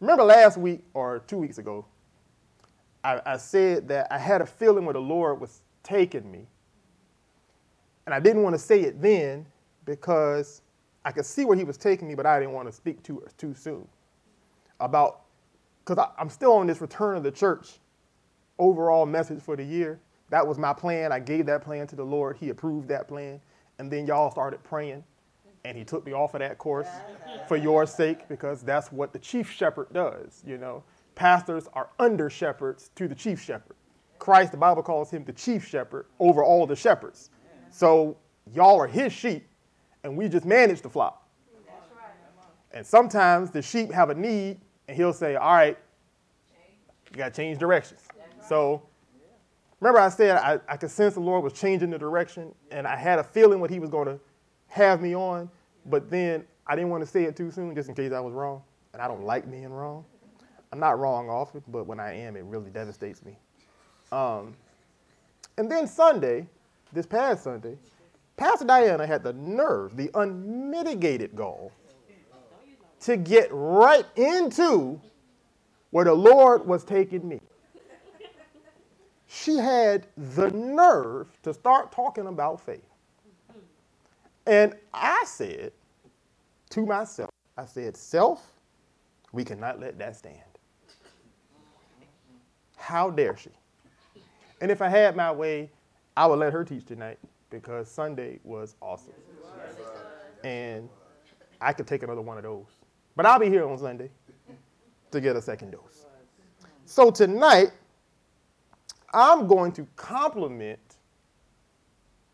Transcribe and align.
Remember 0.00 0.24
last 0.24 0.58
week 0.58 0.82
or 0.94 1.20
two 1.20 1.38
weeks 1.38 1.58
ago, 1.58 1.86
I, 3.02 3.20
I 3.24 3.36
said 3.36 3.88
that 3.88 4.08
I 4.10 4.18
had 4.18 4.40
a 4.42 4.46
feeling 4.46 4.84
where 4.84 4.92
the 4.92 5.00
Lord 5.00 5.40
was 5.40 5.62
taking 5.82 6.30
me. 6.30 6.46
And 8.04 8.14
I 8.14 8.20
didn't 8.20 8.42
want 8.42 8.54
to 8.54 8.58
say 8.58 8.82
it 8.82 9.00
then 9.00 9.46
because 9.84 10.62
I 11.04 11.12
could 11.12 11.24
see 11.24 11.44
where 11.44 11.56
he 11.56 11.64
was 11.64 11.76
taking 11.76 12.08
me, 12.08 12.14
but 12.14 12.26
I 12.26 12.38
didn't 12.38 12.54
want 12.54 12.68
to 12.68 12.72
speak 12.72 13.02
too, 13.02 13.22
too 13.38 13.54
soon 13.54 13.86
about, 14.80 15.22
because 15.84 16.04
I'm 16.18 16.28
still 16.28 16.52
on 16.52 16.66
this 16.66 16.80
return 16.80 17.16
of 17.16 17.22
the 17.22 17.30
church 17.30 17.78
overall 18.58 19.06
message 19.06 19.40
for 19.40 19.56
the 19.56 19.64
year. 19.64 20.00
That 20.30 20.46
was 20.46 20.58
my 20.58 20.72
plan. 20.72 21.12
I 21.12 21.20
gave 21.20 21.46
that 21.46 21.62
plan 21.62 21.86
to 21.86 21.96
the 21.96 22.04
Lord. 22.04 22.36
He 22.36 22.50
approved 22.50 22.88
that 22.88 23.08
plan. 23.08 23.40
And 23.78 23.90
then 23.90 24.06
y'all 24.06 24.30
started 24.30 24.62
praying, 24.64 25.04
and 25.66 25.76
he 25.76 25.84
took 25.84 26.06
me 26.06 26.12
off 26.12 26.34
of 26.34 26.40
that 26.40 26.58
course 26.58 26.86
for 27.48 27.56
your 27.56 27.86
sake 27.86 28.28
because 28.28 28.62
that's 28.62 28.92
what 28.92 29.12
the 29.12 29.18
chief 29.18 29.50
shepherd 29.50 29.88
does, 29.92 30.42
you 30.46 30.58
know. 30.58 30.84
Pastors 31.16 31.68
are 31.72 31.88
under 31.98 32.30
shepherds 32.30 32.90
to 32.94 33.08
the 33.08 33.14
chief 33.14 33.42
shepherd. 33.42 33.74
Christ, 34.20 34.52
the 34.52 34.58
Bible 34.58 34.82
calls 34.82 35.10
him 35.10 35.24
the 35.24 35.32
chief 35.32 35.66
shepherd 35.66 36.06
over 36.20 36.44
all 36.44 36.66
the 36.66 36.76
shepherds. 36.76 37.30
So 37.70 38.16
y'all 38.54 38.80
are 38.80 38.86
his 38.86 39.12
sheep, 39.12 39.48
and 40.04 40.16
we 40.16 40.28
just 40.28 40.46
manage 40.46 40.82
the 40.82 40.88
flock. 40.88 41.26
And 42.70 42.86
sometimes 42.86 43.50
the 43.50 43.62
sheep 43.62 43.90
have 43.90 44.10
a 44.10 44.14
need, 44.14 44.60
and 44.86 44.96
he'll 44.96 45.12
say, 45.12 45.34
All 45.34 45.54
right, 45.54 45.76
you 47.10 47.16
got 47.16 47.34
to 47.34 47.42
change 47.42 47.58
directions. 47.58 48.02
So 48.46 48.82
remember, 49.80 49.98
I 49.98 50.10
said 50.10 50.36
I, 50.36 50.60
I 50.68 50.76
could 50.76 50.90
sense 50.90 51.14
the 51.14 51.20
Lord 51.20 51.42
was 51.42 51.54
changing 51.54 51.90
the 51.90 51.98
direction, 51.98 52.54
and 52.70 52.86
I 52.86 52.94
had 52.94 53.18
a 53.18 53.24
feeling 53.24 53.58
what 53.58 53.70
he 53.70 53.80
was 53.80 53.90
going 53.90 54.06
to 54.06 54.20
have 54.68 55.00
me 55.00 55.14
on, 55.14 55.50
but 55.88 56.10
then 56.10 56.44
I 56.66 56.74
didn't 56.74 56.90
want 56.90 57.02
to 57.04 57.06
say 57.08 57.24
it 57.24 57.36
too 57.36 57.50
soon 57.50 57.74
just 57.74 57.88
in 57.88 57.94
case 57.94 58.12
I 58.12 58.20
was 58.20 58.34
wrong. 58.34 58.62
And 58.92 59.02
I 59.02 59.08
don't 59.08 59.24
like 59.24 59.50
being 59.50 59.68
wrong. 59.68 60.04
I'm 60.72 60.80
not 60.80 60.98
wrong 60.98 61.28
often, 61.28 61.62
but 61.68 61.86
when 61.86 62.00
I 62.00 62.14
am, 62.14 62.36
it 62.36 62.44
really 62.44 62.70
devastates 62.70 63.24
me. 63.24 63.36
Um, 64.10 64.54
and 65.58 65.70
then 65.70 65.86
Sunday, 65.86 66.46
this 66.92 67.06
past 67.06 67.44
Sunday, 67.44 67.76
Pastor 68.36 68.64
Diana 68.64 69.06
had 69.06 69.22
the 69.22 69.32
nerve, 69.34 69.96
the 69.96 70.10
unmitigated 70.14 71.34
gall, 71.34 71.72
to 73.00 73.16
get 73.16 73.48
right 73.50 74.06
into 74.16 75.00
where 75.90 76.04
the 76.04 76.14
Lord 76.14 76.66
was 76.66 76.84
taking 76.84 77.26
me. 77.28 77.40
She 79.28 79.56
had 79.56 80.06
the 80.16 80.50
nerve 80.50 81.28
to 81.42 81.52
start 81.54 81.92
talking 81.92 82.26
about 82.26 82.60
faith. 82.60 82.82
And 84.46 84.74
I 84.94 85.24
said 85.26 85.72
to 86.70 86.86
myself, 86.86 87.30
I 87.56 87.64
said, 87.64 87.96
Self, 87.96 88.52
we 89.32 89.44
cannot 89.44 89.80
let 89.80 89.98
that 89.98 90.16
stand. 90.16 90.40
How 92.76 93.10
dare 93.10 93.36
she? 93.36 93.50
And 94.60 94.70
if 94.70 94.80
I 94.80 94.88
had 94.88 95.16
my 95.16 95.32
way, 95.32 95.70
I 96.16 96.26
would 96.26 96.38
let 96.38 96.52
her 96.52 96.64
teach 96.64 96.86
tonight 96.86 97.18
because 97.50 97.90
Sunday 97.90 98.38
was 98.44 98.76
awesome. 98.80 99.12
And 100.44 100.88
I 101.60 101.72
could 101.72 101.86
take 101.86 102.02
another 102.02 102.22
one 102.22 102.36
of 102.36 102.44
those. 102.44 102.66
But 103.16 103.26
I'll 103.26 103.38
be 103.38 103.48
here 103.48 103.66
on 103.66 103.78
Sunday 103.78 104.10
to 105.10 105.20
get 105.20 105.36
a 105.36 105.42
second 105.42 105.72
dose. 105.72 106.06
So 106.84 107.10
tonight, 107.10 107.72
I'm 109.12 109.46
going 109.46 109.72
to 109.72 109.86
complement 109.96 110.78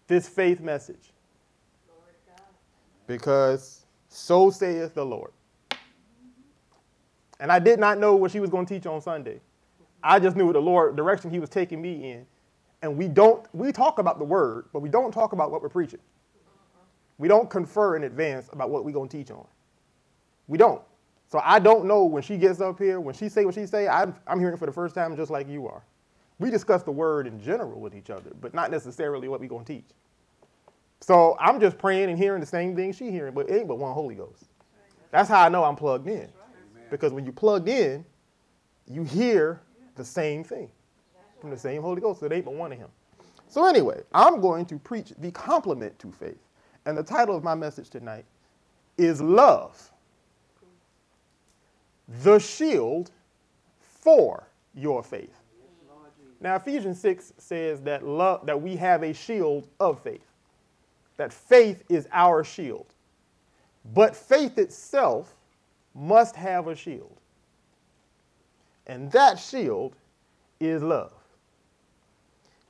this 0.08 0.28
faith 0.28 0.60
message 0.60 1.11
because 3.06 3.86
so 4.08 4.50
saith 4.50 4.94
the 4.94 5.04
Lord. 5.04 5.32
And 7.40 7.50
I 7.50 7.58
did 7.58 7.80
not 7.80 7.98
know 7.98 8.16
what 8.16 8.30
she 8.30 8.40
was 8.40 8.50
going 8.50 8.66
to 8.66 8.74
teach 8.74 8.86
on 8.86 9.00
Sunday. 9.00 9.40
I 10.02 10.18
just 10.20 10.36
knew 10.36 10.52
the 10.52 10.60
Lord 10.60 10.96
direction 10.96 11.30
he 11.30 11.38
was 11.38 11.50
taking 11.50 11.82
me 11.82 12.12
in. 12.12 12.26
And 12.82 12.96
we 12.96 13.08
don't 13.08 13.46
we 13.54 13.72
talk 13.72 13.98
about 13.98 14.18
the 14.18 14.24
word, 14.24 14.66
but 14.72 14.80
we 14.80 14.88
don't 14.88 15.12
talk 15.12 15.32
about 15.32 15.50
what 15.50 15.62
we're 15.62 15.68
preaching. 15.68 16.00
We 17.18 17.28
don't 17.28 17.48
confer 17.48 17.96
in 17.96 18.04
advance 18.04 18.48
about 18.52 18.70
what 18.70 18.84
we're 18.84 18.92
going 18.92 19.08
to 19.08 19.16
teach 19.16 19.30
on. 19.30 19.46
We 20.48 20.58
don't. 20.58 20.82
So 21.28 21.40
I 21.44 21.60
don't 21.60 21.86
know 21.86 22.04
when 22.04 22.22
she 22.22 22.36
gets 22.36 22.60
up 22.60 22.78
here, 22.78 23.00
when 23.00 23.14
she 23.14 23.28
say 23.28 23.44
what 23.44 23.54
she 23.54 23.66
say, 23.66 23.88
I'm, 23.88 24.14
I'm 24.26 24.40
hearing 24.40 24.56
for 24.56 24.66
the 24.66 24.72
first 24.72 24.94
time 24.94 25.16
just 25.16 25.30
like 25.30 25.48
you 25.48 25.66
are. 25.66 25.82
We 26.38 26.50
discuss 26.50 26.82
the 26.82 26.92
word 26.92 27.26
in 27.26 27.40
general 27.40 27.80
with 27.80 27.94
each 27.94 28.10
other, 28.10 28.32
but 28.40 28.52
not 28.54 28.70
necessarily 28.70 29.28
what 29.28 29.40
we're 29.40 29.48
going 29.48 29.64
to 29.64 29.72
teach. 29.74 29.86
So 31.02 31.36
I'm 31.40 31.58
just 31.58 31.78
praying 31.78 32.10
and 32.10 32.18
hearing 32.18 32.40
the 32.40 32.46
same 32.46 32.76
thing 32.76 32.92
she 32.92 33.10
hearing, 33.10 33.34
but 33.34 33.50
it 33.50 33.58
ain't 33.58 33.68
but 33.68 33.76
one 33.76 33.92
Holy 33.92 34.14
Ghost. 34.14 34.44
That's 35.10 35.28
how 35.28 35.42
I 35.42 35.48
know 35.48 35.64
I'm 35.64 35.74
plugged 35.74 36.06
in. 36.06 36.28
Because 36.90 37.12
when 37.12 37.26
you 37.26 37.32
plugged 37.32 37.68
in, 37.68 38.04
you 38.86 39.02
hear 39.02 39.60
the 39.96 40.04
same 40.04 40.44
thing 40.44 40.70
from 41.40 41.50
the 41.50 41.56
same 41.56 41.82
Holy 41.82 42.00
Ghost. 42.00 42.20
So 42.20 42.26
it 42.26 42.32
ain't 42.32 42.44
but 42.44 42.54
one 42.54 42.70
of 42.70 42.78
him. 42.78 42.88
So 43.48 43.66
anyway, 43.66 44.02
I'm 44.14 44.40
going 44.40 44.64
to 44.66 44.78
preach 44.78 45.12
the 45.18 45.32
complement 45.32 45.98
to 45.98 46.12
faith. 46.12 46.38
And 46.86 46.96
the 46.96 47.02
title 47.02 47.36
of 47.36 47.42
my 47.42 47.56
message 47.56 47.90
tonight 47.90 48.24
is 48.96 49.20
Love, 49.20 49.90
the 52.22 52.38
shield 52.38 53.10
for 53.80 54.46
your 54.72 55.02
faith. 55.02 55.34
Now 56.40 56.56
Ephesians 56.56 57.00
6 57.00 57.34
says 57.38 57.80
that 57.82 58.06
love 58.06 58.46
that 58.46 58.60
we 58.60 58.76
have 58.76 59.02
a 59.02 59.12
shield 59.12 59.68
of 59.80 60.00
faith. 60.00 60.31
That 61.22 61.32
faith 61.32 61.84
is 61.88 62.08
our 62.10 62.42
shield. 62.42 62.86
But 63.94 64.16
faith 64.16 64.58
itself 64.58 65.36
must 65.94 66.34
have 66.34 66.66
a 66.66 66.74
shield. 66.74 67.16
And 68.88 69.08
that 69.12 69.38
shield 69.38 69.94
is 70.58 70.82
love. 70.82 71.12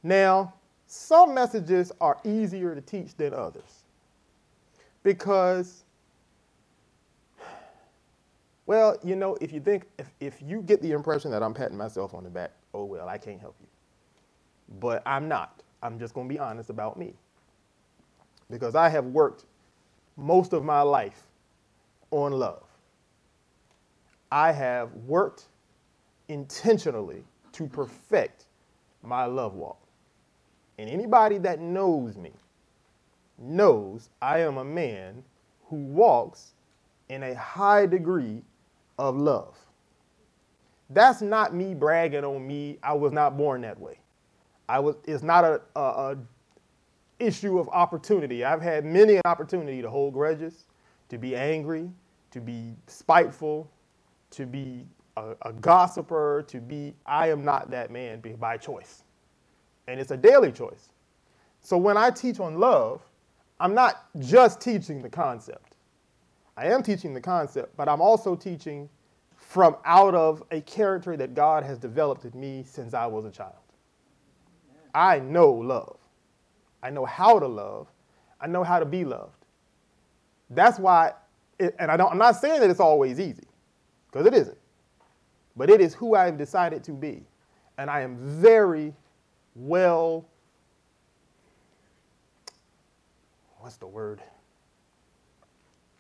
Now, 0.03 0.53
some 0.87 1.33
messages 1.33 1.93
are 1.99 2.19
easier 2.25 2.75
to 2.75 2.83
teach 2.83 3.17
than 3.17 3.33
others 3.33 3.85
because, 5.03 5.85
well, 8.67 8.99
you 9.03 9.17
know, 9.17 9.39
if 9.41 9.51
you 9.51 9.61
think, 9.61 9.85
if, 9.99 10.11
if 10.21 10.43
you 10.43 10.61
get 10.61 10.83
the 10.83 10.93
impression 10.93 11.31
that 11.31 11.43
I'm 11.43 11.55
patting 11.55 11.79
myself 11.79 12.13
on 12.13 12.23
the 12.23 12.29
back, 12.29 12.51
oh 12.75 12.85
well, 12.85 13.09
I 13.09 13.17
can't 13.17 13.41
help 13.41 13.57
you. 13.63 13.69
But 14.79 15.03
I'm 15.07 15.27
not. 15.27 15.63
I'm 15.83 15.99
just 15.99 16.13
going 16.13 16.29
to 16.29 16.35
be 16.35 16.39
honest 16.39 16.69
about 16.69 16.99
me 16.99 17.15
because 18.53 18.75
I 18.75 18.91
have 18.91 19.07
worked 19.07 19.47
most 20.19 20.53
of 20.53 20.63
my 20.63 20.83
life 20.83 21.23
on 22.11 22.33
love. 22.33 22.63
I 24.31 24.53
have 24.53 24.93
worked 25.07 25.47
intentionally 26.29 27.25
to 27.53 27.67
perfect 27.67 28.45
my 29.03 29.25
love 29.25 29.55
walk. 29.55 29.81
And 30.79 30.89
anybody 30.89 31.39
that 31.39 31.61
knows 31.61 32.17
me 32.19 32.33
knows 33.39 34.11
I 34.21 34.41
am 34.41 34.59
a 34.59 34.65
man 34.65 35.25
who 35.69 35.77
walks 35.77 36.53
in 37.09 37.23
a 37.23 37.35
high 37.35 37.87
degree 37.87 38.43
of 38.99 39.17
love. 39.17 39.57
That's 40.91 41.23
not 41.23 41.55
me 41.55 41.73
bragging 41.73 42.25
on 42.25 42.47
me. 42.47 42.79
I 42.83 42.93
was 42.93 43.13
not 43.13 43.39
born 43.39 43.63
that 43.63 43.81
way. 43.81 43.99
I 44.69 44.79
was, 44.79 44.97
it's 45.07 45.23
not 45.23 45.45
a, 45.45 45.63
a, 45.75 45.81
a 45.81 46.19
issue 47.23 47.59
of 47.59 47.69
opportunity. 47.69 48.45
I've 48.45 48.63
had 48.63 48.85
many 48.85 49.15
an 49.17 49.23
opportunity 49.25 49.83
to 49.83 49.91
hold 49.91 50.15
grudges, 50.15 50.65
to 51.09 51.19
be 51.19 51.37
angry, 51.37 51.91
to 52.31 52.41
be 52.41 52.75
spiteful, 52.87 53.71
to 54.31 54.47
be 54.47 54.87
a, 55.17 55.35
a, 55.43 55.53
gossiper, 55.53 56.45
to 56.49 56.61
be, 56.61 56.95
I 57.07 57.29
am 57.29 57.45
not 57.45 57.71
that 57.71 57.91
man 57.91 58.23
by 58.39 58.57
choice. 58.57 59.05
And 59.87 60.01
it's 60.01 60.11
a 60.11 60.17
daily 60.17 60.53
choice. 60.53 60.89
So 61.61 61.77
when 61.77 61.97
I 61.97 62.11
teach 62.11 62.41
on 62.41 62.59
love, 62.59 63.03
I'm 63.61 63.75
not 63.75 64.07
just 64.19 64.61
teaching 64.61 65.03
the 65.03 65.11
concept. 65.11 65.77
I 66.57 66.67
am 66.67 66.83
teaching 66.83 67.15
the 67.15 67.21
concept, 67.21 67.77
but 67.77 67.89
I'm 67.89 68.01
also 68.01 68.35
teaching 68.35 68.89
from 69.37 69.77
out 69.85 70.15
of 70.15 70.43
a 70.51 70.61
character 70.63 71.17
that 71.17 71.35
God 71.35 71.63
has 71.63 71.79
developed 71.79 72.25
in 72.25 72.39
me 72.39 72.65
since 72.67 72.95
I 72.95 73.07
was 73.07 73.25
a 73.25 73.31
child. 73.31 73.55
I 74.95 75.21
know 75.21 75.53
love. 75.53 75.99
I 76.83 76.91
know 76.91 77.05
how 77.05 77.39
to 77.39 77.47
love. 77.47 77.89
I 78.41 78.47
know 78.47 78.65
how 78.65 78.79
to 78.79 78.85
be 78.85 79.05
loved. 79.05 79.45
That's 80.51 80.79
why, 80.79 81.13
it, 81.59 81.75
and 81.79 81.91
I 81.91 81.97
don't, 81.97 82.11
I'm 82.11 82.19
not 82.19 82.37
saying 82.37 82.61
that 82.61 82.71
it's 82.71 82.81
always 82.81 83.21
easy, 83.21 83.47
because 84.11 84.27
it 84.27 84.35
isn't. 84.35 84.59
But 85.57 85.71
it 85.71 85.81
is 85.81 85.95
who 85.95 86.15
I've 86.15 86.39
decided 86.39 86.83
to 86.85 86.93
be. 86.93 87.25
And 87.79 87.89
I 87.91 88.01
am 88.01 88.17
very 88.19 88.95
well, 89.55 90.27
what's 93.59 93.77
the 93.77 93.87
word? 93.87 94.21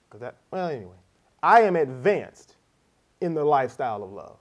Because 0.09 0.21
that, 0.21 0.37
well, 0.51 0.69
anyway, 0.69 0.97
I 1.43 1.63
am 1.63 1.77
advanced 1.77 2.57
in 3.21 3.35
the 3.35 3.45
lifestyle 3.45 4.03
of 4.03 4.13
love. 4.13 4.37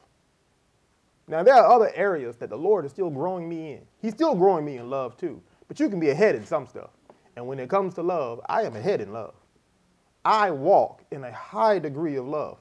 Now, 1.28 1.44
there 1.44 1.56
are 1.56 1.72
other 1.72 1.92
areas 1.96 2.36
that 2.38 2.50
the 2.50 2.58
Lord 2.58 2.84
is 2.84 2.92
still 2.92 3.10
growing 3.10 3.48
me 3.48 3.74
in. 3.74 3.82
He's 4.02 4.14
still 4.14 4.36
growing 4.36 4.66
me 4.66 4.78
in 4.78 4.90
love 4.90 5.16
too. 5.16 5.42
But 5.72 5.80
you 5.80 5.90
can 5.90 6.02
be 6.02 6.10
ahead 6.12 6.36
in 6.36 6.46
some 6.46 6.68
stuff. 6.68 6.90
And 7.38 7.48
when 7.48 7.58
it 7.62 7.70
comes 7.70 7.94
to 7.96 8.04
love, 8.04 8.42
I 8.50 8.64
am 8.64 8.76
ahead 8.76 9.00
in 9.02 9.14
love. 9.14 9.36
I 10.26 10.52
walk 10.52 11.06
in 11.12 11.24
a 11.24 11.32
high 11.32 11.80
degree 11.80 12.18
of 12.18 12.28
love. 12.28 12.60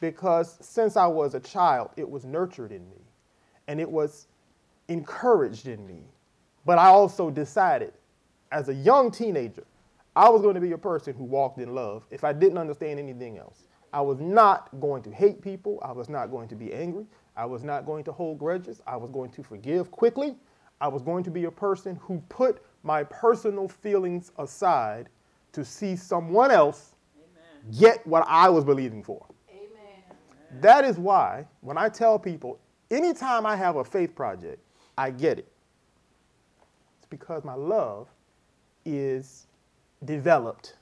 because 0.00 0.58
since 0.62 0.96
I 0.96 1.06
was 1.08 1.34
a 1.34 1.40
child, 1.40 1.90
it 1.96 2.10
was 2.10 2.24
nurtured 2.26 2.72
in 2.72 2.88
me 2.90 2.98
and 3.68 3.80
it 3.80 3.90
was 3.90 4.28
encouraged 4.88 5.68
in 5.68 5.86
me. 5.86 6.04
But 6.66 6.78
I 6.78 6.88
also 6.88 7.30
decided 7.30 7.94
as 8.52 8.70
a 8.70 8.74
young 8.74 9.10
teenager, 9.10 9.64
I 10.16 10.30
was 10.30 10.42
going 10.42 10.56
to 10.56 10.62
be 10.62 10.72
a 10.72 10.78
person 10.78 11.14
who 11.14 11.24
walked 11.24 11.58
in 11.60 11.74
love 11.74 12.06
if 12.10 12.24
I 12.24 12.32
didn't 12.34 12.58
understand 12.58 13.00
anything 13.00 13.38
else. 13.38 13.64
I 13.92 14.02
was 14.02 14.20
not 14.20 14.70
going 14.80 15.02
to 15.04 15.12
hate 15.12 15.42
people. 15.42 15.80
I 15.84 15.92
was 15.92 16.08
not 16.08 16.28
going 16.30 16.48
to 16.50 16.56
be 16.56 16.72
angry. 16.74 17.06
I 17.36 17.46
was 17.46 17.64
not 17.64 17.86
going 17.86 18.04
to 18.04 18.12
hold 18.12 18.38
grudges. 18.38 18.82
I 18.86 18.96
was 18.96 19.10
going 19.10 19.30
to 19.32 19.44
forgive 19.44 19.90
quickly. 19.90 20.36
I 20.82 20.88
was 20.88 21.00
going 21.00 21.22
to 21.22 21.30
be 21.30 21.44
a 21.44 21.50
person 21.50 21.94
who 22.02 22.20
put 22.28 22.60
my 22.82 23.04
personal 23.04 23.68
feelings 23.68 24.32
aside 24.36 25.08
to 25.52 25.64
see 25.64 25.94
someone 25.94 26.50
else 26.50 26.96
Amen. 27.16 27.78
get 27.78 28.04
what 28.04 28.24
I 28.26 28.48
was 28.48 28.64
believing 28.64 29.00
for. 29.04 29.24
Amen. 29.48 30.18
That 30.60 30.84
is 30.84 30.98
why 30.98 31.46
when 31.60 31.78
I 31.78 31.88
tell 31.88 32.18
people, 32.18 32.58
anytime 32.90 33.46
I 33.46 33.54
have 33.54 33.76
a 33.76 33.84
faith 33.84 34.16
project, 34.16 34.58
I 34.98 35.12
get 35.12 35.38
it. 35.38 35.52
It's 36.98 37.06
because 37.08 37.44
my 37.44 37.54
love 37.54 38.08
is 38.84 39.46
developed. 40.04 40.74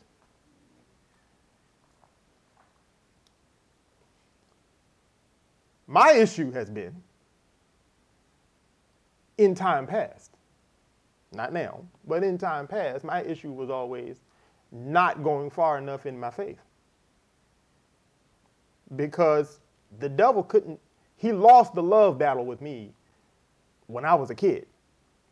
My 5.86 6.12
issue 6.12 6.50
has 6.52 6.70
been 6.70 6.94
in 9.40 9.54
time 9.54 9.86
past, 9.86 10.36
not 11.32 11.50
now, 11.52 11.82
but 12.06 12.22
in 12.22 12.36
time 12.36 12.66
past, 12.66 13.04
my 13.04 13.22
issue 13.22 13.50
was 13.50 13.70
always 13.70 14.18
not 14.70 15.24
going 15.24 15.48
far 15.50 15.78
enough 15.78 16.04
in 16.04 16.20
my 16.20 16.30
faith. 16.30 16.58
Because 18.96 19.60
the 19.98 20.10
devil 20.10 20.42
couldn't, 20.42 20.78
he 21.16 21.32
lost 21.32 21.74
the 21.74 21.82
love 21.82 22.18
battle 22.18 22.44
with 22.44 22.60
me 22.60 22.92
when 23.86 24.04
I 24.04 24.14
was 24.14 24.28
a 24.28 24.34
kid. 24.34 24.66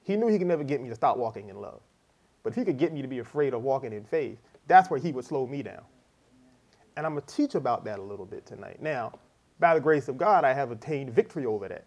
He 0.03 0.17
knew 0.17 0.29
he 0.29 0.39
could 0.39 0.47
never 0.47 0.65
get 0.65 0.81
me 0.81 0.89
to 0.89 0.95
stop 0.95 1.19
walking 1.19 1.51
in 1.51 1.61
love. 1.61 1.83
But 2.43 2.51
if 2.51 2.57
he 2.57 2.65
could 2.65 2.79
get 2.79 2.95
me 2.95 3.03
to 3.03 3.09
be 3.09 3.19
afraid 3.19 3.53
of 3.53 3.63
walking 3.63 3.93
in 3.93 4.05
faith, 4.05 4.39
that's 4.69 4.89
where 4.89 4.99
he 4.99 5.13
would 5.13 5.27
slow 5.27 5.47
me 5.47 5.63
down. 5.63 5.83
And 6.97 7.05
I'm 7.05 7.13
going 7.13 7.27
to 7.27 7.35
teach 7.35 7.55
about 7.55 7.85
that 7.85 7.99
a 7.99 8.03
little 8.03 8.25
bit 8.25 8.47
tonight. 8.47 8.81
Now, 8.81 9.19
by 9.61 9.75
the 9.75 9.81
grace 9.81 10.09
of 10.09 10.17
God, 10.17 10.45
I 10.45 10.55
have 10.55 10.71
attained 10.71 11.11
victory 11.11 11.45
over 11.45 11.69
that. 11.69 11.85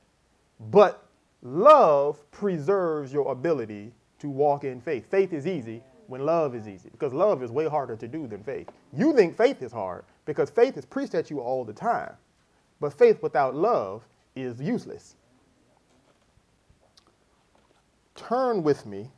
But 0.69 1.07
love 1.41 2.29
preserves 2.31 3.11
your 3.13 3.31
ability 3.31 3.91
to 4.19 4.29
walk 4.29 4.63
in 4.63 4.79
faith. 4.81 5.09
Faith 5.09 5.33
is 5.33 5.47
easy 5.47 5.83
when 6.07 6.25
love 6.25 6.55
is 6.55 6.67
easy 6.67 6.89
because 6.91 7.13
love 7.13 7.41
is 7.41 7.51
way 7.51 7.67
harder 7.67 7.95
to 7.95 8.07
do 8.07 8.27
than 8.27 8.43
faith. 8.43 8.69
You 8.93 9.13
think 9.13 9.37
faith 9.37 9.61
is 9.61 9.71
hard 9.71 10.03
because 10.25 10.49
faith 10.49 10.77
is 10.77 10.85
preached 10.85 11.15
at 11.15 11.29
you 11.29 11.39
all 11.39 11.65
the 11.65 11.73
time. 11.73 12.13
But 12.79 12.93
faith 12.93 13.21
without 13.21 13.55
love 13.55 14.03
is 14.35 14.61
useless. 14.61 15.15
Turn 18.15 18.63
with 18.63 18.85
me 18.85 19.09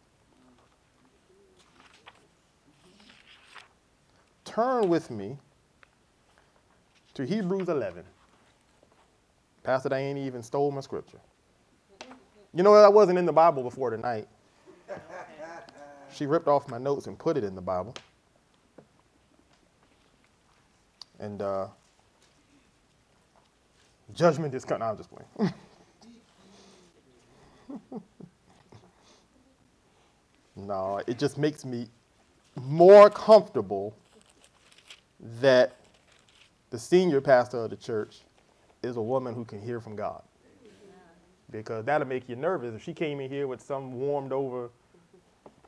turn 4.53 4.87
with 4.87 5.09
me 5.09 5.37
to 7.15 7.25
Hebrews 7.25 7.69
11. 7.69 8.03
Pastor 9.63 9.89
Diana 9.89 10.19
even 10.19 10.43
stole 10.43 10.71
my 10.71 10.81
scripture. 10.81 11.19
You 12.53 12.61
know, 12.61 12.79
that 12.79 12.94
wasn't 12.94 13.17
in 13.17 13.25
the 13.25 13.33
Bible 13.33 13.63
before 13.63 13.89
tonight. 13.89 14.27
She 16.13 16.27
ripped 16.27 16.47
off 16.47 16.69
my 16.69 16.77
notes 16.77 17.07
and 17.07 17.17
put 17.17 17.35
it 17.38 17.44
in 17.44 17.55
the 17.55 17.61
Bible. 17.61 17.95
And 21.19 21.41
uh, 21.41 21.67
judgment 24.13 24.53
is 24.53 24.63
coming. 24.65 24.83
I'm 24.83 24.97
just 24.97 25.09
playing. 25.09 25.53
no, 30.55 31.01
it 31.07 31.17
just 31.17 31.39
makes 31.39 31.65
me 31.65 31.88
more 32.55 33.09
comfortable 33.09 33.95
that 35.41 35.75
the 36.69 36.77
senior 36.77 37.21
pastor 37.21 37.63
of 37.63 37.71
the 37.71 37.75
church 37.75 38.19
is 38.83 38.97
a 38.97 39.01
woman 39.01 39.33
who 39.33 39.45
can 39.45 39.61
hear 39.61 39.79
from 39.79 39.95
God. 39.95 40.21
Because 41.53 41.85
that'll 41.85 42.07
make 42.07 42.27
you 42.27 42.35
nervous. 42.35 42.75
If 42.75 42.83
she 42.83 42.94
came 42.94 43.19
in 43.19 43.29
here 43.29 43.47
with 43.47 43.61
some 43.61 43.94
warmed 43.94 44.33
over 44.33 44.71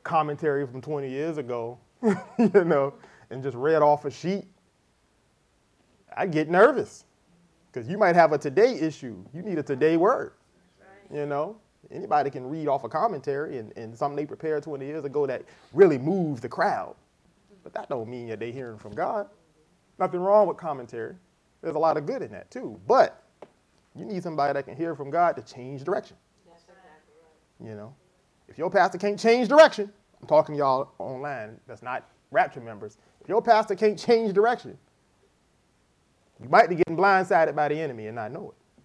commentary 0.02 0.66
from 0.66 0.80
20 0.80 1.08
years 1.08 1.38
ago, 1.38 1.78
you 2.02 2.64
know, 2.64 2.92
and 3.30 3.42
just 3.42 3.56
read 3.56 3.82
off 3.82 4.04
a 4.04 4.10
sheet, 4.10 4.46
I'd 6.16 6.32
get 6.32 6.50
nervous. 6.50 7.04
Because 7.72 7.88
you 7.88 7.98
might 7.98 8.16
have 8.16 8.32
a 8.32 8.38
today 8.38 8.74
issue. 8.80 9.16
You 9.32 9.42
need 9.42 9.58
a 9.58 9.62
today 9.62 9.96
word. 9.96 10.32
You 11.12 11.24
know, 11.24 11.56
anybody 11.92 12.30
can 12.30 12.48
read 12.48 12.66
off 12.66 12.82
a 12.82 12.88
commentary 12.88 13.58
and, 13.58 13.72
and 13.76 13.96
something 13.96 14.16
they 14.16 14.26
prepared 14.26 14.64
20 14.64 14.84
years 14.84 15.04
ago 15.04 15.24
that 15.26 15.44
really 15.72 15.98
moves 15.98 16.40
the 16.40 16.48
crowd. 16.48 16.96
But 17.62 17.72
that 17.74 17.88
don't 17.88 18.08
mean 18.08 18.28
that 18.28 18.40
they're 18.40 18.50
hearing 18.50 18.78
from 18.78 18.92
God. 18.92 19.28
Nothing 20.00 20.20
wrong 20.20 20.48
with 20.48 20.56
commentary. 20.56 21.14
There's 21.62 21.76
a 21.76 21.78
lot 21.78 21.96
of 21.96 22.06
good 22.06 22.22
in 22.22 22.32
that 22.32 22.50
too. 22.50 22.80
But 22.88 23.22
you 23.96 24.04
need 24.04 24.22
somebody 24.22 24.52
that 24.52 24.64
can 24.64 24.76
hear 24.76 24.94
from 24.94 25.10
God 25.10 25.36
to 25.36 25.42
change 25.42 25.84
direction. 25.84 26.16
That's 26.46 26.62
exactly 26.62 27.14
right. 27.22 27.70
You 27.70 27.76
know, 27.76 27.94
if 28.48 28.58
your 28.58 28.70
pastor 28.70 28.98
can't 28.98 29.18
change 29.18 29.48
direction, 29.48 29.92
I'm 30.20 30.28
talking 30.28 30.54
to 30.54 30.58
y'all 30.58 30.92
online 30.98 31.58
that's 31.66 31.82
not 31.82 32.08
rapture 32.30 32.60
members. 32.60 32.98
If 33.20 33.28
your 33.28 33.42
pastor 33.42 33.74
can't 33.74 33.98
change 33.98 34.32
direction, 34.32 34.76
you 36.42 36.48
might 36.48 36.68
be 36.68 36.76
getting 36.76 36.96
blindsided 36.96 37.54
by 37.54 37.68
the 37.68 37.80
enemy 37.80 38.06
and 38.06 38.16
not 38.16 38.32
know 38.32 38.50
it. 38.50 38.82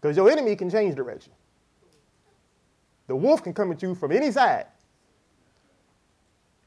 Because 0.00 0.16
your 0.16 0.30
enemy 0.30 0.54
can 0.54 0.70
change 0.70 0.94
direction. 0.94 1.32
The 3.06 3.16
wolf 3.16 3.42
can 3.42 3.54
come 3.54 3.72
at 3.72 3.82
you 3.82 3.94
from 3.94 4.12
any 4.12 4.30
side. 4.30 4.66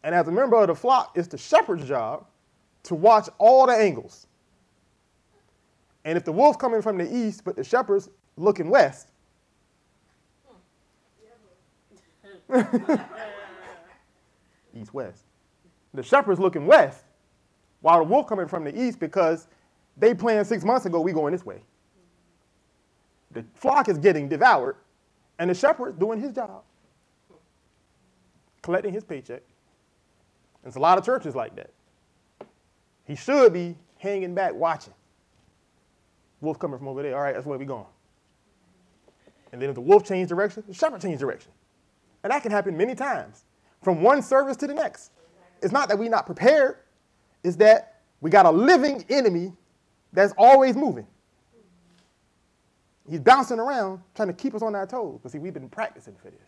And 0.03 0.15
as 0.15 0.27
a 0.27 0.31
member 0.31 0.57
of 0.57 0.67
the 0.67 0.75
flock, 0.75 1.11
it's 1.15 1.27
the 1.27 1.37
shepherd's 1.37 1.87
job 1.87 2.25
to 2.83 2.95
watch 2.95 3.29
all 3.37 3.67
the 3.67 3.73
angles. 3.73 4.25
And 6.03 6.17
if 6.17 6.25
the 6.25 6.31
wolf 6.31 6.57
coming 6.57 6.81
from 6.81 6.97
the 6.97 7.15
east, 7.15 7.43
but 7.43 7.55
the 7.55 7.63
shepherd's 7.63 8.09
looking 8.35 8.69
west, 8.69 9.09
east 14.75 14.93
west. 14.93 15.23
The 15.93 16.03
shepherd's 16.03 16.39
looking 16.39 16.65
west, 16.65 17.03
while 17.81 17.99
the 17.99 18.03
wolf 18.03 18.27
coming 18.27 18.47
from 18.47 18.63
the 18.63 18.81
east 18.81 18.99
because 18.99 19.47
they 19.97 20.13
planned 20.13 20.47
six 20.47 20.63
months 20.63 20.85
ago 20.85 21.01
we 21.01 21.11
going 21.13 21.33
this 21.33 21.45
way. 21.45 21.61
The 23.31 23.45
flock 23.53 23.89
is 23.89 23.97
getting 23.97 24.27
devoured, 24.27 24.75
and 25.39 25.49
the 25.49 25.53
shepherd's 25.53 25.97
doing 25.97 26.19
his 26.19 26.33
job, 26.33 26.63
collecting 28.61 28.93
his 28.93 29.03
paycheck. 29.03 29.43
There's 30.63 30.75
a 30.75 30.79
lot 30.79 30.97
of 30.97 31.05
churches 31.05 31.35
like 31.35 31.55
that. 31.55 31.71
He 33.05 33.15
should 33.15 33.53
be 33.53 33.75
hanging 33.97 34.35
back 34.35 34.53
watching. 34.53 34.93
Wolf 36.41 36.59
coming 36.59 36.77
from 36.77 36.87
over 36.87 37.01
there. 37.03 37.15
All 37.15 37.21
right, 37.21 37.33
that's 37.33 37.45
where 37.45 37.57
we 37.57 37.65
going. 37.65 37.85
And 39.51 39.61
then 39.61 39.69
if 39.69 39.75
the 39.75 39.81
wolf 39.81 40.05
changes 40.05 40.29
direction, 40.29 40.63
the 40.67 40.73
shepherd 40.73 41.01
changed 41.01 41.19
direction. 41.19 41.51
And 42.23 42.31
that 42.31 42.41
can 42.41 42.51
happen 42.51 42.75
many 42.77 42.95
times 42.95 43.45
from 43.83 44.01
one 44.01 44.21
service 44.21 44.57
to 44.57 44.67
the 44.67 44.73
next. 44.73 45.11
It's 45.61 45.71
not 45.71 45.89
that 45.89 45.97
we're 45.97 46.09
not 46.09 46.25
prepared, 46.25 46.77
it's 47.43 47.55
that 47.57 48.01
we 48.21 48.29
got 48.29 48.45
a 48.45 48.51
living 48.51 49.05
enemy 49.09 49.53
that's 50.13 50.33
always 50.37 50.75
moving. 50.75 51.07
He's 53.09 53.19
bouncing 53.19 53.59
around 53.59 53.99
trying 54.15 54.29
to 54.29 54.33
keep 54.33 54.53
us 54.55 54.61
on 54.61 54.75
our 54.75 54.85
toes. 54.85 55.19
But 55.21 55.31
see, 55.31 55.39
we've 55.39 55.53
been 55.53 55.69
practicing 55.69 56.15
for 56.15 56.29
this. 56.29 56.39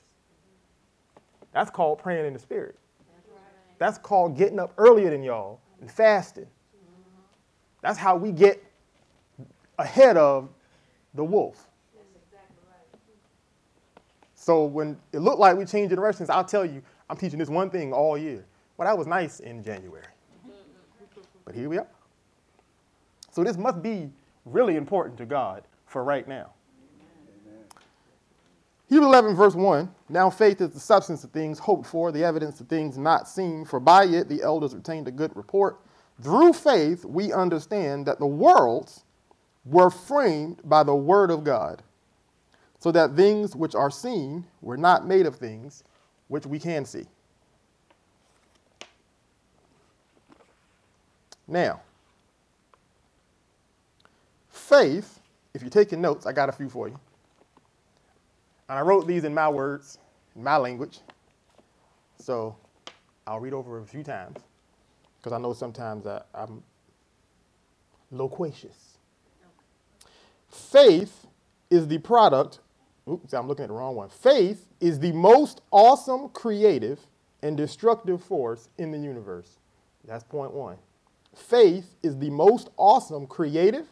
That's 1.51 1.69
called 1.69 1.99
praying 1.99 2.25
in 2.25 2.33
the 2.33 2.39
spirit. 2.39 2.77
That's 3.79 3.97
called 3.97 4.37
getting 4.37 4.59
up 4.59 4.73
earlier 4.77 5.09
than 5.09 5.23
y'all 5.23 5.59
and 5.81 5.91
fasting. 5.91 6.47
That's 7.81 7.97
how 7.97 8.15
we 8.15 8.31
get 8.31 8.63
ahead 9.77 10.17
of 10.17 10.49
the 11.13 11.23
wolf. 11.23 11.67
So 14.35 14.65
when 14.65 14.97
it 15.13 15.19
looked 15.19 15.39
like 15.39 15.55
we 15.55 15.63
changed 15.63 15.95
directions, 15.95 16.29
I'll 16.29 16.43
tell 16.43 16.65
you, 16.65 16.81
I'm 17.09 17.15
teaching 17.15 17.39
this 17.39 17.47
one 17.47 17.69
thing 17.69 17.93
all 17.93 18.17
year. 18.17 18.43
Well, 18.75 18.87
that 18.87 18.97
was 18.97 19.07
nice 19.07 19.39
in 19.39 19.63
January. 19.63 20.03
Mm-hmm. 20.45 21.21
But 21.45 21.55
here 21.55 21.69
we 21.69 21.77
are. 21.77 21.87
So 23.31 23.43
this 23.43 23.57
must 23.57 23.81
be 23.81 24.11
really 24.45 24.75
important 24.75 25.17
to 25.19 25.25
God 25.25 25.63
for 25.85 26.03
right 26.03 26.27
now. 26.27 26.51
Hebrews 28.89 29.07
11, 29.07 29.35
verse 29.35 29.55
1 29.55 29.89
Now 30.09 30.29
faith 30.29 30.61
is 30.61 30.71
the 30.71 30.79
substance 30.79 31.23
of 31.23 31.31
things 31.31 31.57
hoped 31.57 31.87
for, 31.87 32.11
the 32.11 32.23
evidence 32.23 32.59
of 32.59 32.67
things 32.67 32.97
not 32.97 33.27
seen, 33.27 33.65
for 33.65 33.79
by 33.79 34.05
it 34.05 34.27
the 34.27 34.43
elders 34.43 34.73
obtained 34.73 35.07
a 35.07 35.11
good 35.11 35.35
report. 35.35 35.79
Through 36.21 36.53
faith, 36.53 37.05
we 37.05 37.33
understand 37.33 38.05
that 38.05 38.19
the 38.19 38.27
worlds 38.27 39.05
were 39.65 39.89
framed 39.89 40.59
by 40.63 40.83
the 40.83 40.95
word 40.95 41.31
of 41.31 41.43
God, 41.43 41.81
so 42.79 42.91
that 42.91 43.15
things 43.15 43.55
which 43.55 43.75
are 43.75 43.91
seen 43.91 44.45
were 44.61 44.77
not 44.77 45.07
made 45.07 45.25
of 45.25 45.35
things 45.35 45.83
which 46.27 46.45
we 46.45 46.59
can 46.59 46.85
see. 46.85 47.05
Now, 51.47 51.81
faith, 54.49 55.19
if 55.53 55.61
you're 55.61 55.69
taking 55.69 56.01
notes, 56.01 56.25
I 56.25 56.31
got 56.31 56.49
a 56.49 56.51
few 56.51 56.69
for 56.69 56.87
you. 56.87 56.99
And 58.69 58.79
I 58.79 58.81
wrote 58.81 59.07
these 59.07 59.23
in 59.23 59.33
my 59.33 59.49
words, 59.49 59.99
in 60.35 60.43
my 60.43 60.57
language. 60.57 60.99
So 62.17 62.55
I'll 63.27 63.39
read 63.39 63.53
over 63.53 63.79
a 63.79 63.85
few 63.85 64.03
times 64.03 64.37
because 65.17 65.33
I 65.33 65.37
know 65.37 65.53
sometimes 65.53 66.07
I, 66.07 66.21
I'm 66.33 66.63
loquacious. 68.11 68.92
Faith 70.53 71.25
is 71.69 71.87
the 71.87 71.97
product. 71.97 72.59
Oops, 73.09 73.33
I'm 73.33 73.47
looking 73.47 73.63
at 73.63 73.69
the 73.69 73.73
wrong 73.73 73.95
one. 73.95 74.09
Faith 74.09 74.67
is 74.79 74.99
the 74.99 75.11
most 75.11 75.61
awesome 75.71 76.29
creative 76.29 76.99
and 77.41 77.57
destructive 77.57 78.23
force 78.23 78.69
in 78.77 78.91
the 78.91 78.99
universe. 78.99 79.57
That's 80.05 80.23
point 80.23 80.53
one. 80.53 80.77
Faith 81.35 81.95
is 82.03 82.17
the 82.19 82.29
most 82.29 82.69
awesome 82.77 83.25
creative 83.25 83.87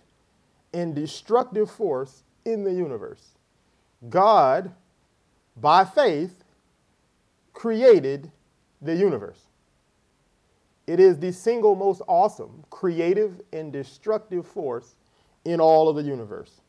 and 0.73 0.93
destructive 0.93 1.69
force 1.69 2.23
in 2.45 2.63
the 2.63 2.71
universe. 2.71 3.29
God, 4.09 4.71
by 5.57 5.83
faith, 5.83 6.43
created 7.53 8.31
the 8.81 8.95
universe. 8.95 9.39
It 10.87 10.99
is 10.99 11.19
the 11.19 11.33
single 11.33 11.75
most 11.75 12.01
awesome 12.07 12.63
creative 12.69 13.41
and 13.51 13.73
destructive 13.73 14.45
force 14.47 14.95
in 15.45 15.59
all 15.59 15.89
of 15.89 15.95
the 15.95 16.03
universe. 16.03 16.61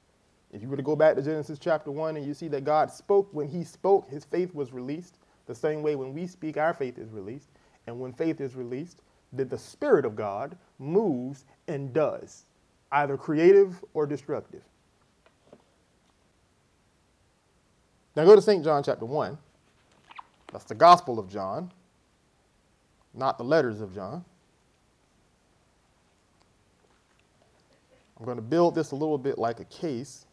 If 0.52 0.62
you 0.62 0.69
were 0.69 0.76
to 0.76 0.83
go 0.83 0.97
back 0.97 1.17
to 1.17 1.23
Genesis 1.23 1.59
chapter 1.59 1.91
1 1.91 2.17
and 2.17 2.26
you 2.26 2.35
see 2.35 2.49
that 2.49 2.64
God 2.64 2.91
spoke, 2.91 3.29
when 3.33 3.49
He 3.49 3.64
spoke, 3.64 4.11
His 4.11 4.25
faith 4.25 4.55
was 4.55 4.73
released. 4.73 5.17
The 5.47 5.55
same 5.55 5.83
way 5.83 5.97
when 5.97 6.12
we 6.12 6.26
speak, 6.26 6.57
our 6.57 6.75
faith 6.75 6.99
is 6.99 7.11
released. 7.11 7.49
And 7.87 7.99
when 7.99 8.12
faith 8.12 8.41
is 8.41 8.55
released, 8.55 9.02
that 9.33 9.49
the 9.49 9.59
Spirit 9.59 10.05
of 10.05 10.14
God 10.14 10.57
moves 10.79 11.47
and 11.69 11.93
does, 11.93 12.45
either 12.93 13.17
creative 13.17 13.83
or 13.95 14.07
destructive. 14.07 14.62
Now 18.14 18.26
go 18.26 18.37
to 18.37 18.43
St. 18.43 18.62
John 18.62 18.83
chapter 18.83 19.07
1. 19.07 19.38
That's 20.52 20.64
the 20.64 20.75
Gospel 20.75 21.19
of 21.19 21.31
John, 21.31 21.73
not 23.14 23.38
the 23.38 23.45
letters 23.45 23.81
of 23.81 23.95
John. 23.95 24.23
I'm 28.23 28.26
going 28.26 28.37
to 28.37 28.43
build 28.43 28.76
this 28.76 28.93
a 28.93 28.95
little 28.95 29.19
bit 29.19 29.37
like 29.37 29.59
a 29.59 29.64
case. 29.64 30.26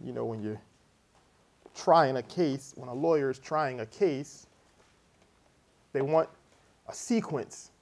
You 0.00 0.12
know, 0.12 0.24
when 0.24 0.40
you're 0.40 0.60
trying 1.74 2.16
a 2.16 2.22
case, 2.22 2.74
when 2.76 2.88
a 2.88 2.94
lawyer 2.94 3.28
is 3.28 3.40
trying 3.40 3.80
a 3.80 3.86
case, 3.86 4.46
they 5.92 6.00
want 6.00 6.28
a 6.86 6.94
sequence 6.94 7.72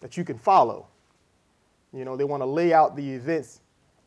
that 0.00 0.16
you 0.16 0.24
can 0.24 0.36
follow. 0.36 0.88
You 1.92 2.04
know, 2.04 2.16
they 2.16 2.24
want 2.24 2.40
to 2.40 2.46
lay 2.46 2.72
out 2.72 2.96
the 2.96 3.08
events 3.08 3.60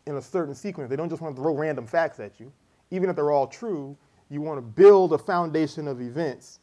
in 0.05 0.17
a 0.17 0.21
certain 0.21 0.53
sequence. 0.53 0.89
They 0.89 0.97
don't 0.97 1.07
just 1.07 1.21
want 1.21 1.37
to 1.37 1.41
throw 1.41 1.55
random 1.55 1.87
facts 1.87 2.19
at 2.19 2.37
you. 2.37 2.51
Even 2.91 3.09
if 3.09 3.15
they're 3.15 3.31
all 3.31 3.47
true, 3.47 3.95
you 4.29 4.41
want 4.41 4.57
to 4.57 4.61
build 4.61 5.13
a 5.13 5.17
foundation 5.17 5.87
of 5.87 6.01
events 6.01 6.59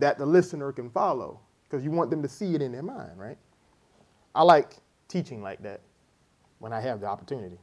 that 0.00 0.18
the 0.18 0.26
listener 0.26 0.72
can 0.72 0.90
follow 0.90 1.38
because 1.62 1.84
you 1.84 1.92
want 1.92 2.10
them 2.10 2.22
to 2.22 2.28
see 2.28 2.56
it 2.56 2.60
in 2.60 2.72
their 2.72 2.82
mind, 2.82 3.12
right? 3.16 3.38
I 4.34 4.42
like 4.42 4.78
teaching 5.08 5.42
like 5.42 5.62
that 5.62 5.80
when 6.58 6.72
I 6.72 6.80
have 6.80 7.00
the 7.00 7.06
opportunity. 7.06 7.58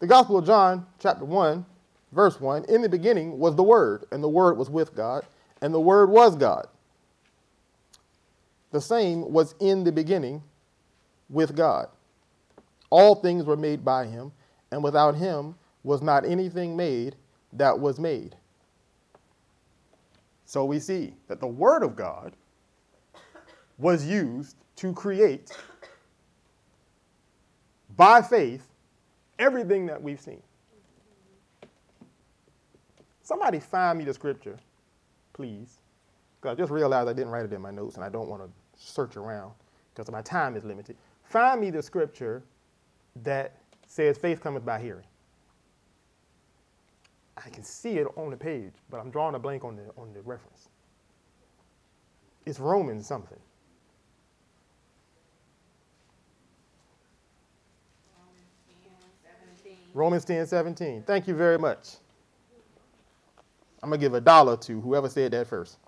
The 0.00 0.06
Gospel 0.06 0.38
of 0.38 0.46
John, 0.46 0.86
chapter 0.98 1.24
1, 1.24 1.64
verse 2.12 2.40
1 2.40 2.64
In 2.64 2.82
the 2.82 2.88
beginning 2.88 3.38
was 3.38 3.54
the 3.54 3.62
Word, 3.62 4.06
and 4.10 4.22
the 4.22 4.28
Word 4.28 4.56
was 4.56 4.70
with 4.70 4.94
God, 4.94 5.24
and 5.60 5.74
the 5.74 5.80
Word 5.80 6.10
was 6.10 6.36
God. 6.36 6.66
The 8.72 8.80
same 8.80 9.32
was 9.32 9.54
in 9.60 9.84
the 9.84 9.92
beginning 9.92 10.42
with 11.28 11.54
God. 11.54 11.88
All 12.88 13.14
things 13.14 13.44
were 13.44 13.56
made 13.56 13.84
by 13.84 14.06
him, 14.06 14.32
and 14.70 14.82
without 14.82 15.16
him 15.16 15.54
was 15.82 16.02
not 16.02 16.24
anything 16.24 16.76
made 16.76 17.16
that 17.52 17.78
was 17.78 17.98
made. 17.98 18.36
So 20.44 20.64
we 20.64 20.80
see 20.80 21.14
that 21.28 21.40
the 21.40 21.46
Word 21.46 21.82
of 21.82 21.94
God 21.94 22.32
was 23.78 24.04
used 24.04 24.56
to 24.80 24.94
create, 24.94 25.50
by 27.98 28.22
faith, 28.22 28.66
everything 29.38 29.84
that 29.84 30.02
we've 30.02 30.20
seen. 30.20 30.42
Somebody 33.22 33.60
find 33.60 33.98
me 33.98 34.06
the 34.06 34.14
scripture, 34.14 34.58
please. 35.34 35.80
Because 36.40 36.56
I 36.56 36.58
just 36.58 36.72
realized 36.72 37.10
I 37.10 37.12
didn't 37.12 37.30
write 37.30 37.44
it 37.44 37.52
in 37.52 37.60
my 37.60 37.70
notes 37.70 37.96
and 37.96 38.04
I 38.04 38.08
don't 38.08 38.28
want 38.30 38.42
to 38.42 38.50
search 38.74 39.18
around 39.18 39.52
because 39.94 40.10
my 40.10 40.22
time 40.22 40.56
is 40.56 40.64
limited. 40.64 40.96
Find 41.24 41.60
me 41.60 41.68
the 41.68 41.82
scripture 41.82 42.42
that 43.22 43.56
says 43.86 44.16
faith 44.16 44.40
cometh 44.40 44.64
by 44.64 44.80
hearing. 44.80 45.04
I 47.36 47.50
can 47.50 47.64
see 47.64 47.98
it 47.98 48.06
on 48.16 48.30
the 48.30 48.36
page, 48.36 48.72
but 48.88 48.98
I'm 48.98 49.10
drawing 49.10 49.34
a 49.34 49.38
blank 49.38 49.62
on 49.62 49.76
the, 49.76 49.90
on 49.98 50.14
the 50.14 50.22
reference. 50.22 50.70
It's 52.46 52.58
Romans 52.58 53.06
something. 53.06 53.38
Romans 59.94 60.24
10 60.24 60.46
17. 60.46 61.02
Thank 61.06 61.26
you 61.28 61.34
very 61.34 61.58
much. 61.58 61.96
I'm 63.82 63.90
going 63.90 64.00
to 64.00 64.04
give 64.04 64.14
a 64.14 64.20
dollar 64.20 64.56
to 64.58 64.80
whoever 64.80 65.08
said 65.08 65.32
that 65.32 65.46
first. 65.46 65.78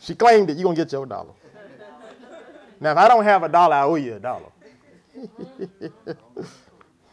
She 0.00 0.14
claimed 0.14 0.50
it. 0.50 0.56
You're 0.56 0.64
going 0.64 0.76
to 0.76 0.82
get 0.84 0.92
your 0.92 1.06
dollar. 1.06 1.32
Now, 2.80 2.92
if 2.92 2.98
I 2.98 3.08
don't 3.08 3.24
have 3.24 3.42
a 3.42 3.48
dollar, 3.48 3.74
I 3.74 3.82
owe 3.82 3.94
you 3.94 4.14
a 4.14 4.20
dollar. 4.20 4.50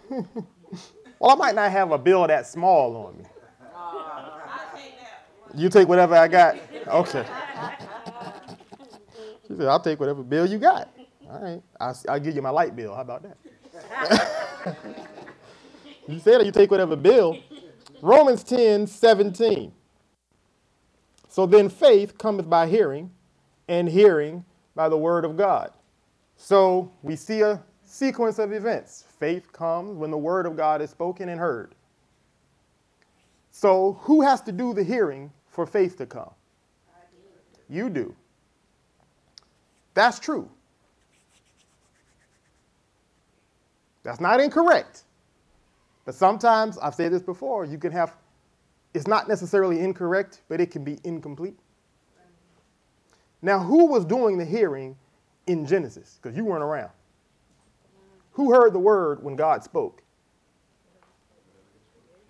well, 0.10 1.32
I 1.32 1.36
might 1.36 1.56
not 1.56 1.72
have 1.72 1.92
a 1.92 1.98
bill 1.98 2.28
that 2.28 2.46
small 2.48 2.96
on 3.08 3.18
me. 3.18 3.26
You 5.56 5.70
take 5.70 5.88
whatever 5.88 6.16
I 6.16 6.28
got? 6.28 6.58
Okay. 6.88 7.26
She 9.46 9.58
said, 9.58 9.68
I'll 9.68 9.80
take 9.82 10.00
whatever 10.00 10.24
bill 10.24 10.46
you 10.46 10.58
got. 10.58 10.90
All 11.30 11.40
right. 11.42 11.62
I'll, 11.80 12.00
I'll 12.08 12.20
give 12.20 12.34
you 12.34 12.42
my 12.42 12.50
light 12.50 12.78
bill. 12.78 12.96
How 12.96 13.02
about 13.02 13.24
that? 13.24 14.30
you 16.08 16.20
said 16.20 16.42
it, 16.42 16.46
you 16.46 16.52
take 16.52 16.72
whatever 16.72 16.96
bill. 16.96 17.38
Romans 18.02 18.44
10 18.44 18.88
17. 18.88 19.72
So 21.30 21.46
then 21.48 21.70
faith 21.70 22.18
cometh 22.18 22.50
by 22.50 22.68
hearing, 22.68 23.12
and 23.68 23.90
hearing 23.90 24.46
by 24.76 24.90
the 24.90 24.98
word 24.98 25.26
of 25.26 25.38
God. 25.38 25.72
So 26.38 26.92
we 27.02 27.16
see 27.16 27.42
a 27.42 27.64
sequence 27.84 28.40
of 28.40 28.54
events. 28.54 29.06
Faith 29.20 29.52
comes 29.54 29.98
when 29.98 30.12
the 30.12 30.18
word 30.18 30.46
of 30.46 30.58
God 30.58 30.82
is 30.82 30.90
spoken 30.92 31.30
and 31.30 31.40
heard. 31.40 31.76
So 33.52 34.00
who 34.02 34.22
has 34.22 34.42
to 34.44 34.52
do 34.52 34.74
the 34.74 34.84
hearing 34.84 35.32
for 35.48 35.66
faith 35.66 35.98
to 35.98 36.06
come? 36.06 36.32
You 37.70 37.90
do. 37.90 38.16
That's 39.94 40.20
true. 40.20 40.50
That's 44.04 44.20
not 44.20 44.40
incorrect. 44.40 45.04
But 46.06 46.16
sometimes, 46.16 46.78
I've 46.78 46.96
said 46.96 47.12
this 47.12 47.22
before, 47.22 47.66
you 47.66 47.78
can 47.78 47.92
have 47.92 48.14
it's 48.94 49.08
not 49.08 49.28
necessarily 49.28 49.80
incorrect, 49.80 50.42
but 50.50 50.62
it 50.62 50.70
can 50.70 50.84
be 50.84 51.00
incomplete. 51.04 51.58
Now, 53.42 53.60
who 53.60 53.88
was 53.88 54.06
doing 54.06 54.38
the 54.38 54.46
hearing 54.46 54.96
in 55.48 55.66
Genesis? 55.66 56.20
Because 56.22 56.38
you 56.38 56.46
weren't 56.46 56.64
around. 56.64 56.92
Who 58.34 58.54
heard 58.54 58.74
the 58.74 58.80
word 58.80 59.24
when 59.24 59.36
God 59.36 59.64
spoke? 59.64 60.02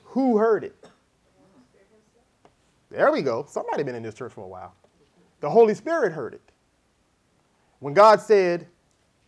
Who 0.06 0.38
heard 0.38 0.63
it? 0.63 0.89
There 2.89 3.12
we 3.12 3.22
go. 3.22 3.46
Somebody 3.48 3.84
been 3.84 3.96
in 3.96 4.03
this 4.03 4.15
church 4.15 4.32
for 4.32 4.42
a 4.42 4.48
while. 4.48 4.74
The 5.42 5.50
Holy 5.50 5.74
Spirit 5.74 6.13
heard 6.13 6.34
it. 6.34 6.42
When 7.80 7.94
God 7.94 8.22
said, 8.22 8.68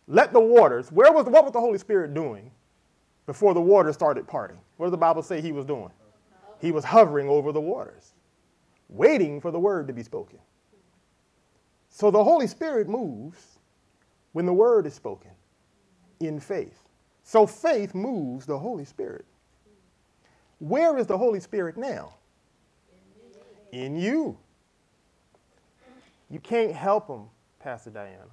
"Let 0.08 0.32
the 0.32 0.40
waters," 0.40 0.92
where 0.92 1.12
was 1.12 1.26
what 1.26 1.44
was 1.44 1.52
the 1.52 1.60
Holy 1.60 1.78
Spirit 1.78 2.14
doing 2.14 2.50
before 3.26 3.54
the 3.54 3.60
waters 3.60 3.94
started 3.94 4.26
parting? 4.26 4.58
What 4.76 4.86
does 4.86 4.92
the 4.92 4.98
Bible 4.98 5.22
say 5.22 5.40
He 5.40 5.52
was 5.52 5.64
doing? 5.64 5.90
He 6.60 6.72
was 6.72 6.84
hovering 6.84 7.28
over 7.28 7.52
the 7.52 7.60
waters, 7.60 8.12
waiting 8.88 9.40
for 9.40 9.50
the 9.50 9.58
word 9.58 9.86
to 9.88 9.92
be 9.92 10.02
spoken. 10.02 10.38
So 11.90 12.10
the 12.10 12.22
Holy 12.22 12.46
Spirit 12.46 12.88
moves 12.88 13.58
when 14.32 14.46
the 14.46 14.52
word 14.52 14.86
is 14.86 14.94
spoken 14.94 15.30
in 16.20 16.40
faith. 16.40 16.82
So 17.22 17.46
faith 17.46 17.94
moves 17.94 18.46
the 18.46 18.58
Holy 18.58 18.84
Spirit. 18.84 19.24
Where 20.58 20.96
is 20.96 21.06
the 21.06 21.18
Holy 21.18 21.40
Spirit 21.40 21.76
now? 21.76 22.14
In 23.72 23.96
you. 23.96 24.38
You 26.30 26.38
can't 26.40 26.72
help 26.72 27.08
him, 27.08 27.24
Pastor 27.60 27.90
Diana. 27.90 28.24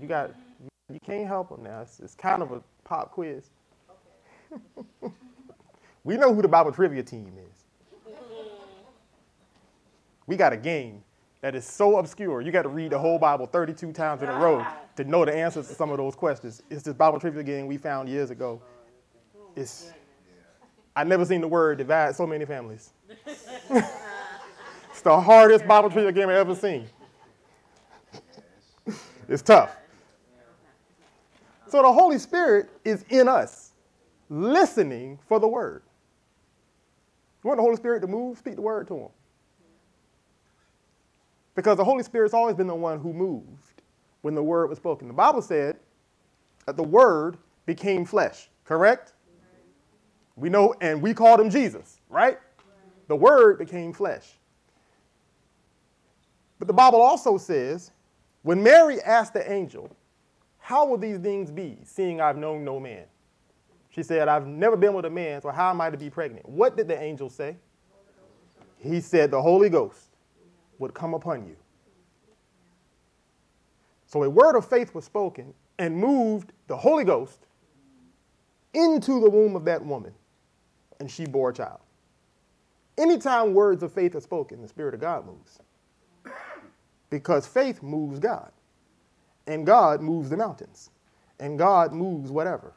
You 0.00 0.08
got 0.08 0.30
you 0.92 1.00
can't 1.00 1.26
help 1.26 1.48
them 1.50 1.62
now. 1.62 1.82
It's, 1.82 2.00
it's 2.00 2.14
kind 2.14 2.42
of 2.42 2.52
a 2.52 2.62
pop 2.84 3.12
quiz. 3.12 3.50
We 6.04 6.18
know 6.18 6.34
who 6.34 6.42
the 6.42 6.48
Bible 6.48 6.70
trivia 6.70 7.02
team 7.02 7.32
is. 7.50 8.12
We 10.26 10.36
got 10.36 10.52
a 10.54 10.56
game 10.56 11.02
that 11.42 11.54
is 11.54 11.66
so 11.66 11.98
obscure. 11.98 12.40
You 12.40 12.50
got 12.50 12.62
to 12.62 12.70
read 12.70 12.92
the 12.92 12.98
whole 12.98 13.18
Bible 13.18 13.46
32 13.46 13.92
times 13.92 14.22
in 14.22 14.28
a 14.30 14.38
row 14.38 14.66
to 14.96 15.04
know 15.04 15.24
the 15.26 15.34
answers 15.34 15.68
to 15.68 15.74
some 15.74 15.90
of 15.90 15.98
those 15.98 16.14
questions. 16.14 16.62
It's 16.70 16.82
this 16.82 16.94
Bible 16.94 17.20
trivia 17.20 17.42
game 17.42 17.66
we 17.66 17.76
found 17.76 18.08
years 18.08 18.30
ago. 18.30 18.62
It's 19.54 19.92
I've 20.96 21.06
never 21.06 21.26
seen 21.26 21.42
the 21.42 21.48
word 21.48 21.78
divide 21.78 22.16
so 22.16 22.26
many 22.26 22.46
families. 22.46 22.92
it's 23.70 25.02
the 25.02 25.20
hardest 25.20 25.66
Bible 25.66 25.90
trivia 25.90 26.12
game 26.12 26.30
I've 26.30 26.36
ever 26.36 26.54
seen. 26.54 26.86
It's 29.28 29.42
tough. 29.42 29.76
So 31.66 31.82
the 31.82 31.92
Holy 31.92 32.18
Spirit 32.18 32.70
is 32.84 33.04
in 33.08 33.28
us, 33.28 33.72
listening 34.28 35.18
for 35.26 35.40
the 35.40 35.48
word. 35.48 35.82
You 37.42 37.48
want 37.48 37.58
the 37.58 37.62
Holy 37.62 37.76
Spirit 37.76 38.00
to 38.00 38.06
move? 38.06 38.38
Speak 38.38 38.56
the 38.56 38.62
word 38.62 38.88
to 38.88 38.96
him. 38.96 39.08
Because 41.54 41.76
the 41.76 41.84
Holy 41.84 42.02
Spirit's 42.02 42.34
always 42.34 42.56
been 42.56 42.66
the 42.66 42.74
one 42.74 42.98
who 42.98 43.12
moved 43.12 43.82
when 44.22 44.34
the 44.34 44.42
word 44.42 44.68
was 44.68 44.78
spoken. 44.78 45.08
The 45.08 45.14
Bible 45.14 45.42
said 45.42 45.76
that 46.66 46.76
the 46.76 46.82
word 46.82 47.36
became 47.66 48.04
flesh, 48.04 48.48
correct? 48.64 49.12
We 50.36 50.48
know, 50.48 50.74
and 50.80 51.00
we 51.00 51.14
called 51.14 51.40
him 51.40 51.50
Jesus, 51.50 52.00
right? 52.08 52.38
The 53.08 53.16
word 53.16 53.58
became 53.58 53.92
flesh. 53.92 54.32
But 56.58 56.66
the 56.66 56.74
Bible 56.74 57.00
also 57.00 57.36
says 57.36 57.92
when 58.42 58.62
Mary 58.62 59.00
asked 59.02 59.34
the 59.34 59.50
angel, 59.50 59.94
How 60.64 60.86
will 60.86 60.96
these 60.96 61.18
things 61.18 61.50
be, 61.50 61.76
seeing 61.84 62.22
I've 62.22 62.38
known 62.38 62.64
no 62.64 62.80
man? 62.80 63.04
She 63.90 64.02
said, 64.02 64.28
I've 64.28 64.46
never 64.46 64.78
been 64.78 64.94
with 64.94 65.04
a 65.04 65.10
man, 65.10 65.42
so 65.42 65.50
how 65.50 65.68
am 65.68 65.78
I 65.82 65.90
to 65.90 65.98
be 65.98 66.08
pregnant? 66.08 66.48
What 66.48 66.74
did 66.74 66.88
the 66.88 66.98
angel 66.98 67.28
say? 67.28 67.58
He 68.78 69.02
said, 69.02 69.30
The 69.30 69.42
Holy 69.42 69.68
Ghost 69.68 70.06
would 70.78 70.94
come 70.94 71.12
upon 71.12 71.46
you. 71.46 71.54
So 74.06 74.22
a 74.22 74.30
word 74.30 74.56
of 74.56 74.66
faith 74.66 74.94
was 74.94 75.04
spoken 75.04 75.52
and 75.78 75.98
moved 75.98 76.54
the 76.66 76.78
Holy 76.78 77.04
Ghost 77.04 77.40
into 78.72 79.20
the 79.20 79.28
womb 79.28 79.56
of 79.56 79.66
that 79.66 79.84
woman, 79.84 80.14
and 80.98 81.10
she 81.10 81.26
bore 81.26 81.50
a 81.50 81.52
child. 81.52 81.80
Anytime 82.96 83.52
words 83.52 83.82
of 83.82 83.92
faith 83.92 84.14
are 84.14 84.20
spoken, 84.22 84.62
the 84.62 84.68
Spirit 84.68 84.94
of 84.94 85.00
God 85.00 85.26
moves. 85.26 85.58
Because 87.10 87.46
faith 87.46 87.82
moves 87.82 88.18
God, 88.18 88.50
and 89.46 89.66
God 89.66 90.00
moves 90.00 90.30
the 90.30 90.36
mountains, 90.36 90.90
and 91.40 91.58
God 91.58 91.92
moves 91.92 92.30
whatever 92.30 92.74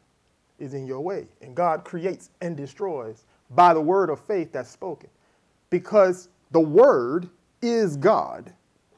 is 0.60 0.74
in 0.74 0.86
your 0.88 1.02
way, 1.02 1.28
and 1.42 1.56
God 1.56 1.84
creates 1.84 2.30
and 2.42 2.58
destroys 2.58 3.26
by 3.52 3.74
the 3.74 3.82
word 3.82 4.10
of 4.10 4.20
faith 4.20 4.52
that's 4.52 4.70
spoken. 4.70 5.10
Because 5.70 6.30
the 6.52 6.60
word 6.60 7.30
is 7.62 7.98
God 7.98 8.54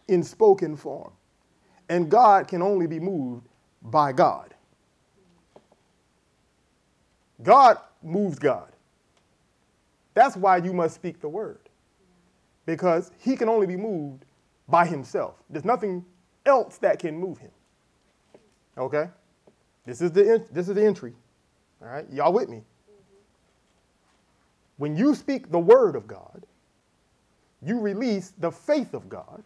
in 0.07 0.23
spoken 0.23 0.75
form. 0.75 1.11
And 1.89 2.09
God 2.09 2.47
can 2.47 2.61
only 2.61 2.87
be 2.87 2.99
moved 2.99 3.47
by 3.81 4.11
God. 4.11 4.53
God 7.41 7.77
moves 8.03 8.37
God. 8.37 8.71
That's 10.13 10.35
why 10.35 10.57
you 10.57 10.73
must 10.73 10.95
speak 10.95 11.21
the 11.21 11.29
word. 11.29 11.69
Because 12.65 13.11
he 13.19 13.35
can 13.35 13.49
only 13.49 13.65
be 13.65 13.77
moved 13.77 14.25
by 14.67 14.85
himself. 14.85 15.35
There's 15.49 15.65
nothing 15.65 16.05
else 16.45 16.77
that 16.79 16.99
can 16.99 17.17
move 17.17 17.37
him. 17.37 17.51
Okay? 18.79 19.09
This 19.85 20.01
is 20.01 20.11
the, 20.11 20.43
this 20.51 20.69
is 20.69 20.75
the 20.75 20.85
entry. 20.85 21.13
All 21.81 21.89
right? 21.89 22.05
Y'all 22.11 22.33
with 22.33 22.49
me? 22.49 22.57
Mm-hmm. 22.57 23.15
When 24.77 24.95
you 24.95 25.13
speak 25.13 25.51
the 25.51 25.59
word 25.59 25.95
of 25.95 26.07
God, 26.07 26.45
you 27.61 27.79
release 27.79 28.33
the 28.37 28.51
faith 28.51 28.93
of 28.93 29.09
God, 29.09 29.43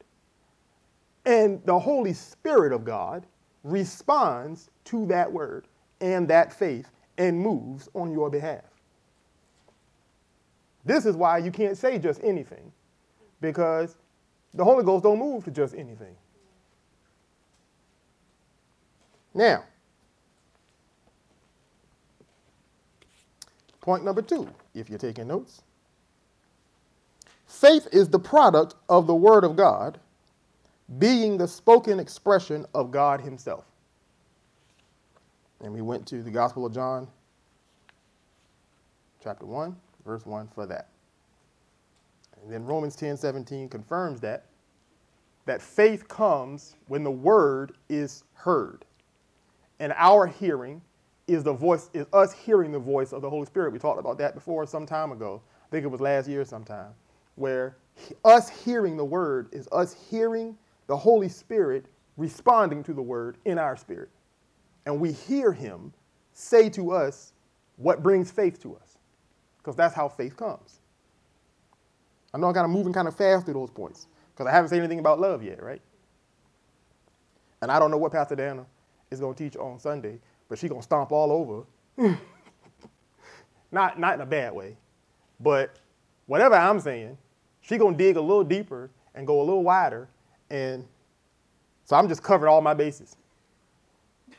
and 1.26 1.62
the 1.66 1.80
Holy 1.80 2.14
Spirit 2.14 2.72
of 2.72 2.86
God 2.86 3.26
responds 3.64 4.70
to 4.86 5.06
that 5.08 5.32
word 5.32 5.68
and 6.02 6.28
that 6.28 6.54
faith 6.54 6.90
and 7.18 7.40
moves 7.40 7.90
on 7.94 8.12
your 8.12 8.30
behalf. 8.30 8.64
This 10.86 11.06
is 11.06 11.16
why 11.16 11.38
you 11.38 11.50
can't 11.50 11.78
say 11.78 11.98
just 11.98 12.22
anything, 12.24 12.72
because 13.40 13.96
the 14.54 14.64
Holy 14.64 14.84
Ghost 14.84 15.04
don't 15.04 15.18
move 15.18 15.46
to 15.46 15.52
just 15.52 15.74
anything. 15.76 16.16
Now, 19.34 19.64
point 23.82 24.04
number 24.04 24.22
two, 24.22 24.48
if 24.74 24.90
you're 24.90 25.00
taking 25.00 25.28
notes. 25.28 25.62
Faith 27.48 27.88
is 27.92 28.10
the 28.10 28.20
product 28.20 28.76
of 28.90 29.08
the 29.08 29.16
Word 29.16 29.44
of 29.44 29.56
God, 29.56 30.00
being 30.98 31.38
the 31.38 31.48
spoken 31.48 32.00
expression 32.00 32.66
of 32.74 32.92
God 32.92 33.22
Himself. 33.22 33.66
And 35.62 35.74
we 35.74 35.82
went 35.82 36.06
to 36.08 36.22
the 36.24 36.32
Gospel 36.32 36.66
of 36.66 36.74
John, 36.74 37.08
chapter 39.24 39.46
1, 39.46 39.76
verse 40.06 40.26
1 40.26 40.50
for 40.54 40.66
that. 40.66 40.90
And 42.42 42.52
then 42.52 42.66
Romans 42.66 42.96
10 42.96 43.16
17 43.16 43.70
confirms 43.70 44.20
that, 44.22 44.46
that 45.46 45.62
faith 45.62 46.08
comes 46.08 46.76
when 46.88 47.04
the 47.04 47.12
Word 47.12 47.74
is 47.88 48.24
heard. 48.34 48.84
And 49.84 49.94
our 49.98 50.28
hearing 50.28 50.82
is 51.28 51.44
the 51.44 51.52
voice, 51.52 51.90
is 51.94 52.06
us 52.14 52.32
hearing 52.32 52.72
the 52.72 52.80
voice 52.80 53.12
of 53.12 53.22
the 53.22 53.30
Holy 53.30 53.46
Spirit. 53.46 53.74
We 53.74 53.80
talked 53.80 54.00
about 54.00 54.18
that 54.20 54.34
before 54.34 54.66
some 54.66 54.86
time 54.86 55.12
ago. 55.12 55.42
I 55.62 55.70
think 55.72 55.84
it 55.84 55.90
was 55.90 56.00
last 56.00 56.30
year 56.30 56.46
sometime 56.46 56.94
where 57.36 57.76
us 58.24 58.48
hearing 58.48 58.96
the 58.96 59.04
word 59.04 59.50
is 59.52 59.68
us 59.74 59.94
hearing 60.10 60.58
the 60.88 60.96
Holy 60.96 61.28
Spirit 61.28 61.88
responding 62.16 62.82
to 62.84 62.94
the 62.94 63.02
word 63.02 63.36
in 63.44 63.58
our 63.58 63.76
spirit. 63.76 64.08
And 64.86 65.02
we 65.02 65.12
hear 65.12 65.52
him 65.52 65.92
say 66.32 66.70
to 66.70 66.94
us 66.94 67.34
what 67.76 68.02
brings 68.02 68.32
faith 68.32 68.62
to 68.62 68.78
us, 68.78 68.98
because 69.58 69.76
that's 69.76 69.94
how 69.94 70.08
faith 70.08 70.38
comes. 70.38 70.80
I 72.34 72.38
know 72.38 72.48
I'm 72.48 72.54
kind 72.54 72.64
of 72.64 72.72
moving 72.72 72.94
kind 72.94 73.10
of 73.10 73.18
fast 73.18 73.44
through 73.44 73.56
those 73.56 73.70
points, 73.70 74.08
because 74.34 74.48
I 74.48 74.52
haven't 74.52 74.70
said 74.70 74.80
anything 74.80 75.00
about 75.00 75.20
love 75.20 75.44
yet, 75.44 75.62
right? 75.62 75.82
And 77.62 77.70
I 77.70 77.80
don't 77.80 77.92
know 77.92 77.98
what 77.98 78.14
Pastor 78.14 78.38
Dana 78.38 78.66
is 79.14 79.20
going 79.20 79.36
to 79.36 79.44
teach 79.44 79.56
on 79.56 79.80
Sunday, 79.80 80.20
but 80.50 80.58
she's 80.60 80.70
going 80.70 80.82
to 80.82 80.86
stomp 80.86 81.12
all 81.12 81.32
over. 81.32 81.64
not, 83.72 84.00
not 84.00 84.16
in 84.16 84.22
a 84.22 84.26
bad 84.26 84.54
way, 84.54 84.76
but 85.40 85.80
whatever 86.26 86.56
I'm 86.56 86.80
saying, 86.80 87.18
she 87.62 87.78
gonna 87.78 87.98
dig 87.98 88.18
a 88.18 88.22
little 88.22 88.44
deeper 88.44 88.90
and 89.16 89.26
go 89.26 89.40
a 89.40 89.44
little 89.44 89.64
wider, 89.64 90.08
and 90.50 90.86
so 91.86 91.96
I'm 91.96 92.08
just 92.08 92.22
covering 92.22 92.52
all 92.52 92.62
my 92.62 92.74
bases. 92.74 93.16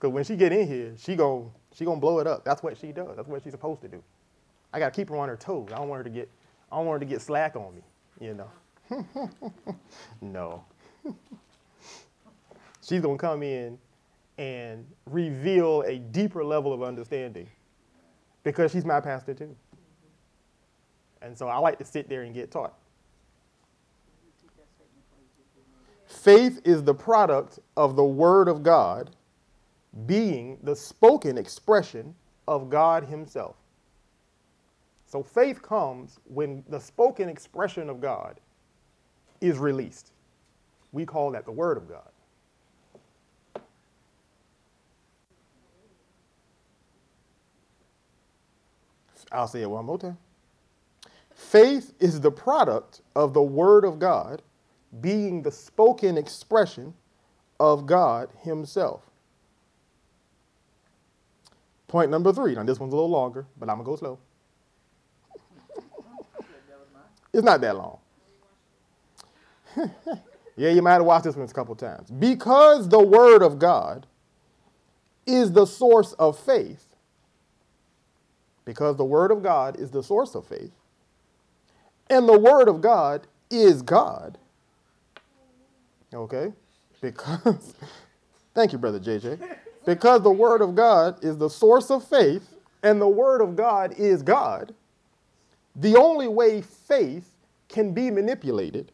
Cause 0.00 0.10
when 0.10 0.24
she 0.24 0.36
get 0.36 0.52
in 0.52 0.66
here, 0.66 0.94
she 0.98 1.16
gonna 1.16 1.44
she 1.72 1.84
gonna 1.84 2.00
blow 2.00 2.18
it 2.18 2.26
up. 2.26 2.44
That's 2.44 2.62
what 2.62 2.76
she 2.78 2.92
does. 2.92 3.16
That's 3.16 3.28
what 3.28 3.42
she's 3.42 3.52
supposed 3.52 3.82
to 3.82 3.88
do. 3.88 4.02
I 4.72 4.78
gotta 4.78 4.90
keep 4.90 5.08
her 5.10 5.16
on 5.16 5.28
her 5.28 5.36
toes. 5.36 5.68
I 5.72 5.76
don't 5.76 5.88
want 5.88 5.98
her 6.00 6.04
to 6.04 6.10
get 6.10 6.30
I 6.72 6.76
don't 6.76 6.86
want 6.86 7.02
her 7.02 7.06
to 7.06 7.12
get 7.12 7.20
slack 7.20 7.56
on 7.56 7.74
me. 7.74 7.82
You 8.20 8.34
know. 8.34 8.50
no. 10.20 10.64
She's 12.86 13.00
gonna 13.00 13.18
come 13.18 13.42
in 13.42 13.78
and 14.38 14.86
reveal 15.06 15.82
a 15.82 15.98
deeper 15.98 16.44
level 16.44 16.72
of 16.72 16.82
understanding 16.82 17.48
because 18.42 18.70
she's 18.70 18.84
my 18.84 19.00
pastor 19.00 19.34
too. 19.34 19.54
And 21.22 21.36
so 21.36 21.48
I 21.48 21.58
like 21.58 21.78
to 21.78 21.84
sit 21.84 22.08
there 22.08 22.22
and 22.22 22.34
get 22.34 22.50
taught. 22.50 22.74
Faith 26.06 26.60
is 26.64 26.84
the 26.84 26.94
product 26.94 27.58
of 27.76 27.96
the 27.96 28.04
Word 28.04 28.48
of 28.48 28.62
God 28.62 29.10
being 30.06 30.58
the 30.62 30.76
spoken 30.76 31.38
expression 31.38 32.14
of 32.46 32.70
God 32.70 33.04
Himself. 33.04 33.56
So 35.06 35.22
faith 35.22 35.62
comes 35.62 36.20
when 36.24 36.62
the 36.68 36.78
spoken 36.78 37.28
expression 37.28 37.88
of 37.88 38.00
God 38.00 38.38
is 39.40 39.58
released. 39.58 40.12
We 40.92 41.06
call 41.06 41.30
that 41.32 41.44
the 41.44 41.52
Word 41.52 41.76
of 41.76 41.88
God. 41.88 42.08
I'll 49.36 49.48
say 49.48 49.62
it 49.62 49.70
one 49.70 49.84
more 49.84 49.98
time. 49.98 50.18
Faith 51.34 51.92
is 52.00 52.20
the 52.20 52.30
product 52.30 53.02
of 53.14 53.34
the 53.34 53.42
Word 53.42 53.84
of 53.84 53.98
God 53.98 54.42
being 55.00 55.42
the 55.42 55.52
spoken 55.52 56.16
expression 56.16 56.94
of 57.60 57.86
God 57.86 58.30
Himself. 58.42 59.02
Point 61.88 62.10
number 62.10 62.32
three. 62.32 62.54
Now, 62.54 62.64
this 62.64 62.80
one's 62.80 62.92
a 62.92 62.96
little 62.96 63.10
longer, 63.10 63.46
but 63.58 63.68
I'm 63.68 63.76
going 63.76 63.84
to 63.84 63.90
go 63.90 63.96
slow. 63.96 64.18
it's 67.32 67.44
not 67.44 67.60
that 67.60 67.76
long. 67.76 67.98
yeah, 70.56 70.70
you 70.70 70.80
might 70.82 70.94
have 70.94 71.04
watched 71.04 71.24
this 71.24 71.36
one 71.36 71.46
a 71.46 71.52
couple 71.52 71.76
times. 71.76 72.10
Because 72.10 72.88
the 72.88 73.00
Word 73.00 73.42
of 73.42 73.58
God 73.58 74.06
is 75.26 75.52
the 75.52 75.66
source 75.66 76.14
of 76.14 76.38
faith, 76.38 76.85
because 78.66 78.96
the 78.96 79.04
Word 79.04 79.30
of 79.30 79.42
God 79.42 79.80
is 79.80 79.90
the 79.90 80.02
source 80.02 80.34
of 80.34 80.46
faith, 80.46 80.72
and 82.10 82.28
the 82.28 82.38
Word 82.38 82.68
of 82.68 82.82
God 82.82 83.26
is 83.50 83.80
God. 83.80 84.36
Okay? 86.12 86.52
Because, 87.00 87.74
thank 88.54 88.72
you, 88.72 88.78
Brother 88.78 89.00
JJ. 89.00 89.40
Because 89.86 90.22
the 90.22 90.30
Word 90.30 90.60
of 90.60 90.74
God 90.74 91.24
is 91.24 91.38
the 91.38 91.48
source 91.48 91.90
of 91.90 92.06
faith, 92.06 92.52
and 92.82 93.00
the 93.00 93.08
Word 93.08 93.40
of 93.40 93.56
God 93.56 93.94
is 93.96 94.22
God, 94.22 94.74
the 95.74 95.96
only 95.96 96.28
way 96.28 96.60
faith 96.60 97.30
can 97.68 97.92
be 97.92 98.10
manipulated, 98.10 98.92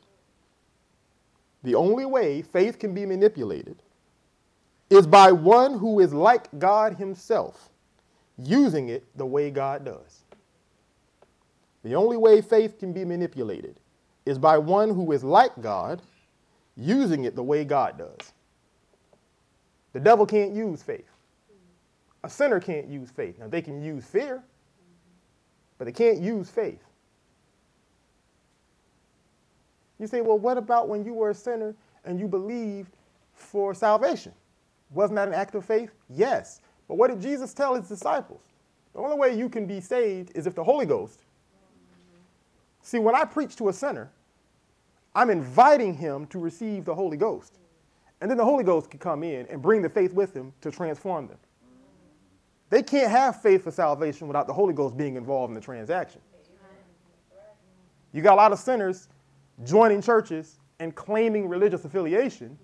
the 1.63 1.75
only 1.75 2.05
way 2.05 2.43
faith 2.43 2.79
can 2.79 2.93
be 2.95 3.07
manipulated 3.07 3.77
is 4.91 5.07
by 5.07 5.33
one 5.33 5.79
who 5.79 6.01
is 6.01 6.13
like 6.13 6.49
God 6.59 6.97
Himself, 6.97 7.71
using 8.39 8.89
it 8.89 9.05
the 9.17 9.27
way 9.27 9.51
God 9.51 9.85
does. 9.85 10.25
The 11.85 11.95
only 11.95 12.17
way 12.17 12.41
faith 12.41 12.79
can 12.79 12.93
be 12.93 13.05
manipulated 13.05 13.79
is 14.25 14.39
by 14.39 14.59
one 14.59 14.95
who 14.95 15.13
is 15.13 15.25
like 15.25 15.61
God, 15.61 16.01
using 16.77 17.25
it 17.25 17.35
the 17.35 17.43
way 17.43 17.65
God 17.65 17.99
does. 17.99 18.33
The 19.93 20.01
devil 20.01 20.25
can't 20.25 20.53
use 20.53 20.83
faith. 20.83 21.11
A 22.25 22.31
sinner 22.31 22.61
can't 22.61 22.87
use 22.87 23.11
faith. 23.11 23.39
Now, 23.39 23.49
they 23.49 23.61
can 23.61 23.83
use 23.83 24.05
fear, 24.05 24.43
but 25.77 25.87
they 25.87 25.93
can't 25.93 26.21
use 26.21 26.49
faith. 26.49 26.83
You 29.99 30.07
say, 30.07 30.21
well, 30.21 30.39
what 30.39 30.57
about 30.57 30.89
when 30.89 31.05
you 31.05 31.15
were 31.15 31.31
a 31.31 31.35
sinner 31.35 31.75
and 32.05 32.19
you 32.19 32.29
believed 32.29 32.93
for 33.35 33.75
salvation? 33.75 34.33
Wasn't 34.91 35.17
that 35.17 35.29
an 35.29 35.35
act 35.35 35.55
of 35.55 35.65
faith? 35.65 35.91
Yes. 36.09 36.61
But 36.89 36.97
what 36.97 37.11
did 37.11 37.21
Jesus 37.21 37.55
tell 37.55 37.75
his 37.75 37.89
disciples? 37.89 38.43
The 38.93 39.01
only 39.01 39.17
way 39.17 39.37
you 39.37 39.49
can 39.49 39.67
be 39.67 39.81
saved 39.81 40.33
is 40.35 40.47
if 40.47 40.55
the 40.55 40.65
Holy 40.65 40.87
Ghost. 40.87 41.21
See, 42.83 42.99
when 42.99 43.15
I 43.15 43.25
preach 43.25 43.57
to 43.57 43.69
a 43.69 43.73
sinner, 43.73 44.11
I'm 45.15 45.31
inviting 45.31 45.95
him 45.95 46.27
to 46.27 46.39
receive 46.39 46.85
the 46.85 46.95
Holy 46.95 47.17
Ghost. 47.17 47.59
And 48.21 48.31
then 48.31 48.39
the 48.39 48.45
Holy 48.45 48.65
Ghost 48.65 48.91
can 48.91 48.99
come 48.99 49.23
in 49.23 49.47
and 49.47 49.61
bring 49.61 49.83
the 49.83 49.89
faith 49.89 50.13
with 50.13 50.35
him 50.35 50.53
to 50.61 50.71
transform 50.71 51.29
them. 51.29 51.39
They 52.71 52.83
can't 52.83 53.11
have 53.11 53.43
faith 53.43 53.65
for 53.65 53.71
salvation 53.71 54.29
without 54.29 54.47
the 54.47 54.53
Holy 54.53 54.73
Ghost 54.73 54.97
being 54.97 55.17
involved 55.17 55.51
in 55.51 55.55
the 55.55 55.61
transaction. 55.61 56.21
You 58.13 58.23
got 58.23 58.35
a 58.35 58.37
lot 58.37 58.53
of 58.53 58.59
sinners 58.59 59.09
joining 59.65 60.01
churches 60.01 60.59
and 60.79 60.95
claiming 60.95 61.49
religious 61.49 61.85
affiliation 61.85 62.59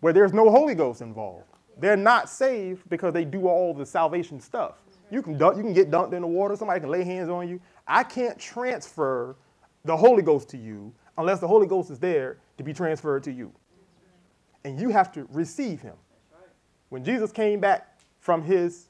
where 0.00 0.12
there's 0.12 0.32
no 0.32 0.50
Holy 0.50 0.74
Ghost 0.74 1.02
involved. 1.02 1.57
They're 1.78 1.96
not 1.96 2.28
saved 2.28 2.88
because 2.88 3.12
they 3.12 3.24
do 3.24 3.46
all 3.46 3.72
the 3.72 3.86
salvation 3.86 4.40
stuff. 4.40 4.82
You 5.10 5.22
can, 5.22 5.38
dunk, 5.38 5.56
you 5.56 5.62
can 5.62 5.72
get 5.72 5.90
dunked 5.90 6.12
in 6.12 6.22
the 6.22 6.28
water, 6.28 6.56
somebody 6.56 6.80
can 6.80 6.90
lay 6.90 7.04
hands 7.04 7.30
on 7.30 7.48
you. 7.48 7.60
I 7.86 8.02
can't 8.02 8.38
transfer 8.38 9.36
the 9.84 9.96
Holy 9.96 10.22
Ghost 10.22 10.48
to 10.50 10.58
you 10.58 10.92
unless 11.16 11.40
the 11.40 11.48
Holy 11.48 11.66
Ghost 11.66 11.90
is 11.90 11.98
there 11.98 12.38
to 12.58 12.64
be 12.64 12.72
transferred 12.72 13.22
to 13.24 13.32
you. 13.32 13.52
And 14.64 14.78
you 14.78 14.90
have 14.90 15.12
to 15.12 15.26
receive 15.30 15.80
him. 15.80 15.94
When 16.90 17.04
Jesus 17.04 17.32
came 17.32 17.60
back 17.60 17.98
from 18.20 18.42
his 18.42 18.88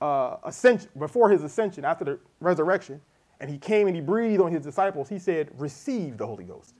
uh, 0.00 0.36
ascension, 0.44 0.88
before 0.98 1.30
his 1.30 1.42
ascension, 1.42 1.84
after 1.84 2.04
the 2.04 2.18
resurrection, 2.40 3.00
and 3.40 3.50
he 3.50 3.58
came 3.58 3.86
and 3.86 3.94
he 3.94 4.02
breathed 4.02 4.40
on 4.40 4.50
his 4.50 4.62
disciples, 4.62 5.08
he 5.08 5.18
said, 5.18 5.50
Receive 5.56 6.16
the 6.16 6.26
Holy 6.26 6.44
Ghost. 6.44 6.74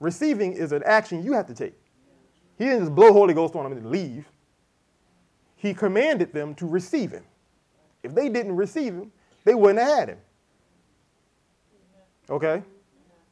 Receiving 0.00 0.52
is 0.52 0.72
an 0.72 0.82
action 0.84 1.24
you 1.24 1.32
have 1.32 1.46
to 1.46 1.54
take. 1.54 1.74
He 2.58 2.64
didn't 2.64 2.80
just 2.80 2.94
blow 2.94 3.12
Holy 3.12 3.34
Ghost 3.34 3.54
on 3.54 3.64
them 3.64 3.72
and 3.72 3.88
leave. 3.88 4.26
He 5.56 5.72
commanded 5.72 6.32
them 6.32 6.54
to 6.56 6.66
receive 6.66 7.12
him. 7.12 7.24
If 8.02 8.14
they 8.14 8.28
didn't 8.28 8.56
receive 8.56 8.94
him, 8.94 9.12
they 9.44 9.54
wouldn't 9.54 9.78
have 9.78 9.98
had 9.98 10.08
him. 10.10 10.18
Okay? 12.28 12.62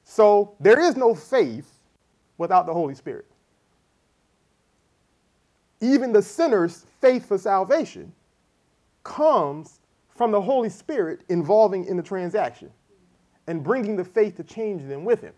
So 0.05 0.55
there 0.61 0.81
is 0.81 0.97
no 0.97 1.15
faith 1.15 1.71
without 2.39 2.67
the 2.67 2.73
Holy 2.73 2.95
Spirit. 2.95 3.27
Even 5.81 6.13
the 6.13 6.23
sinner's 6.23 6.87
faith 7.01 7.27
for 7.27 7.37
salvation 7.37 8.13
comes 9.03 9.81
from 10.15 10.31
the 10.31 10.41
Holy 10.41 10.69
Spirit 10.69 11.21
involving 11.29 11.85
in 11.85 11.97
the 11.97 12.03
transaction 12.03 12.71
and 13.47 13.63
bringing 13.63 13.97
the 13.97 14.05
faith 14.05 14.37
to 14.37 14.45
change 14.45 14.83
them 14.89 15.05
with 15.05 15.21
him. 15.21 15.35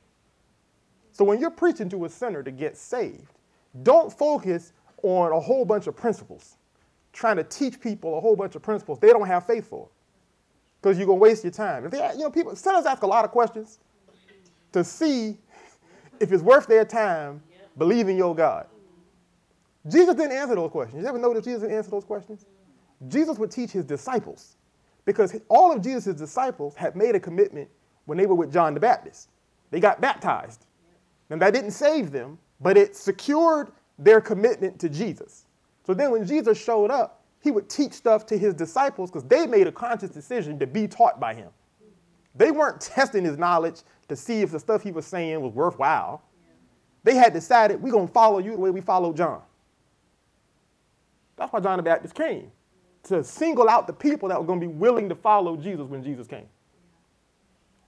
So 1.13 1.25
when 1.25 1.41
you're 1.41 1.51
preaching 1.51 1.89
to 1.91 2.05
a 2.05 2.09
sinner 2.09 2.43
to 2.43 2.51
get 2.51 2.77
saved, 2.77 3.38
don't 3.83 4.13
focus 4.13 4.73
on 5.03 5.33
a 5.33 5.41
whole 5.41 5.65
bunch 5.65 5.87
of 5.87 5.97
principles, 5.97 6.57
trying 7.13 7.37
to 7.37 7.45
teach 7.45 7.81
people 7.81 8.17
a 8.19 8.21
whole 8.21 8.37
bunch 8.37 8.55
of 8.55 8.63
principles 8.63 8.99
they 8.99 9.09
don't 9.09 9.27
have 9.27 9.47
faith 9.47 9.69
for, 9.69 9.89
because 10.81 10.99
you're 10.99 11.07
gonna 11.07 11.19
waste 11.19 11.45
your 11.45 11.53
time. 11.53 11.85
If 11.85 11.93
they, 11.93 12.11
you 12.13 12.21
know, 12.21 12.31
people 12.31 12.55
sinners 12.57 12.87
ask 12.87 13.03
a 13.03 13.07
lot 13.07 13.25
of 13.25 13.31
questions 13.31 13.79
to 14.73 14.85
see 14.85 15.39
if 16.21 16.33
it's 16.33 16.43
worth 16.43 16.67
their 16.67 16.85
time 16.85 17.43
believing 17.77 18.17
your 18.17 18.35
God. 18.35 18.67
Jesus 19.89 20.15
didn't 20.15 20.33
answer 20.37 20.55
those 20.55 20.71
questions. 20.71 21.03
You 21.03 21.09
ever 21.09 21.19
notice 21.19 21.45
Jesus 21.45 21.63
didn't 21.63 21.77
answer 21.77 21.91
those 21.91 22.05
questions? 22.05 22.45
Jesus 23.07 23.39
would 23.39 23.51
teach 23.51 23.71
his 23.71 23.85
disciples 23.85 24.57
because 25.05 25.41
all 25.49 25.73
of 25.73 25.81
Jesus' 25.81 26.17
disciples 26.17 26.75
had 26.75 26.97
made 26.97 27.15
a 27.15 27.21
commitment 27.21 27.69
when 28.05 28.19
they 28.19 28.27
were 28.27 28.35
with 28.35 28.53
John 28.53 28.75
the 28.75 28.81
Baptist. 28.81 29.31
They 29.71 29.81
got 29.81 30.01
baptized. 30.01 30.67
And 31.31 31.41
that 31.41 31.55
didn't 31.55 31.71
save 31.71 32.11
them, 32.11 32.39
but 32.61 32.77
it 32.77 32.97
secured 32.97 33.73
their 33.99 34.21
commitment 34.21 34.79
to 34.81 34.89
Jesus. 34.89 35.47
So 35.85 35.95
then 35.95 36.11
when 36.11 36.27
Jesus 36.27 36.63
showed 36.63 36.91
up, 36.91 37.25
he 37.41 37.51
would 37.51 37.69
teach 37.69 37.93
stuff 37.93 38.27
to 38.27 38.39
his 38.39 38.55
disciples 38.55 39.11
because 39.11 39.29
they 39.29 39.47
made 39.47 39.67
a 39.67 39.73
conscious 39.73 40.11
decision 40.11 40.59
to 40.59 40.67
be 40.67 40.89
taught 40.89 41.21
by 41.21 41.35
him. 41.35 41.51
They 42.35 42.51
weren't 42.51 42.81
testing 42.81 43.25
his 43.25 43.39
knowledge 43.39 43.83
to 44.09 44.17
see 44.17 44.43
if 44.43 44.51
the 44.51 44.59
stuff 44.59 44.83
he 44.83 44.93
was 44.93 45.07
saying 45.07 45.41
was 45.41 45.53
worthwhile. 45.53 46.23
They 47.05 47.15
had 47.15 47.33
decided, 47.33 47.81
we're 47.81 47.93
going 47.93 48.09
to 48.09 48.13
follow 48.13 48.39
you 48.39 48.53
the 48.53 48.59
way 48.59 48.71
we 48.71 48.81
followed 48.81 49.17
John. 49.17 49.41
That's 51.37 51.53
why 51.53 51.61
John 51.61 51.77
the 51.77 51.83
Baptist 51.83 52.15
came, 52.15 52.51
to 53.05 53.23
single 53.23 53.69
out 53.69 53.87
the 53.87 53.93
people 53.93 54.29
that 54.29 54.39
were 54.39 54.47
going 54.47 54.61
to 54.61 54.67
be 54.67 54.73
willing 54.73 55.09
to 55.09 55.15
follow 55.15 55.57
Jesus 55.57 55.87
when 55.89 56.03
Jesus 56.03 56.27
came. 56.27 56.49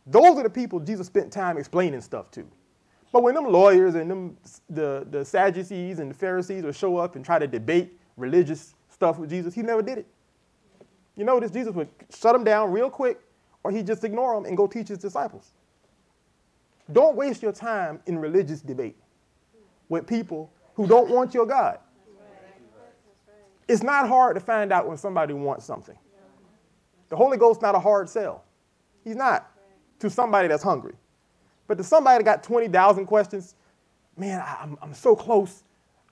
Those 0.07 0.39
are 0.39 0.43
the 0.45 0.51
people 0.51 0.81
Jesus 0.81 1.09
spent 1.09 1.33
time 1.33 1.59
explaining 1.59 2.01
stuff 2.01 2.31
to. 2.33 2.47
But 3.13 3.23
when 3.23 3.35
them 3.35 3.47
lawyers 3.47 3.95
and 3.95 4.11
them 4.11 4.37
the, 4.69 5.07
the 5.11 5.25
Sadducees 5.25 5.99
and 5.99 6.11
the 6.11 6.15
Pharisees 6.15 6.63
would 6.65 6.77
show 6.77 6.97
up 6.97 7.17
and 7.17 7.25
try 7.25 7.39
to 7.39 7.47
debate 7.47 7.99
religious 8.17 8.75
stuff 8.89 9.19
with 9.19 9.31
Jesus, 9.31 9.55
he 9.55 9.63
never 9.63 9.83
did 9.83 9.99
it. 9.99 10.07
You 11.17 11.25
notice 11.25 11.51
Jesus 11.51 11.75
would 11.75 11.89
shut 12.15 12.33
them 12.33 12.45
down 12.45 12.71
real 12.71 12.89
quick, 12.89 13.21
or 13.65 13.71
he'd 13.71 13.87
just 13.87 14.05
ignore 14.05 14.35
them 14.35 14.45
and 14.45 14.57
go 14.57 14.67
teach 14.67 14.89
his 14.89 14.99
disciples. 14.99 15.51
Don't 16.93 17.17
waste 17.17 17.43
your 17.43 17.53
time 17.53 18.01
in 18.07 18.19
religious 18.19 18.61
debate 18.61 18.97
with 19.89 20.07
people 20.07 20.51
who 20.75 20.87
don't 20.87 21.11
want 21.11 21.35
your 21.35 21.47
God. 21.47 21.79
It's 23.69 23.83
not 23.83 24.09
hard 24.09 24.35
to 24.35 24.41
find 24.41 24.73
out 24.73 24.89
when 24.89 24.97
somebody 24.97 25.33
wants 25.35 25.65
something. 25.65 25.97
The 27.09 27.17
Holy 27.17 27.37
Ghost's 27.37 27.63
not 27.63 27.75
a 27.75 27.79
hard 27.79 28.09
sell. 28.09 28.45
He's 29.05 29.17
not 29.17 29.51
to 29.99 30.11
somebody 30.11 30.49
that's 30.49 30.63
hungry. 30.63 30.95
But 31.71 31.79
to 31.79 31.85
somebody 31.85 32.19
that 32.19 32.25
got 32.25 32.43
20,000 32.43 33.07
questions, 33.07 33.55
man, 34.17 34.45
I'm, 34.45 34.77
I'm 34.83 34.93
so 34.93 35.15
close. 35.15 35.63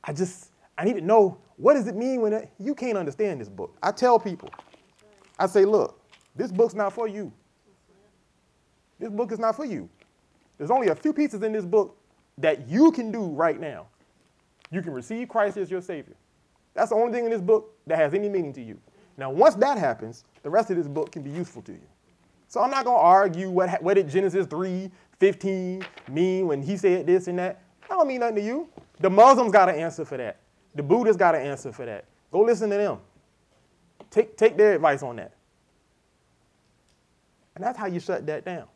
I 0.05 0.12
just, 0.12 0.53
I 0.79 0.85
need 0.85 0.94
to 0.94 1.01
know 1.01 1.38
what 1.57 1.75
does 1.75 1.88
it 1.88 1.97
mean 1.97 2.21
when 2.21 2.33
it, 2.33 2.53
you 2.61 2.77
can't 2.77 2.97
understand 2.97 3.40
this 3.40 3.49
book. 3.49 3.77
I 3.83 3.90
tell 3.90 4.21
people, 4.21 4.51
I 5.37 5.49
say, 5.49 5.64
look, 5.64 6.01
this 6.37 6.53
book's 6.53 6.75
not 6.75 6.92
for 6.92 7.09
you. 7.09 7.33
This 9.01 9.11
book 9.11 9.33
is 9.33 9.40
not 9.40 9.57
for 9.57 9.64
you. 9.64 9.88
There's 10.59 10.71
only 10.71 10.90
a 10.90 10.94
few 10.94 11.12
pieces 11.12 11.42
in 11.42 11.51
this 11.51 11.64
book 11.64 11.97
that 12.38 12.68
you 12.68 12.92
can 12.92 13.11
do 13.11 13.27
right 13.27 13.59
now. 13.59 13.88
You 14.71 14.81
can 14.81 14.92
receive 14.92 15.29
Christ 15.29 15.57
as 15.57 15.73
your 15.73 15.83
Savior. 15.83 16.14
That's 16.75 16.90
the 16.90 16.94
only 16.94 17.12
thing 17.12 17.25
in 17.25 17.33
this 17.33 17.40
book 17.40 17.75
that 17.88 17.99
has 17.99 18.14
any 18.14 18.29
meaning 18.29 18.53
to 18.53 18.62
you. 18.62 18.79
Now, 19.16 19.33
once 19.33 19.57
that 19.57 19.77
happens, 19.77 20.25
the 20.44 20.51
rest 20.51 20.71
of 20.71 20.77
this 20.77 20.87
book 20.87 21.11
can 21.11 21.23
be 21.23 21.31
useful 21.31 21.62
to 21.62 21.73
you. 21.73 21.88
So 22.47 22.62
I'm 22.62 22.71
not 22.71 22.85
going 22.85 22.97
to 22.97 23.03
argue 23.03 23.51
what, 23.51 23.83
what 23.83 23.94
did 23.94 24.09
Genesis 24.09 24.47
3, 24.47 24.90
15 25.19 25.85
mean 26.09 26.47
when 26.47 26.63
he 26.63 26.77
said 26.77 27.07
this 27.07 27.29
and 27.29 27.39
that. 27.39 27.63
That 27.83 27.91
don't 27.91 28.07
mean 28.07 28.21
nothing 28.21 28.37
to 28.37 28.43
you. 28.43 28.69
The 29.01 29.11
Muslims 29.11 29.53
got 29.53 29.69
an 29.69 29.77
answer 29.77 30.05
for 30.05 30.17
that. 30.17 30.39
The 30.75 30.83
Buddhists 30.83 31.19
got 31.19 31.35
an 31.35 31.43
answer 31.43 31.73
for 31.73 31.87
that. 31.87 32.05
Go 32.31 32.43
listen 32.43 32.71
to 32.71 32.77
them. 32.77 32.99
Take, 34.11 34.37
take 34.37 34.57
their 34.57 34.75
advice 34.75 35.03
on 35.03 35.17
that. 35.17 35.33
And 37.55 37.65
that's 37.65 37.79
how 37.79 37.87
you 37.87 37.99
shut 37.99 38.27
that 38.27 38.45
down. 38.45 38.67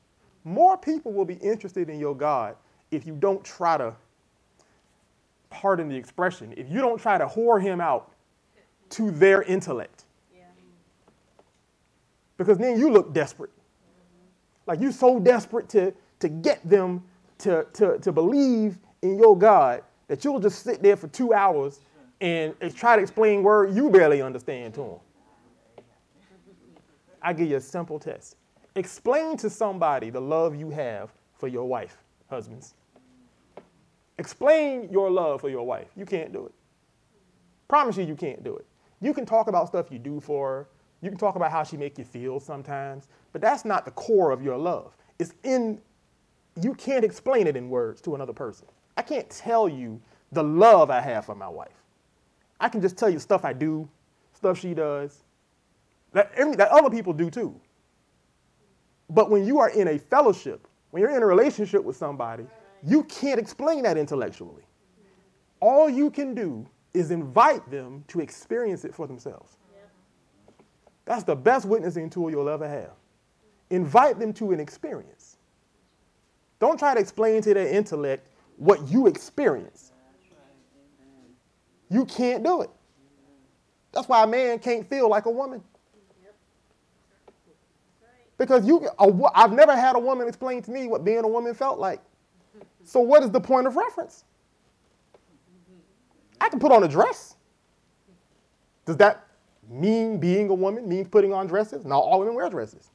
More 0.45 0.77
people 0.77 1.13
will 1.13 1.25
be 1.25 1.35
interested 1.35 1.89
in 1.89 2.01
your 2.01 2.17
God 2.17 2.57
if 2.91 3.07
you 3.07 3.15
don't 3.15 3.45
try 3.45 3.77
to, 3.79 3.95
pardon 5.51 5.89
the 5.89 5.97
expression, 5.97 6.53
if 6.57 6.69
you 6.69 6.81
don't 6.81 7.01
try 7.01 7.19
to 7.19 7.27
whore 7.27 7.63
him 7.63 7.81
out 7.81 8.13
to 8.91 9.11
their 9.11 9.43
intellect. 9.43 10.05
Yeah. 10.35 10.45
Because 12.37 12.59
then 12.59 12.79
you 12.79 12.91
look 12.91 13.13
desperate. 13.13 13.51
Like 14.67 14.81
you're 14.81 14.93
so 14.93 15.19
desperate 15.21 15.69
to, 15.71 15.95
to 16.23 16.29
get 16.29 16.67
them 16.69 17.03
to, 17.39 17.67
to, 17.75 17.99
to 17.99 18.13
believe 18.13 18.79
in 19.03 19.19
your 19.19 19.37
God 19.37 19.83
that 20.07 20.25
you'll 20.25 20.41
just 20.41 20.63
sit 20.63 20.83
there 20.83 20.97
for 20.97 21.09
two 21.09 21.35
hours 21.35 21.81
and, 22.21 22.55
try 22.77 22.95
to 22.95 23.03
explain 23.03 23.43
words 23.43 23.77
you 23.77 23.91
barely 23.91 24.23
understand 24.23 24.73
to 24.75 24.81
them. 24.81 25.85
I 27.21 27.33
give 27.33 27.49
you 27.49 27.57
a 27.57 27.61
simple 27.61 27.99
test. 27.99 28.37
Explain 28.77 29.37
to 29.39 29.51
somebody 29.51 30.11
the 30.11 30.21
love 30.21 30.55
you 30.55 30.71
have 30.71 31.13
for 31.35 31.49
your 31.49 31.65
wife. 31.65 31.99
husbands. 32.31 32.75
Explain 34.19 34.89
your 34.93 35.11
love 35.11 35.41
for 35.41 35.49
your 35.49 35.67
wife. 35.67 35.89
You 35.97 36.07
can't 36.07 36.33
do 36.33 36.47
it. 36.47 36.53
Promise 37.67 37.97
you, 37.97 38.05
you 38.05 38.15
can't 38.15 38.45
do 38.45 38.57
it. 38.57 38.67
You 39.01 39.13
can 39.13 39.27
talk 39.27 39.49
about 39.49 39.67
stuff 39.67 39.91
you 39.91 39.99
do 39.99 40.21
for 40.21 40.49
her. 40.49 40.69
You 41.01 41.09
can 41.11 41.19
talk 41.19 41.35
about 41.35 41.51
how 41.51 41.65
she 41.65 41.77
make 41.77 41.99
you 41.99 42.05
feel 42.05 42.39
sometimes, 42.39 43.09
but 43.33 43.41
that's 43.41 43.65
not 43.65 43.85
the 43.85 43.91
core 43.91 44.31
of 44.31 44.43
your 44.43 44.57
love. 44.57 44.97
It's 45.19 45.35
in, 45.43 45.81
you 46.61 46.75
can't 46.75 47.05
explain 47.05 47.47
it 47.47 47.57
in 47.57 47.69
words 47.71 48.01
to 48.03 48.15
another 48.15 48.33
person. 48.33 48.67
I 48.97 49.03
can't 49.03 49.29
tell 49.31 49.69
you 49.69 50.01
the 50.33 50.43
love 50.43 50.91
I 50.91 51.01
have 51.01 51.25
for 51.25 51.35
my 51.35 51.49
wife. 51.49 51.69
I 52.61 52.69
can 52.69 52.81
just 52.81 52.97
tell 52.97 53.11
you 53.11 53.19
stuff 53.19 53.45
I 53.45 53.53
do, 53.53 53.89
stuff 54.35 54.59
she 54.59 54.75
does, 54.75 55.25
that, 56.13 56.31
every, 56.37 56.57
that 56.57 56.71
other 56.71 56.91
people 56.91 57.13
do 57.13 57.31
too. 57.31 57.59
But 59.09 59.31
when 59.31 59.47
you 59.47 59.59
are 59.59 59.71
in 59.71 59.89
a 59.89 59.99
fellowship, 59.99 60.67
when 60.91 61.03
you're 61.03 61.17
in 61.17 61.23
a 61.23 61.27
relationship 61.27 61.83
with 61.83 61.97
somebody, 61.97 62.47
you 62.83 63.05
can't 63.05 63.39
explain 63.39 63.83
that 63.83 63.97
intellectually. 63.97 64.63
All 65.61 65.89
you 65.89 66.11
can 66.11 66.35
do 66.35 66.67
is 66.93 67.11
invite 67.11 67.69
them 67.71 68.05
to 68.09 68.21
experience 68.21 68.85
it 68.85 68.95
for 68.95 69.07
themselves. 69.07 69.57
That's 71.05 71.25
the 71.25 71.35
best 71.37 71.67
witnessing 71.67 72.11
tool 72.11 72.31
you'll 72.31 72.49
ever 72.49 72.69
have. 72.69 72.93
Invite 73.71 74.19
them 74.19 74.33
to 74.35 74.53
an 74.53 74.61
experience. 74.61 75.22
Don't 76.63 76.79
try 76.79 76.95
to 76.95 77.01
explain 77.01 77.43
to 77.43 77.55
their 77.55 77.67
intellect 77.67 78.29
what 78.57 78.87
you 78.87 79.09
experience. 79.09 79.91
You 81.91 82.05
can't 82.05 82.45
do 82.45 82.63
it. 82.63 82.71
That's 83.91 84.09
why 84.09 84.23
a 84.23 84.29
man 84.29 84.61
can't 84.61 84.89
feel 84.89 85.09
like 85.09 85.27
a 85.27 85.31
woman. 85.31 85.61
Because 88.39 88.65
you, 88.65 88.89
a, 88.97 89.13
I've 89.35 89.53
never 89.53 89.75
had 89.75 89.97
a 89.97 89.99
woman 89.99 90.29
explain 90.29 90.63
to 90.63 90.71
me 90.71 90.87
what 90.87 91.05
being 91.05 91.25
a 91.25 91.29
woman 91.29 91.53
felt 91.53 91.81
like. 91.81 92.01
So 92.85 93.01
what 93.01 93.25
is 93.25 93.33
the 93.33 93.41
point 93.41 93.67
of 93.67 93.75
reference? 93.75 94.23
I 96.41 96.49
can 96.49 96.61
put 96.61 96.71
on 96.71 96.85
a 96.85 96.89
dress. 96.89 97.35
Does 98.87 98.99
that 98.99 99.27
mean 99.69 100.19
being 100.19 100.49
a 100.49 100.55
woman 100.55 100.89
means 100.89 101.09
putting 101.09 101.33
on 101.33 101.49
dresses? 101.49 101.85
Not 101.85 101.99
all 101.99 102.21
women 102.21 102.37
wear 102.37 102.49
dresses. 102.49 102.89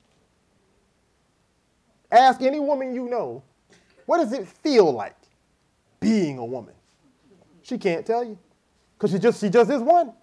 Ask 2.10 2.42
any 2.42 2.62
woman 2.62 2.96
you 2.96 3.10
know, 3.10 3.44
what 4.08 4.18
does 4.18 4.34
it 4.34 4.48
feel 4.48 4.92
like 4.92 5.16
being 6.00 6.40
a 6.40 6.46
woman? 6.46 6.74
She 7.62 7.78
can't 7.78 8.06
tell 8.06 8.24
you. 8.24 8.40
Because 8.98 9.12
she 9.12 9.20
just 9.20 9.40
she 9.40 9.50
just 9.50 9.70
is 9.70 9.82
one. 9.82 10.14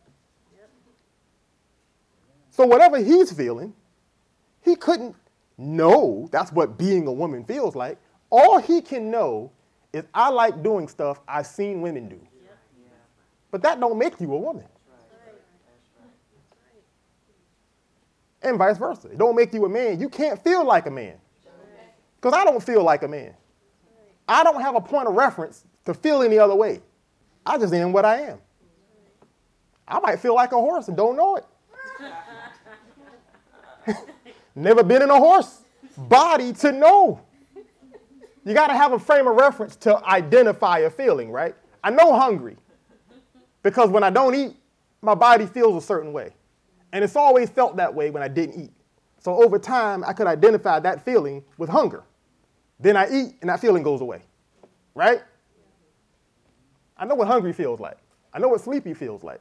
So 2.51 2.67
whatever 2.67 2.99
he's 2.99 3.31
feeling, 3.31 3.75
he 4.63 4.75
couldn't 4.75 5.15
know 5.59 6.29
that's 6.33 6.51
what 6.51 6.79
being 6.79 7.07
a 7.07 7.13
woman 7.13 7.45
feels 7.45 7.77
like. 7.77 7.99
All 8.31 8.59
he 8.59 8.81
can 8.81 9.11
know 9.11 9.53
is 9.93 10.05
I 10.15 10.31
like 10.31 10.63
doing 10.63 10.89
stuff 10.89 11.21
I've 11.29 11.47
seen 11.47 11.83
women 11.83 12.09
do. 12.09 12.21
But 13.51 13.63
that 13.63 13.79
don't 13.79 13.99
make 13.99 14.19
you 14.21 14.33
a 14.33 14.39
woman. 14.39 14.65
And 18.43 18.59
vice 18.59 18.79
versa. 18.79 19.09
It 19.09 19.19
don't 19.19 19.37
make 19.37 19.53
you 19.53 19.65
a 19.67 19.69
man. 19.69 20.01
You 20.01 20.09
can't 20.09 20.43
feel 20.43 20.67
like 20.67 20.87
a 20.87 20.91
man. 20.91 21.17
Because 22.17 22.33
I 22.33 22.45
don't 22.45 22.63
feel 22.63 22.83
like 22.83 23.03
a 23.03 23.09
man. 23.09 23.35
I 24.29 24.43
don't 24.45 24.61
have 24.61 24.75
a 24.75 24.81
point 24.81 25.09
of 25.09 25.15
reference 25.15 25.65
to 25.85 25.95
feel 25.95 26.23
any 26.23 26.39
other 26.39 26.55
way. 26.55 26.81
I 27.45 27.59
just 27.59 27.75
am 27.75 27.93
what 27.93 28.05
I 28.05 28.21
am. 28.21 28.39
I 29.87 30.01
might 30.01 30.19
feel 30.21 30.35
like 30.35 30.53
a 30.53 30.57
horse 30.57 30.89
and 30.89 30.97
don't 30.97 31.17
know 31.17 31.37
it. 31.37 31.45
Never 34.55 34.83
been 34.83 35.03
in 35.03 35.11
a 35.11 35.19
horse 35.19 35.63
body 35.97 36.53
to 36.55 36.73
know. 36.73 37.21
You 38.45 38.55
got 38.55 38.69
to 38.69 38.75
have 38.75 38.93
a 38.93 38.99
frame 38.99 39.27
of 39.27 39.37
reference 39.37 39.77
to 39.77 40.05
identify 40.07 40.79
a 40.81 40.91
feeling, 40.91 41.31
right? 41.31 41.55
I 41.83 41.91
know 41.91 42.15
hungry 42.15 42.57
because 43.63 43.91
when 43.91 44.03
I 44.03 44.11
don't 44.11 44.35
eat, 44.35 44.57
my 45.03 45.15
body 45.15 45.47
feels 45.47 45.83
a 45.83 45.87
certain 45.87 46.13
way. 46.13 46.33
And 46.93 47.03
it's 47.03 47.17
always 47.17 47.51
felt 47.51 47.77
that 47.77 47.95
way 47.95 48.11
when 48.11 48.23
I 48.23 48.29
didn't 48.29 48.61
eat. 48.61 48.73
So 49.19 49.43
over 49.43 49.59
time, 49.59 50.05
I 50.05 50.13
could 50.13 50.27
identify 50.27 50.79
that 50.81 51.05
feeling 51.05 51.43
with 51.59 51.69
hunger. 51.71 52.05
Then 52.85 52.99
I 52.99 53.07
eat 53.11 53.37
and 53.41 53.49
that 53.49 53.61
feeling 53.61 53.83
goes 53.83 54.03
away, 54.03 54.21
right? 54.95 55.23
I 56.99 57.07
know 57.07 57.15
what 57.15 57.27
hungry 57.27 57.55
feels 57.55 57.81
like. 57.81 57.97
I 58.31 58.39
know 58.39 58.49
what 58.49 58.61
sleepy 58.61 58.93
feels 58.93 59.25
like. 59.25 59.41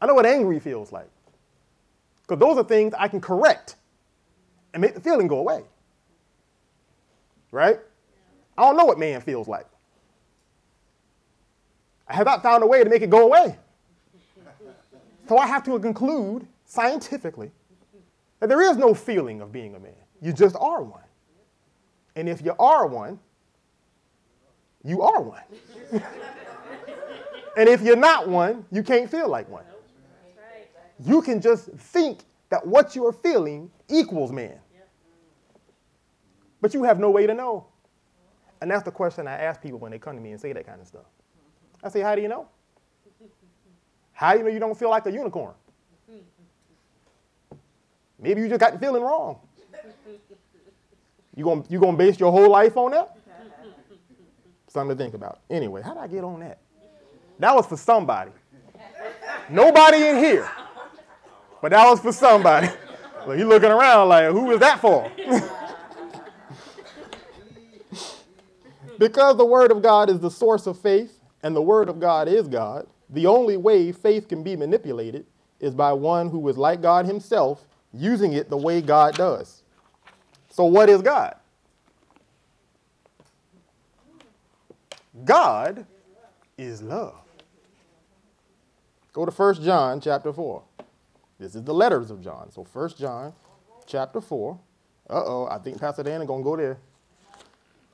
I 0.00 0.06
know 0.06 0.14
what 0.14 0.24
angry 0.24 0.58
feels 0.58 0.90
like. 0.90 1.10
Because 2.22 2.40
those 2.40 2.56
are 2.56 2.66
things 2.66 2.94
I 2.98 3.06
can 3.08 3.20
correct 3.20 3.76
and 4.72 4.80
make 4.80 4.94
the 4.94 5.02
feeling 5.02 5.26
go 5.26 5.38
away. 5.38 5.64
Right? 7.52 7.78
I 8.56 8.62
don't 8.62 8.78
know 8.78 8.86
what 8.86 8.98
man 8.98 9.20
feels 9.20 9.48
like. 9.48 9.66
I 12.08 12.14
have 12.14 12.24
not 12.24 12.42
found 12.42 12.62
a 12.62 12.66
way 12.66 12.82
to 12.82 12.88
make 12.88 13.02
it 13.02 13.10
go 13.10 13.26
away. 13.26 13.58
So 15.28 15.36
I 15.36 15.46
have 15.46 15.62
to 15.64 15.78
conclude 15.78 16.46
scientifically 16.64 17.50
that 18.40 18.48
there 18.48 18.62
is 18.62 18.78
no 18.78 18.94
feeling 18.94 19.42
of 19.42 19.52
being 19.52 19.74
a 19.74 19.78
man. 19.78 19.92
You 20.22 20.32
just 20.32 20.56
are 20.58 20.82
one. 20.82 21.02
And 22.18 22.28
if 22.28 22.44
you 22.44 22.52
are 22.58 22.84
one, 22.84 23.20
you 24.82 25.02
are 25.02 25.22
one. 25.22 25.42
and 27.56 27.68
if 27.68 27.80
you're 27.80 27.94
not 27.94 28.28
one, 28.28 28.64
you 28.72 28.82
can't 28.82 29.08
feel 29.08 29.28
like 29.28 29.48
one. 29.48 29.62
You 30.98 31.22
can 31.22 31.40
just 31.40 31.66
think 31.68 32.22
that 32.48 32.66
what 32.66 32.96
you 32.96 33.06
are 33.06 33.12
feeling 33.12 33.70
equals 33.88 34.32
man. 34.32 34.58
But 36.60 36.74
you 36.74 36.82
have 36.82 36.98
no 36.98 37.08
way 37.08 37.24
to 37.24 37.34
know. 37.34 37.68
And 38.60 38.68
that's 38.68 38.82
the 38.82 38.90
question 38.90 39.28
I 39.28 39.34
ask 39.34 39.62
people 39.62 39.78
when 39.78 39.92
they 39.92 40.00
come 40.00 40.16
to 40.16 40.20
me 40.20 40.32
and 40.32 40.40
say 40.40 40.52
that 40.52 40.66
kind 40.66 40.80
of 40.80 40.88
stuff. 40.88 41.06
I 41.84 41.88
say, 41.88 42.00
How 42.00 42.16
do 42.16 42.20
you 42.20 42.26
know? 42.26 42.48
How 44.10 44.32
do 44.32 44.38
you 44.38 44.44
know 44.44 44.50
you 44.50 44.58
don't 44.58 44.76
feel 44.76 44.90
like 44.90 45.06
a 45.06 45.12
unicorn? 45.12 45.54
Maybe 48.18 48.40
you 48.40 48.48
just 48.48 48.58
got 48.58 48.72
the 48.72 48.78
feeling 48.80 49.04
wrong. 49.04 49.38
You 51.38 51.44
gonna 51.44 51.62
you 51.68 51.78
gonna 51.78 51.96
base 51.96 52.18
your 52.18 52.32
whole 52.32 52.50
life 52.50 52.76
on 52.76 52.90
that? 52.90 53.16
Something 54.66 54.96
to 54.96 55.00
think 55.00 55.14
about. 55.14 55.38
Anyway, 55.48 55.82
how 55.82 55.94
did 55.94 56.02
I 56.02 56.08
get 56.08 56.24
on 56.24 56.40
that? 56.40 56.58
That 57.38 57.54
was 57.54 57.64
for 57.64 57.76
somebody. 57.76 58.32
Nobody 59.48 59.98
in 59.98 60.16
here. 60.16 60.50
But 61.62 61.70
that 61.70 61.88
was 61.88 62.00
for 62.00 62.12
somebody. 62.12 62.68
He 63.36 63.44
looking 63.44 63.70
around 63.70 64.08
like, 64.08 64.30
who 64.30 64.52
is 64.52 64.60
that 64.60 64.80
for? 64.80 65.12
because 68.98 69.36
the 69.36 69.44
Word 69.44 69.70
of 69.70 69.82
God 69.82 70.08
is 70.08 70.18
the 70.18 70.30
source 70.30 70.66
of 70.66 70.78
faith, 70.78 71.20
and 71.42 71.54
the 71.54 71.60
Word 71.60 71.90
of 71.90 72.00
God 72.00 72.26
is 72.26 72.48
God, 72.48 72.86
the 73.10 73.26
only 73.26 73.58
way 73.58 73.92
faith 73.92 74.28
can 74.28 74.42
be 74.42 74.56
manipulated 74.56 75.26
is 75.60 75.74
by 75.74 75.92
one 75.92 76.30
who 76.30 76.48
is 76.48 76.56
like 76.56 76.80
God 76.80 77.04
Himself, 77.04 77.66
using 77.92 78.32
it 78.32 78.48
the 78.48 78.56
way 78.56 78.80
God 78.80 79.14
does. 79.14 79.57
So, 80.58 80.64
what 80.64 80.90
is 80.90 81.02
God? 81.02 81.36
God 85.24 85.86
is 86.56 86.82
love. 86.82 87.14
Go 89.12 89.24
to 89.24 89.30
1 89.30 89.62
John 89.62 90.00
chapter 90.00 90.32
4. 90.32 90.60
This 91.38 91.54
is 91.54 91.62
the 91.62 91.72
letters 91.72 92.10
of 92.10 92.20
John. 92.20 92.50
So 92.50 92.66
1 92.72 92.90
John 92.98 93.32
chapter 93.86 94.20
4. 94.20 94.58
Uh-oh, 95.08 95.46
I 95.48 95.58
think 95.58 95.78
Pastor 95.78 96.02
Dana 96.02 96.26
gonna 96.26 96.42
go 96.42 96.56
there. 96.56 96.78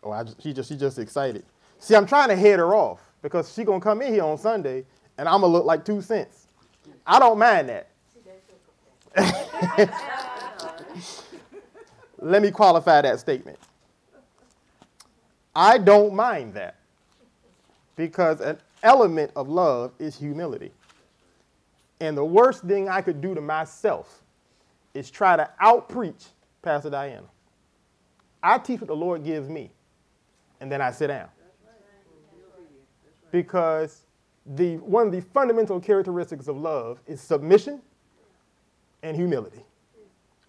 Oh, 0.02 0.12
I 0.12 0.24
just, 0.24 0.42
she 0.42 0.54
just 0.54 0.70
she 0.70 0.78
just 0.78 0.98
excited. 0.98 1.44
See, 1.78 1.94
I'm 1.94 2.06
trying 2.06 2.30
to 2.30 2.36
head 2.36 2.60
her 2.60 2.74
off 2.74 3.02
because 3.20 3.52
she 3.52 3.64
gonna 3.64 3.78
come 3.78 4.00
in 4.00 4.10
here 4.10 4.24
on 4.24 4.38
Sunday 4.38 4.86
and 5.18 5.28
I'm 5.28 5.42
gonna 5.42 5.52
look 5.52 5.66
like 5.66 5.84
two 5.84 6.00
cents. 6.00 6.46
I 7.06 7.18
don't 7.18 7.38
mind 7.38 7.68
that. 7.68 7.90
Let 12.24 12.40
me 12.40 12.50
qualify 12.50 13.02
that 13.02 13.20
statement. 13.20 13.58
I 15.54 15.76
don't 15.76 16.14
mind 16.14 16.54
that 16.54 16.76
because 17.96 18.40
an 18.40 18.56
element 18.82 19.30
of 19.36 19.50
love 19.50 19.92
is 19.98 20.16
humility. 20.16 20.72
And 22.00 22.16
the 22.16 22.24
worst 22.24 22.64
thing 22.64 22.88
I 22.88 23.02
could 23.02 23.20
do 23.20 23.34
to 23.34 23.42
myself 23.42 24.22
is 24.94 25.10
try 25.10 25.36
to 25.36 25.48
outpreach 25.62 26.28
Pastor 26.62 26.88
Diana. 26.88 27.26
I 28.42 28.56
teach 28.56 28.80
what 28.80 28.88
the 28.88 28.96
Lord 28.96 29.22
gives 29.22 29.50
me, 29.50 29.70
and 30.60 30.72
then 30.72 30.80
I 30.80 30.92
sit 30.92 31.08
down. 31.08 31.28
Because 33.32 34.06
the, 34.46 34.78
one 34.78 35.08
of 35.08 35.12
the 35.12 35.20
fundamental 35.20 35.78
characteristics 35.78 36.48
of 36.48 36.56
love 36.56 37.00
is 37.06 37.20
submission 37.20 37.82
and 39.02 39.14
humility. 39.14 39.62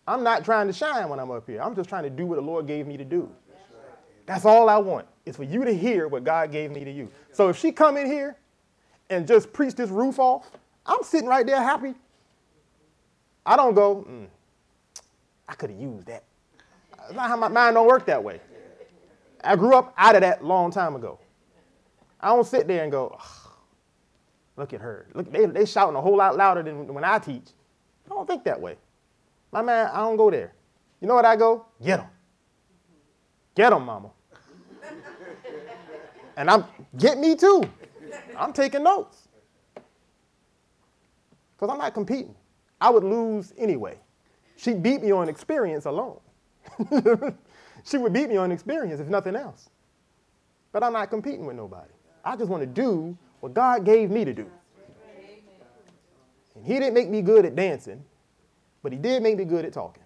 I'm 0.08 0.24
not 0.24 0.46
trying 0.46 0.68
to 0.68 0.74
shine 0.74 1.10
when 1.10 1.20
I'm 1.20 1.32
up 1.32 1.48
here. 1.48 1.62
I'm 1.62 1.76
just 1.76 1.90
trying 1.90 2.04
to 2.04 2.10
do 2.10 2.26
what 2.26 2.36
the 2.36 2.42
Lord 2.42 2.68
gave 2.68 2.86
me 2.86 2.98
to 2.98 3.06
do. 3.06 3.30
That's 4.26 4.46
all 4.46 4.70
I 4.70 4.78
want 4.78 5.08
is 5.26 5.36
for 5.36 5.44
you 5.44 5.64
to 5.66 5.76
hear 5.76 6.08
what 6.08 6.24
God 6.24 6.52
gave 6.52 6.72
me 6.72 6.84
to 6.84 6.92
you. 6.92 7.12
So 7.32 7.50
if 7.50 7.58
she 7.58 7.72
come 7.72 7.98
in 7.98 8.06
here 8.08 8.38
and 9.10 9.28
just 9.28 9.54
preach 9.54 9.76
this 9.76 9.90
roof 9.90 10.20
off, 10.20 10.50
I'm 10.86 11.04
sitting 11.04 11.28
right 11.28 11.46
there 11.46 11.62
happy. 11.62 11.96
I 13.46 13.56
don't 13.56 13.74
go, 13.74 14.06
mm, 14.08 14.28
I 15.48 15.54
could 15.54 15.70
have 15.70 15.80
used 15.80 16.08
that. 16.08 16.24
That's 16.98 17.14
not 17.14 17.30
how 17.30 17.38
my 17.38 17.48
mind 17.48 17.76
don't 17.76 17.88
work 17.88 18.06
that 18.08 18.24
way. 18.24 18.42
I 19.44 19.56
grew 19.56 19.76
up 19.76 19.94
out 19.98 20.16
of 20.16 20.22
that 20.22 20.44
long 20.44 20.72
time 20.72 20.96
ago. 20.96 21.20
I 22.20 22.30
don't 22.30 22.46
sit 22.48 22.68
there 22.68 22.82
and 22.82 22.92
go, 22.92 23.20
look 24.58 24.74
at 24.74 24.82
her. 24.82 25.08
Look, 25.14 25.32
they, 25.32 25.46
they 25.46 25.66
shouting 25.66 25.96
a 25.96 26.02
whole 26.02 26.18
lot 26.18 26.36
louder 26.36 26.64
than 26.64 26.92
when 26.92 27.04
I 27.04 27.20
teach. 27.20 27.50
I 28.08 28.10
don't 28.10 28.28
think 28.28 28.44
that 28.46 28.60
way. 28.60 28.78
My 29.56 29.62
man, 29.62 29.90
I 29.94 30.00
don't 30.00 30.18
go 30.18 30.30
there. 30.30 30.54
You 31.00 31.08
know 31.08 31.16
what 31.16 31.24
I 31.24 31.38
go? 31.38 31.66
Get 31.82 32.00
them. 32.00 32.10
Get 33.56 33.70
them, 33.70 33.86
mama. 33.86 34.10
and 36.36 36.50
I'm, 36.50 36.66
get 36.98 37.18
me 37.18 37.38
too. 37.38 37.64
I'm 38.38 38.52
taking 38.52 38.84
notes. 38.84 39.30
Because 41.56 41.72
I'm 41.72 41.78
not 41.78 41.94
competing. 41.94 42.36
I 42.82 42.90
would 42.90 43.06
lose 43.06 43.54
anyway. 43.58 43.98
She 44.58 44.74
beat 44.74 45.02
me 45.02 45.12
on 45.12 45.30
experience 45.30 45.86
alone. 45.86 46.20
she 47.86 47.98
would 47.98 48.12
beat 48.12 48.28
me 48.28 48.36
on 48.36 48.52
experience, 48.52 49.00
if 49.00 49.08
nothing 49.08 49.38
else. 49.38 49.70
But 50.74 50.84
I'm 50.84 50.92
not 50.92 51.10
competing 51.10 51.46
with 51.46 51.56
nobody. 51.56 51.94
I 52.26 52.36
just 52.36 52.50
want 52.50 52.60
to 52.60 52.68
do 52.68 53.18
what 53.40 53.54
God 53.54 53.86
gave 53.86 54.12
me 54.12 54.26
to 54.26 54.34
do. 54.34 54.52
And 56.56 56.66
He 56.66 56.74
didn't 56.74 56.94
make 56.94 57.08
me 57.08 57.22
good 57.22 57.46
at 57.46 57.56
dancing, 57.56 58.04
but 58.86 58.94
He 58.94 59.00
did 59.00 59.24
make 59.24 59.36
me 59.36 59.46
good 59.46 59.66
at 59.66 59.74
talking. 59.74 60.04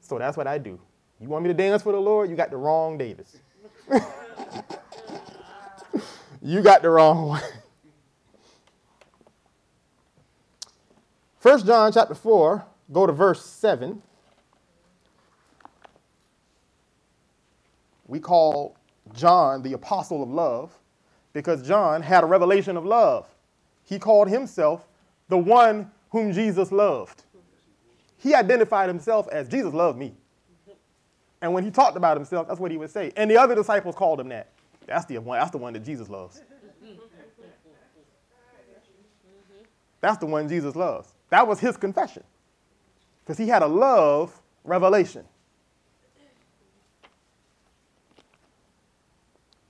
So 0.00 0.18
that's 0.18 0.36
what 0.36 0.48
I 0.48 0.58
do. 0.58 0.80
You 1.20 1.28
want 1.28 1.44
me 1.44 1.50
to 1.50 1.54
dance 1.54 1.84
for 1.84 1.92
the 1.92 2.00
Lord? 2.00 2.28
You 2.28 2.34
got 2.34 2.50
the 2.50 2.56
wrong 2.56 2.98
Davis. 2.98 3.36
you 6.42 6.62
got 6.62 6.82
the 6.82 6.90
wrong 6.90 7.28
one. 7.28 7.42
First 11.38 11.64
John 11.64 11.92
chapter 11.92 12.16
4, 12.16 12.66
go 12.92 13.06
to 13.06 13.12
verse 13.12 13.44
7. 13.44 14.02
We 18.08 18.18
call 18.18 18.76
John 19.12 19.62
the 19.62 19.74
apostle 19.74 20.24
of 20.24 20.28
love 20.28 20.76
because 21.32 21.64
John 21.64 22.02
had 22.02 22.24
a 22.24 22.26
revelation 22.26 22.76
of 22.76 22.84
love. 22.84 23.28
He 23.84 24.00
called 24.00 24.28
himself 24.28 24.88
the 25.28 25.38
one 25.38 25.92
whom 26.10 26.32
Jesus 26.32 26.72
loved. 26.72 27.23
He 28.24 28.34
identified 28.34 28.88
himself 28.88 29.28
as 29.28 29.48
Jesus 29.48 29.74
loved 29.74 29.98
me. 29.98 30.14
And 31.42 31.52
when 31.52 31.62
he 31.62 31.70
talked 31.70 31.94
about 31.94 32.16
himself, 32.16 32.48
that's 32.48 32.58
what 32.58 32.70
he 32.70 32.78
would 32.78 32.90
say. 32.90 33.12
And 33.18 33.30
the 33.30 33.36
other 33.36 33.54
disciples 33.54 33.94
called 33.94 34.18
him 34.18 34.30
that. 34.30 34.48
That's 34.86 35.04
the 35.04 35.18
one, 35.18 35.38
that's 35.38 35.50
the 35.50 35.58
one 35.58 35.74
that 35.74 35.84
Jesus 35.84 36.08
loves. 36.08 36.40
That's 40.00 40.16
the 40.16 40.26
one 40.26 40.48
Jesus 40.48 40.74
loves. 40.74 41.12
That 41.28 41.46
was 41.46 41.60
his 41.60 41.76
confession. 41.76 42.24
Because 43.22 43.36
he 43.36 43.46
had 43.46 43.62
a 43.62 43.66
love 43.66 44.40
revelation. 44.64 45.26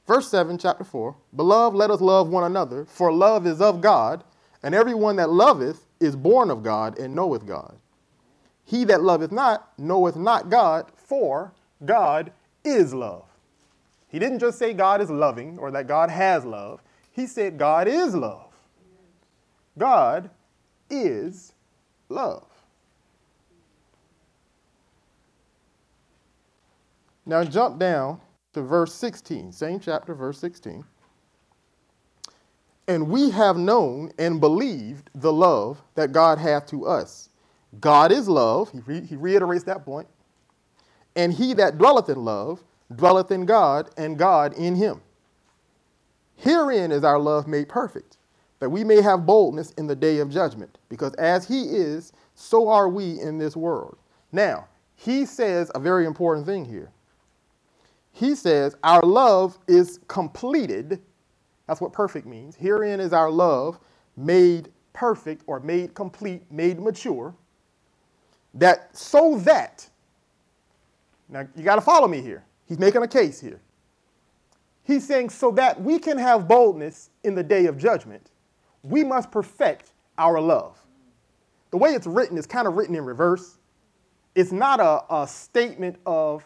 Verse 0.06 0.28
7, 0.28 0.58
chapter 0.58 0.84
4 0.84 1.16
Beloved, 1.34 1.76
let 1.76 1.90
us 1.90 2.00
love 2.00 2.28
one 2.28 2.44
another, 2.44 2.84
for 2.84 3.12
love 3.12 3.48
is 3.48 3.60
of 3.60 3.80
God, 3.80 4.22
and 4.62 4.76
everyone 4.76 5.16
that 5.16 5.30
loveth 5.30 5.86
is 5.98 6.14
born 6.14 6.50
of 6.50 6.62
God 6.62 7.00
and 7.00 7.16
knoweth 7.16 7.46
God. 7.46 7.78
He 8.64 8.84
that 8.84 9.02
loveth 9.02 9.32
not 9.32 9.70
knoweth 9.78 10.16
not 10.16 10.48
God, 10.48 10.90
for 10.96 11.52
God 11.84 12.32
is 12.64 12.94
love. 12.94 13.24
He 14.08 14.18
didn't 14.18 14.38
just 14.38 14.58
say 14.58 14.72
God 14.72 15.00
is 15.00 15.10
loving 15.10 15.58
or 15.58 15.70
that 15.72 15.86
God 15.86 16.08
has 16.10 16.44
love, 16.44 16.80
he 17.10 17.26
said 17.26 17.58
God 17.58 17.86
is 17.86 18.14
love. 18.14 18.52
God 19.76 20.30
is 20.88 21.52
love. 22.08 22.46
Now 27.26 27.42
jump 27.44 27.78
down 27.78 28.20
to 28.52 28.62
verse 28.62 28.94
16, 28.94 29.52
same 29.52 29.80
chapter, 29.80 30.14
verse 30.14 30.38
16. 30.38 30.84
And 32.86 33.08
we 33.08 33.30
have 33.30 33.56
known 33.56 34.12
and 34.18 34.40
believed 34.40 35.10
the 35.14 35.32
love 35.32 35.82
that 35.94 36.12
God 36.12 36.38
hath 36.38 36.66
to 36.66 36.86
us. 36.86 37.30
God 37.80 38.12
is 38.12 38.28
love. 38.28 38.70
He, 38.70 38.80
re- 38.80 39.06
he 39.06 39.16
reiterates 39.16 39.64
that 39.64 39.84
point. 39.84 40.08
And 41.16 41.32
he 41.32 41.54
that 41.54 41.78
dwelleth 41.78 42.08
in 42.08 42.24
love 42.24 42.62
dwelleth 42.94 43.30
in 43.30 43.46
God, 43.46 43.90
and 43.96 44.18
God 44.18 44.52
in 44.54 44.76
him. 44.76 45.00
Herein 46.36 46.92
is 46.92 47.04
our 47.04 47.18
love 47.18 47.46
made 47.46 47.68
perfect, 47.68 48.18
that 48.60 48.68
we 48.70 48.84
may 48.84 49.00
have 49.00 49.26
boldness 49.26 49.70
in 49.72 49.86
the 49.86 49.96
day 49.96 50.18
of 50.18 50.30
judgment, 50.30 50.78
because 50.88 51.14
as 51.14 51.46
he 51.46 51.62
is, 51.62 52.12
so 52.34 52.68
are 52.68 52.88
we 52.88 53.20
in 53.20 53.38
this 53.38 53.56
world. 53.56 53.96
Now, 54.32 54.68
he 54.96 55.24
says 55.24 55.70
a 55.74 55.80
very 55.80 56.06
important 56.06 56.46
thing 56.46 56.64
here. 56.64 56.90
He 58.12 58.34
says, 58.34 58.76
Our 58.84 59.02
love 59.02 59.58
is 59.66 59.98
completed. 60.08 61.00
That's 61.66 61.80
what 61.80 61.92
perfect 61.92 62.26
means. 62.26 62.54
Herein 62.54 63.00
is 63.00 63.12
our 63.12 63.30
love 63.30 63.78
made 64.16 64.70
perfect 64.92 65.42
or 65.46 65.58
made 65.60 65.94
complete, 65.94 66.50
made 66.50 66.78
mature. 66.78 67.34
That 68.54 68.96
so 68.96 69.36
that, 69.40 69.88
now 71.28 71.46
you 71.56 71.64
got 71.64 71.74
to 71.76 71.80
follow 71.80 72.06
me 72.06 72.20
here. 72.20 72.44
He's 72.66 72.78
making 72.78 73.02
a 73.02 73.08
case 73.08 73.40
here. 73.40 73.60
He's 74.84 75.06
saying, 75.06 75.30
so 75.30 75.50
that 75.52 75.80
we 75.80 75.98
can 75.98 76.18
have 76.18 76.46
boldness 76.46 77.10
in 77.24 77.34
the 77.34 77.42
day 77.42 77.66
of 77.66 77.78
judgment, 77.78 78.30
we 78.82 79.02
must 79.02 79.30
perfect 79.30 79.92
our 80.18 80.40
love. 80.40 80.78
The 81.70 81.78
way 81.78 81.90
it's 81.90 82.06
written 82.06 82.38
is 82.38 82.46
kind 82.46 82.68
of 82.68 82.74
written 82.74 82.94
in 82.94 83.04
reverse. 83.04 83.58
It's 84.34 84.52
not 84.52 84.80
a, 84.80 85.02
a 85.12 85.26
statement 85.26 85.96
of 86.06 86.44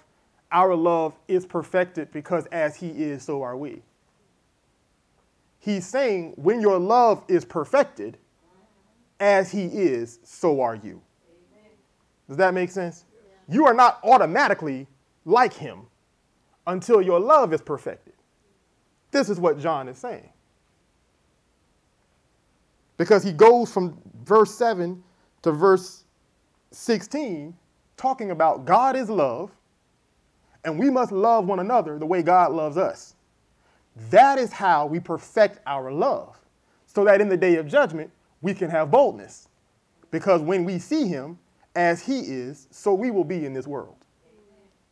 our 0.52 0.74
love 0.74 1.18
is 1.26 1.44
perfected 1.44 2.10
because 2.12 2.46
as 2.46 2.76
he 2.76 2.88
is, 2.88 3.24
so 3.24 3.42
are 3.42 3.56
we. 3.56 3.82
He's 5.58 5.86
saying, 5.86 6.32
when 6.36 6.60
your 6.60 6.78
love 6.78 7.24
is 7.28 7.44
perfected, 7.44 8.16
as 9.20 9.50
he 9.50 9.64
is, 9.64 10.20
so 10.22 10.60
are 10.60 10.76
you. 10.76 11.02
Does 12.28 12.36
that 12.36 12.54
make 12.54 12.70
sense? 12.70 13.04
You 13.48 13.66
are 13.66 13.74
not 13.74 13.98
automatically 14.04 14.86
like 15.24 15.54
him 15.54 15.86
until 16.66 17.00
your 17.00 17.18
love 17.18 17.52
is 17.52 17.62
perfected. 17.62 18.12
This 19.10 19.30
is 19.30 19.40
what 19.40 19.58
John 19.58 19.88
is 19.88 19.98
saying. 19.98 20.28
Because 22.98 23.22
he 23.22 23.32
goes 23.32 23.72
from 23.72 23.98
verse 24.24 24.54
7 24.54 25.02
to 25.42 25.52
verse 25.52 26.04
16, 26.72 27.56
talking 27.96 28.30
about 28.30 28.66
God 28.66 28.96
is 28.96 29.08
love, 29.08 29.50
and 30.64 30.78
we 30.78 30.90
must 30.90 31.12
love 31.12 31.46
one 31.46 31.60
another 31.60 31.98
the 31.98 32.04
way 32.04 32.22
God 32.22 32.52
loves 32.52 32.76
us. 32.76 33.14
That 34.10 34.38
is 34.38 34.52
how 34.52 34.86
we 34.86 35.00
perfect 35.00 35.60
our 35.66 35.90
love, 35.90 36.38
so 36.86 37.04
that 37.04 37.20
in 37.20 37.28
the 37.28 37.36
day 37.36 37.56
of 37.56 37.66
judgment, 37.66 38.10
we 38.42 38.52
can 38.52 38.68
have 38.68 38.90
boldness. 38.90 39.48
Because 40.10 40.42
when 40.42 40.64
we 40.64 40.78
see 40.78 41.06
him 41.06 41.38
as 41.74 42.04
he 42.04 42.20
is, 42.20 42.68
so 42.70 42.94
we 42.94 43.10
will 43.10 43.24
be 43.24 43.44
in 43.46 43.52
this 43.52 43.66
world. 43.66 43.96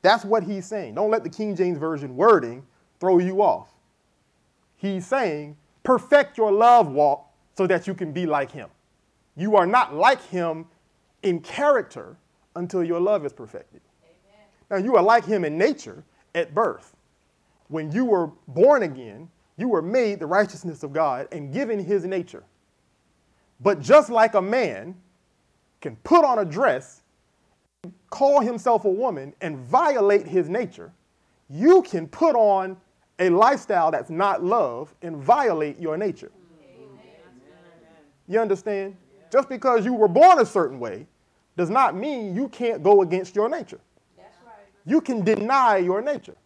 That's 0.02 0.24
what 0.24 0.44
he's 0.44 0.66
saying. 0.66 0.94
Don't 0.94 1.10
let 1.10 1.24
the 1.24 1.30
King 1.30 1.56
James 1.56 1.78
Version 1.78 2.16
wording 2.16 2.64
throw 3.00 3.18
you 3.18 3.42
off. 3.42 3.70
He's 4.76 5.06
saying, 5.06 5.56
perfect 5.82 6.38
your 6.38 6.52
love 6.52 6.92
walk 6.92 7.28
so 7.56 7.66
that 7.66 7.86
you 7.86 7.94
can 7.94 8.12
be 8.12 8.26
like 8.26 8.50
him. 8.50 8.68
You 9.36 9.56
are 9.56 9.66
not 9.66 9.94
like 9.94 10.22
him 10.28 10.66
in 11.22 11.40
character 11.40 12.16
until 12.54 12.84
your 12.84 13.00
love 13.00 13.26
is 13.26 13.32
perfected. 13.32 13.80
Now, 14.70 14.76
you 14.76 14.96
are 14.96 15.02
like 15.02 15.24
him 15.24 15.44
in 15.44 15.56
nature 15.56 16.04
at 16.34 16.54
birth. 16.54 16.96
When 17.68 17.90
you 17.92 18.04
were 18.04 18.30
born 18.48 18.82
again, 18.82 19.28
you 19.56 19.68
were 19.68 19.82
made 19.82 20.20
the 20.20 20.26
righteousness 20.26 20.82
of 20.82 20.92
God 20.92 21.28
and 21.32 21.52
given 21.52 21.78
his 21.78 22.04
nature. 22.04 22.44
But 23.60 23.80
just 23.80 24.10
like 24.10 24.34
a 24.34 24.42
man 24.42 24.94
can 25.80 25.96
put 25.96 26.24
on 26.24 26.38
a 26.38 26.44
dress, 26.44 27.02
call 28.10 28.40
himself 28.40 28.84
a 28.84 28.90
woman, 28.90 29.34
and 29.40 29.58
violate 29.58 30.26
his 30.26 30.48
nature, 30.48 30.92
you 31.48 31.82
can 31.82 32.06
put 32.08 32.34
on 32.34 32.76
a 33.18 33.30
lifestyle 33.30 33.90
that's 33.90 34.10
not 34.10 34.42
love 34.42 34.94
and 35.02 35.16
violate 35.16 35.78
your 35.78 35.96
nature. 35.96 36.32
You 38.28 38.40
understand? 38.40 38.96
Just 39.32 39.48
because 39.48 39.84
you 39.84 39.94
were 39.94 40.08
born 40.08 40.40
a 40.40 40.46
certain 40.46 40.80
way 40.80 41.06
does 41.56 41.70
not 41.70 41.94
mean 41.94 42.34
you 42.34 42.48
can't 42.48 42.82
go 42.82 43.02
against 43.02 43.36
your 43.36 43.48
nature 43.48 43.80
you 44.86 45.00
can 45.00 45.22
deny 45.22 45.76
your 45.76 46.00
nature. 46.00 46.36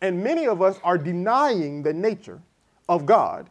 And 0.00 0.24
many 0.24 0.46
of 0.46 0.62
us 0.62 0.80
are 0.82 0.98
denying 0.98 1.82
the 1.82 1.92
nature 1.92 2.40
of 2.88 3.06
God 3.06 3.50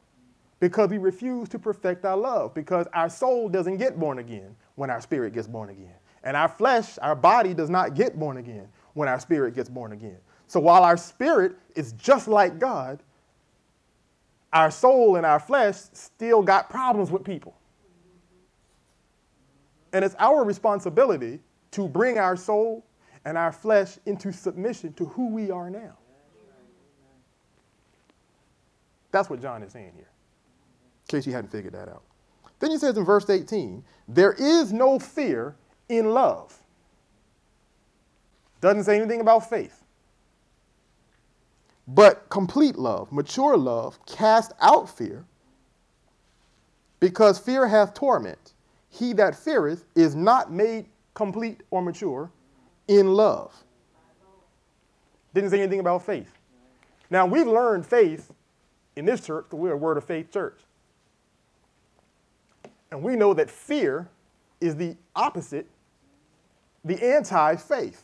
because 0.59 0.89
we 0.89 0.97
refuse 0.97 1.47
to 1.49 1.59
perfect 1.59 2.03
our 2.05 2.17
love, 2.17 2.53
because 2.53 2.87
our 2.93 3.09
soul 3.09 3.47
doesn't 3.47 3.77
get 3.77 3.99
born 3.99 4.19
again 4.19 4.55
when 4.75 4.89
our 4.89 5.01
spirit 5.01 5.33
gets 5.33 5.47
born 5.47 5.69
again. 5.69 5.95
And 6.23 6.35
our 6.35 6.47
flesh, 6.47 6.97
our 7.01 7.15
body, 7.15 7.53
does 7.53 7.69
not 7.69 7.93
get 7.95 8.17
born 8.17 8.37
again 8.37 8.67
when 8.93 9.07
our 9.07 9.19
spirit 9.19 9.55
gets 9.55 9.69
born 9.69 9.91
again. 9.91 10.17
So 10.47 10.59
while 10.59 10.83
our 10.83 10.97
spirit 10.97 11.53
is 11.75 11.93
just 11.93 12.27
like 12.27 12.59
God, 12.59 13.01
our 14.53 14.71
soul 14.71 15.17
and 15.17 15.25
our 15.25 15.39
flesh 15.39 15.75
still 15.93 16.41
got 16.41 16.69
problems 16.69 17.11
with 17.11 17.23
people. 17.23 17.55
And 19.93 20.03
it's 20.03 20.15
our 20.19 20.43
responsibility 20.43 21.39
to 21.71 21.87
bring 21.87 22.17
our 22.17 22.35
soul 22.35 22.85
and 23.25 23.37
our 23.37 23.51
flesh 23.51 23.97
into 24.05 24.31
submission 24.31 24.93
to 24.93 25.05
who 25.05 25.29
we 25.29 25.51
are 25.51 25.69
now. 25.69 25.97
That's 29.11 29.29
what 29.29 29.41
John 29.41 29.63
is 29.63 29.71
saying 29.71 29.93
here, 29.95 30.09
in 30.09 31.07
case 31.07 31.25
you 31.25 31.33
hadn't 31.33 31.49
figured 31.49 31.73
that 31.73 31.87
out. 31.87 32.03
Then 32.59 32.71
he 32.71 32.77
says 32.77 32.97
in 32.97 33.05
verse 33.05 33.29
18, 33.29 33.83
there 34.07 34.33
is 34.33 34.71
no 34.71 34.99
fear 34.99 35.55
in 35.89 36.11
love. 36.13 36.57
Doesn't 38.61 38.83
say 38.85 38.95
anything 38.97 39.21
about 39.21 39.49
faith. 39.49 39.83
But 41.87 42.29
complete 42.29 42.77
love, 42.77 43.11
mature 43.11 43.57
love, 43.57 44.03
cast 44.05 44.53
out 44.59 44.89
fear, 44.89 45.25
because 46.99 47.37
fear 47.37 47.67
hath 47.67 47.93
torment. 47.93 48.53
He 48.89 49.13
that 49.13 49.35
feareth 49.35 49.85
is 49.95 50.15
not 50.15 50.51
made 50.51 50.87
complete 51.13 51.61
or 51.69 51.81
mature 51.81 52.31
in 52.87 53.13
love. 53.13 53.53
Didn't 55.33 55.49
say 55.49 55.59
anything 55.59 55.79
about 55.79 56.05
faith. 56.05 56.31
Now, 57.09 57.25
we've 57.25 57.47
learned 57.47 57.85
faith 57.85 58.31
in 58.95 59.05
this 59.05 59.25
church 59.25 59.45
we're 59.51 59.73
a 59.73 59.77
word 59.77 59.97
of 59.97 60.05
faith 60.05 60.31
church. 60.31 60.59
And 62.91 63.01
we 63.01 63.15
know 63.15 63.33
that 63.33 63.49
fear 63.49 64.09
is 64.61 64.75
the 64.75 64.95
opposite, 65.15 65.67
the 66.83 67.01
anti 67.03 67.55
faith. 67.55 68.03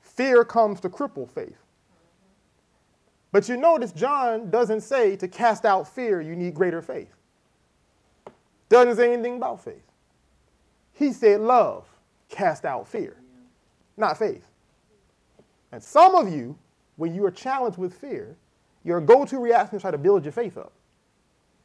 Fear 0.00 0.44
comes 0.44 0.80
to 0.80 0.88
cripple 0.88 1.28
faith. 1.28 1.56
But 3.32 3.48
you 3.48 3.56
notice 3.56 3.92
John 3.92 4.50
doesn't 4.50 4.80
say 4.80 5.16
to 5.16 5.28
cast 5.28 5.64
out 5.64 5.86
fear, 5.86 6.20
you 6.20 6.34
need 6.34 6.54
greater 6.54 6.82
faith. 6.82 7.14
Doesn't 8.68 8.96
say 8.96 9.12
anything 9.12 9.36
about 9.36 9.62
faith. 9.62 9.82
He 10.92 11.12
said 11.12 11.40
love 11.40 11.86
cast 12.28 12.64
out 12.64 12.86
fear, 12.88 13.16
not 13.96 14.18
faith. 14.18 14.46
And 15.72 15.82
some 15.82 16.14
of 16.14 16.32
you, 16.32 16.56
when 16.96 17.14
you 17.14 17.24
are 17.24 17.30
challenged 17.30 17.78
with 17.78 17.94
fear, 17.94 18.36
your 18.84 19.00
go 19.00 19.24
to 19.24 19.38
reaction 19.38 19.76
is 19.76 19.82
try 19.82 19.90
to 19.90 19.98
build 19.98 20.24
your 20.24 20.32
faith 20.32 20.56
up. 20.56 20.72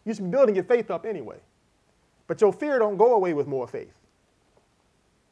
You 0.06 0.14
should 0.14 0.26
be 0.26 0.30
building 0.30 0.56
your 0.56 0.64
faith 0.64 0.92
up 0.92 1.06
anyway. 1.06 1.38
But 2.28 2.42
your 2.42 2.52
fear 2.52 2.80
don't 2.80 2.98
go 2.98 3.14
away 3.16 3.34
with 3.34 3.48
more 3.48 3.68
faith. 3.68 3.94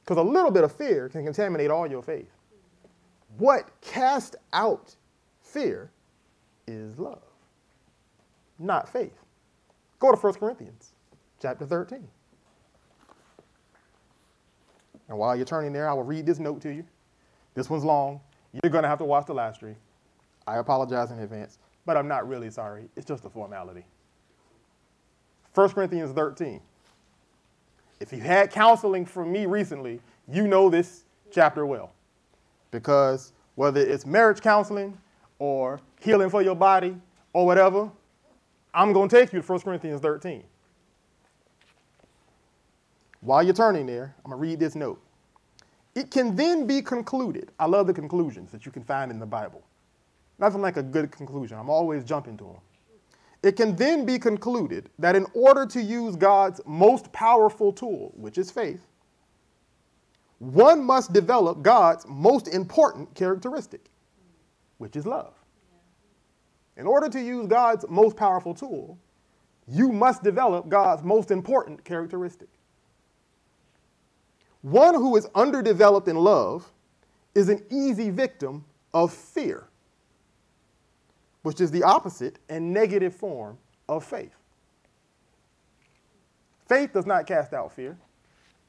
Because 0.04 0.18
a 0.18 0.22
little 0.22 0.52
bit 0.52 0.64
of 0.64 0.72
fear 0.72 1.10
can 1.10 1.24
contaminate 1.24 1.72
all 1.72 1.88
your 1.88 2.02
faith. 2.02 2.32
What 3.38 3.70
cast 3.82 4.36
out 4.52 4.96
fear 5.42 5.92
is 6.68 7.00
love, 7.00 7.24
not 8.60 8.92
faith. 8.92 9.18
Go 10.00 10.12
to 10.12 10.18
1 10.18 10.34
Corinthians 10.34 10.94
chapter 11.42 11.66
13. 11.66 12.08
And 15.10 15.18
while 15.18 15.36
you're 15.36 15.46
turning 15.46 15.74
there, 15.74 15.90
I 15.90 15.94
will 15.94 16.04
read 16.04 16.26
this 16.26 16.40
note 16.40 16.62
to 16.62 16.74
you. 16.74 16.86
This 17.54 17.70
one's 17.70 17.84
long. 17.84 18.20
You're 18.52 18.72
going 18.72 18.84
to 18.84 18.90
have 18.90 19.00
to 19.00 19.06
watch 19.06 19.26
the 19.26 19.34
last 19.34 19.56
stream. 19.56 19.76
I 20.46 20.58
apologize 20.58 21.12
in 21.12 21.20
advance, 21.20 21.58
but 21.86 21.98
I'm 21.98 22.08
not 22.08 22.28
really 22.28 22.50
sorry. 22.50 22.90
It's 22.96 23.06
just 23.06 23.26
a 23.26 23.30
formality. 23.30 23.86
1 25.56 25.70
Corinthians 25.70 26.12
13. 26.12 26.60
If 28.04 28.12
you 28.12 28.20
had 28.20 28.52
counseling 28.52 29.06
from 29.06 29.32
me 29.32 29.46
recently, 29.46 30.02
you 30.28 30.46
know 30.46 30.70
this 30.70 31.06
chapter 31.32 31.66
well. 31.66 31.94
Because 32.70 33.32
whether 33.56 33.80
it's 33.80 34.06
marriage 34.06 34.42
counseling 34.42 34.98
or 35.40 35.80
healing 36.02 36.30
for 36.30 36.42
your 36.42 36.54
body 36.54 36.98
or 37.32 37.46
whatever, 37.46 37.90
I'm 38.74 38.92
going 38.92 39.08
to 39.08 39.16
take 39.16 39.32
you 39.32 39.42
to 39.42 39.48
1 39.48 39.62
Corinthians 39.62 40.02
13. 40.02 40.44
While 43.22 43.42
you're 43.42 43.54
turning 43.54 43.86
there, 43.86 44.14
I'm 44.26 44.32
going 44.32 44.38
to 44.38 44.50
read 44.50 44.60
this 44.60 44.76
note. 44.76 45.02
It 45.96 46.12
can 46.12 46.36
then 46.36 46.68
be 46.68 46.82
concluded. 46.82 47.54
I 47.58 47.68
love 47.68 47.88
the 47.88 47.94
conclusions 47.94 48.52
that 48.52 48.66
you 48.66 48.72
can 48.74 48.84
find 48.84 49.12
in 49.12 49.20
the 49.20 49.26
Bible. 49.26 49.64
Nothing 50.40 50.62
like 50.62 50.76
a 50.76 50.84
good 50.84 51.10
conclusion. 51.10 51.58
I'm 51.58 51.70
always 51.70 52.04
jumping 52.04 52.36
to 52.40 52.44
them. 52.44 52.58
It 53.44 53.58
can 53.58 53.76
then 53.76 54.06
be 54.06 54.18
concluded 54.18 54.90
that 54.98 55.16
in 55.16 55.26
order 55.34 55.66
to 55.66 55.82
use 55.82 56.16
God's 56.16 56.62
most 56.66 57.12
powerful 57.12 57.74
tool, 57.74 58.14
which 58.16 58.38
is 58.38 58.50
faith, 58.50 58.80
one 60.40 60.84
must 60.84 61.14
develop 61.14 61.62
God's 61.62 62.06
most 62.08 62.48
important 62.48 63.14
characteristic, 63.16 63.90
which 64.78 64.96
is 64.96 65.06
love. 65.06 65.34
In 66.78 66.88
order 66.88 67.10
to 67.10 67.22
use 67.22 67.48
God's 67.48 67.86
most 67.90 68.16
powerful 68.16 68.54
tool, 68.54 68.98
you 69.68 69.92
must 69.92 70.24
develop 70.24 70.70
God's 70.70 71.04
most 71.04 71.30
important 71.30 71.84
characteristic. 71.84 72.50
One 74.62 74.96
who 74.96 75.16
is 75.18 75.28
underdeveloped 75.36 76.08
in 76.08 76.16
love 76.16 76.72
is 77.36 77.50
an 77.50 77.64
easy 77.70 78.10
victim 78.10 78.64
of 78.94 79.14
fear, 79.14 79.68
which 81.44 81.62
is 81.62 81.72
the 81.72 81.84
opposite 81.84 82.40
and 82.50 82.74
negative 82.74 83.16
form 83.16 83.58
of 83.88 84.04
faith. 84.04 84.36
Faith 86.68 86.94
does 86.94 87.06
not 87.06 87.28
cast 87.28 87.54
out 87.54 87.72
fear, 87.72 87.98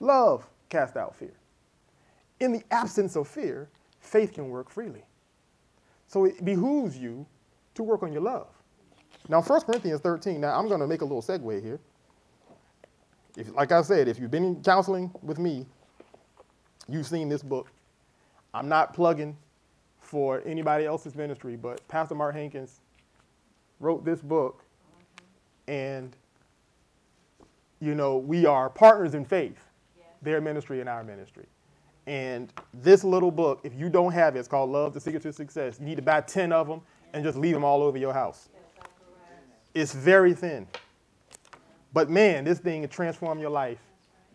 love 0.00 0.46
casts 0.68 0.96
out 0.96 1.14
fear. 1.16 1.32
In 2.40 2.52
the 2.52 2.62
absence 2.70 3.16
of 3.16 3.26
fear, 3.26 3.68
faith 4.00 4.34
can 4.34 4.48
work 4.48 4.68
freely. 4.68 5.04
So 6.06 6.26
it 6.26 6.44
behooves 6.44 6.96
you 6.96 7.26
to 7.74 7.82
work 7.82 8.02
on 8.02 8.12
your 8.12 8.22
love. 8.22 8.48
Now, 9.28 9.40
1 9.40 9.62
Corinthians 9.62 10.00
13, 10.00 10.40
now 10.40 10.58
I'm 10.58 10.68
going 10.68 10.80
to 10.80 10.86
make 10.86 11.00
a 11.00 11.04
little 11.04 11.22
segue 11.22 11.62
here. 11.62 11.80
If, 13.36 13.52
like 13.54 13.72
I 13.72 13.80
said, 13.82 14.06
if 14.06 14.18
you've 14.18 14.30
been 14.30 14.44
in 14.44 14.62
counseling 14.62 15.10
with 15.22 15.38
me, 15.38 15.66
You've 16.88 17.06
seen 17.06 17.28
this 17.28 17.42
book. 17.42 17.70
I'm 18.52 18.68
not 18.68 18.94
plugging 18.94 19.36
for 20.04 20.42
anybody 20.44 20.84
else's 20.84 21.14
ministry, 21.14 21.56
but 21.56 21.86
Pastor 21.88 22.14
Mark 22.14 22.34
Hankins 22.34 22.80
wrote 23.80 24.04
this 24.04 24.20
book, 24.20 24.64
and 25.66 26.16
you 27.80 27.94
know 27.94 28.16
we 28.16 28.46
are 28.46 28.68
partners 28.70 29.14
in 29.14 29.24
faith, 29.24 29.58
yes. 29.96 30.06
their 30.22 30.40
ministry 30.40 30.80
and 30.80 30.88
our 30.88 31.02
ministry. 31.02 31.46
And 32.06 32.52
this 32.74 33.02
little 33.02 33.30
book, 33.30 33.60
if 33.64 33.74
you 33.74 33.88
don't 33.88 34.12
have 34.12 34.36
it, 34.36 34.38
it's 34.40 34.48
called 34.48 34.70
Love: 34.70 34.92
The 34.92 35.00
Secret 35.00 35.22
to 35.22 35.32
Success. 35.32 35.78
You 35.80 35.86
need 35.86 35.96
to 35.96 36.02
buy 36.02 36.20
ten 36.20 36.52
of 36.52 36.68
them 36.68 36.82
and 37.12 37.24
just 37.24 37.38
leave 37.38 37.54
them 37.54 37.64
all 37.64 37.82
over 37.82 37.96
your 37.96 38.12
house. 38.12 38.48
Yes, 38.52 38.86
it's 39.74 39.94
very 39.94 40.34
thin, 40.34 40.66
but 41.92 42.10
man, 42.10 42.44
this 42.44 42.58
thing 42.58 42.82
can 42.82 42.90
transform 42.90 43.38
your 43.38 43.50
life 43.50 43.78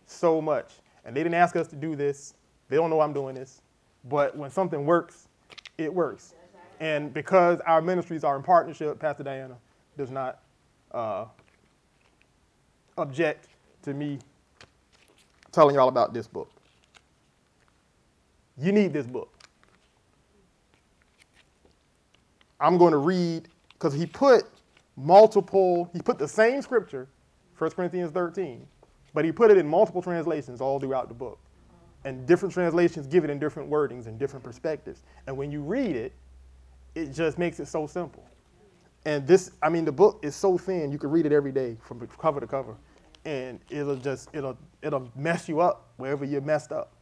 so 0.06 0.40
much. 0.40 0.72
And 1.04 1.16
they 1.16 1.22
didn't 1.22 1.36
ask 1.36 1.56
us 1.56 1.66
to 1.68 1.76
do 1.76 1.96
this. 1.96 2.34
They 2.68 2.76
don't 2.76 2.90
know 2.90 3.00
I'm 3.00 3.12
doing 3.12 3.34
this. 3.34 3.62
But 4.04 4.36
when 4.36 4.50
something 4.50 4.84
works, 4.84 5.28
it 5.84 5.94
works. 5.94 6.34
And 6.80 7.12
because 7.12 7.60
our 7.60 7.82
ministries 7.82 8.24
are 8.24 8.36
in 8.36 8.42
partnership, 8.42 8.98
Pastor 8.98 9.22
Diana 9.22 9.56
does 9.98 10.10
not 10.10 10.40
uh, 10.92 11.26
object 12.96 13.48
to 13.82 13.92
me 13.92 14.18
telling 15.52 15.74
y'all 15.74 15.88
about 15.88 16.14
this 16.14 16.26
book. 16.26 16.50
You 18.56 18.72
need 18.72 18.92
this 18.92 19.06
book. 19.06 19.32
I'm 22.60 22.76
going 22.76 22.92
to 22.92 22.98
read, 22.98 23.48
because 23.72 23.94
he 23.94 24.06
put 24.06 24.44
multiple, 24.96 25.88
he 25.92 26.00
put 26.00 26.18
the 26.18 26.28
same 26.28 26.60
scripture, 26.60 27.08
1 27.56 27.70
Corinthians 27.70 28.10
13, 28.12 28.66
but 29.14 29.24
he 29.24 29.32
put 29.32 29.50
it 29.50 29.56
in 29.56 29.66
multiple 29.66 30.02
translations 30.02 30.60
all 30.60 30.78
throughout 30.78 31.08
the 31.08 31.14
book 31.14 31.38
and 32.04 32.26
different 32.26 32.52
translations 32.54 33.06
give 33.06 33.24
it 33.24 33.30
in 33.30 33.38
different 33.38 33.70
wordings 33.70 34.06
and 34.06 34.18
different 34.18 34.44
perspectives. 34.44 35.02
And 35.26 35.36
when 35.36 35.50
you 35.50 35.60
read 35.60 35.96
it, 35.96 36.12
it 36.94 37.12
just 37.12 37.38
makes 37.38 37.60
it 37.60 37.68
so 37.68 37.86
simple. 37.86 38.24
And 39.04 39.26
this, 39.26 39.52
I 39.62 39.68
mean, 39.68 39.84
the 39.84 39.92
book 39.92 40.20
is 40.22 40.34
so 40.36 40.58
thin, 40.58 40.92
you 40.92 40.98
can 40.98 41.10
read 41.10 41.26
it 41.26 41.32
every 41.32 41.52
day 41.52 41.76
from 41.82 42.06
cover 42.18 42.40
to 42.40 42.46
cover. 42.46 42.74
And 43.24 43.60
it'll 43.70 43.96
just, 43.96 44.28
it'll, 44.32 44.56
it'll 44.82 45.10
mess 45.14 45.48
you 45.48 45.60
up 45.60 45.88
wherever 45.96 46.24
you're 46.24 46.40
messed 46.40 46.72
up. 46.72 46.92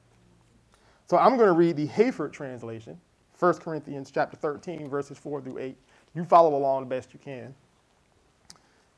So 1.07 1.17
I'm 1.17 1.37
going 1.37 1.49
to 1.49 1.55
read 1.55 1.77
the 1.77 1.89
Hayford 1.89 2.33
translation, 2.33 3.01
1 3.39 3.55
Corinthians 3.55 4.11
chapter 4.11 4.37
13, 4.37 4.89
verses 4.89 5.17
4 5.17 5.41
through 5.41 5.59
8. 5.59 5.77
You 6.15 6.25
follow 6.25 6.57
along 6.57 6.83
the 6.83 6.95
best 6.95 7.13
you 7.13 7.19
can. 7.19 7.55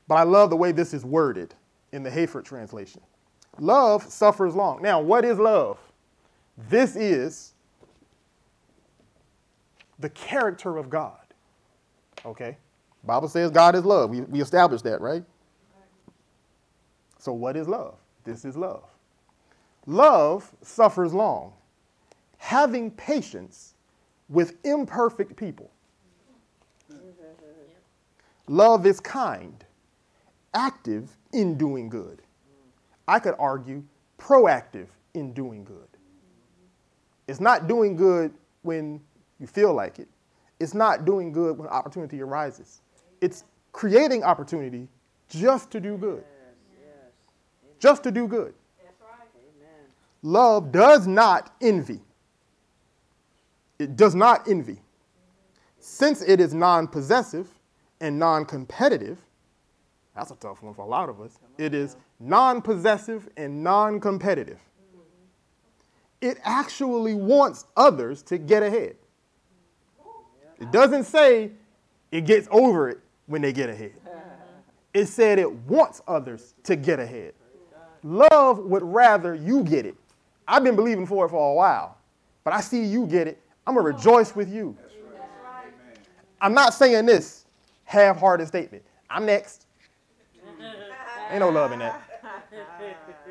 But 0.09 0.17
I 0.17 0.23
love 0.25 0.51
the 0.51 0.57
way 0.57 0.73
this 0.73 0.93
is 0.93 1.05
worded 1.05 1.55
in 1.93 2.03
the 2.03 2.11
Hayford 2.11 2.45
translation. 2.45 3.01
Love 3.59 4.03
suffers 4.03 4.55
long. 4.55 4.83
Now, 4.83 5.01
what 5.01 5.25
is 5.25 5.39
love? 5.39 5.79
This 6.69 6.97
is 6.97 7.55
the 9.99 10.11
character 10.11 10.77
of 10.77 10.91
God. 10.91 11.19
Okay? 12.25 12.57
Bible 13.05 13.29
says 13.29 13.51
God 13.51 13.75
is 13.75 13.85
love. 13.85 14.11
We, 14.11 14.21
we 14.23 14.41
established 14.41 14.85
that, 14.85 15.01
right? 15.01 15.25
So 17.19 17.33
what 17.33 17.57
is 17.57 17.69
love? 17.69 17.97
This 18.25 18.45
is 18.45 18.57
love. 18.57 18.85
Love 19.87 20.51
suffers 20.63 21.13
long, 21.15 21.53
having 22.39 22.91
patience 22.91 23.75
with 24.29 24.55
imperfect 24.65 25.37
people. 25.37 25.71
Love 28.47 28.85
is 28.85 29.01
kind, 29.01 29.65
active 30.55 31.17
in 31.33 31.57
doing 31.57 31.89
good. 31.89 32.23
I 33.07 33.19
could 33.19 33.35
argue 33.39 33.85
proactive 34.19 34.89
in 35.15 35.33
doing 35.33 35.65
good. 35.65 35.90
It's 37.31 37.39
not 37.39 37.69
doing 37.69 37.95
good 37.95 38.35
when 38.63 39.01
you 39.39 39.47
feel 39.47 39.73
like 39.73 40.01
it. 40.01 40.09
It's 40.59 40.75
not 40.75 41.05
doing 41.05 41.31
good 41.31 41.59
when 41.59 41.69
opportunity 41.69 42.21
arises. 42.21 42.83
It's 43.21 43.45
creating 43.71 44.25
opportunity 44.25 44.89
just 45.29 45.71
to 45.71 45.79
do 45.79 45.97
good. 45.97 46.25
Just 47.79 48.03
to 48.03 48.11
do 48.11 48.27
good. 48.27 48.53
Love 50.23 50.73
does 50.73 51.07
not 51.07 51.55
envy. 51.61 52.01
It 53.79 53.95
does 53.95 54.17
not 54.17 54.49
envy. 54.49 54.81
Since 55.79 56.23
it 56.23 56.41
is 56.41 56.53
non 56.53 56.89
possessive 56.89 57.47
and 58.01 58.19
non 58.19 58.45
competitive, 58.45 59.19
that's 60.17 60.33
a 60.33 60.35
tough 60.35 60.65
one 60.65 60.75
for 60.75 60.83
a 60.83 60.89
lot 60.89 61.09
of 61.09 61.21
us. 61.21 61.39
It 61.59 61.75
is 61.75 61.97
non 62.19 62.61
possessive 62.61 63.29
and 63.37 63.63
non 63.63 64.01
competitive. 64.01 64.59
It 66.21 66.39
actually 66.45 67.15
wants 67.15 67.67
others 67.77 68.23
to 68.25 68.39
get 68.39 68.63
ahead. 68.63 68.97
It 70.61 70.71
doesn't 70.71 71.05
say 71.05 71.53
it 72.11 72.27
gets 72.27 72.47
over 72.51 72.91
it 72.91 73.01
when 73.27 73.41
they 73.41 73.53
get 73.53 73.71
ahead. 73.71 73.95
It 74.93 75.07
said 75.07 75.39
it 75.39 75.51
wants 75.51 76.03
others 76.07 76.55
to 76.65 76.77
get 76.77 77.01
ahead. 77.01 77.33
Love 78.03 78.59
would 78.59 78.83
rather 78.83 79.35
you 79.35 79.63
get 79.63 79.87
it. 79.87 79.95
I've 80.49 80.65
been 80.65 80.75
believing 80.77 81.07
for 81.07 81.27
it 81.27 81.29
for 81.29 81.53
a 81.53 81.55
while, 81.55 81.97
but 82.45 82.53
I 82.53 82.61
see 82.61 82.85
you 82.85 83.07
get 83.07 83.29
it. 83.29 83.41
I'm 83.67 83.75
going 83.75 83.87
to 83.87 83.93
rejoice 83.93 84.35
with 84.35 84.53
you. 84.53 84.77
I'm 86.41 86.55
not 86.55 86.75
saying 86.75 87.07
this 87.07 87.45
half 87.85 88.19
hearted 88.19 88.49
statement. 88.49 88.83
I'm 89.09 89.25
next. 89.25 89.67
Ain't 91.31 91.41
no 91.41 91.51
love 91.51 91.71
in 91.73 91.79
that. 91.79 92.03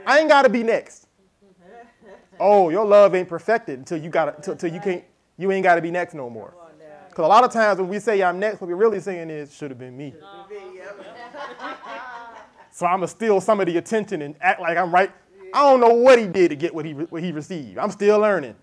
I 0.05 0.19
ain't 0.19 0.29
got 0.29 0.43
to 0.43 0.49
be 0.49 0.63
next. 0.63 1.08
Oh, 2.39 2.69
your 2.69 2.85
love 2.85 3.15
ain't 3.15 3.27
perfected 3.27 3.79
until 3.79 3.97
you 3.97 4.09
got 4.09 4.35
until, 4.37 4.53
until 4.53 4.73
you 4.73 4.79
can't 4.79 5.03
you 5.37 5.51
ain't 5.51 5.63
got 5.63 5.75
to 5.75 5.81
be 5.81 5.91
next 5.91 6.13
no 6.13 6.29
more. 6.29 6.53
Because 7.09 7.25
a 7.25 7.27
lot 7.27 7.43
of 7.43 7.51
times 7.51 7.79
when 7.79 7.89
we 7.89 7.99
say 7.99 8.21
I'm 8.21 8.39
next, 8.39 8.61
what 8.61 8.67
we're 8.67 8.75
really 8.75 8.99
saying 8.99 9.29
is 9.29 9.53
should 9.53 9.71
have 9.71 9.79
been 9.79 9.97
me. 9.97 10.13
So 12.71 12.85
I'm 12.85 12.99
gonna 12.99 13.09
steal 13.09 13.41
some 13.41 13.59
of 13.59 13.65
the 13.65 13.75
attention 13.75 14.21
and 14.21 14.35
act 14.39 14.61
like 14.61 14.77
I'm 14.77 14.93
right. 14.93 15.11
I 15.53 15.63
don't 15.63 15.81
know 15.81 15.93
what 15.95 16.17
he 16.17 16.27
did 16.27 16.47
to 16.49 16.55
get 16.55 16.73
what 16.73 16.85
he 16.85 16.93
what 16.93 17.21
he 17.21 17.33
received. 17.33 17.77
I'm 17.77 17.91
still 17.91 18.19
learning. 18.19 18.55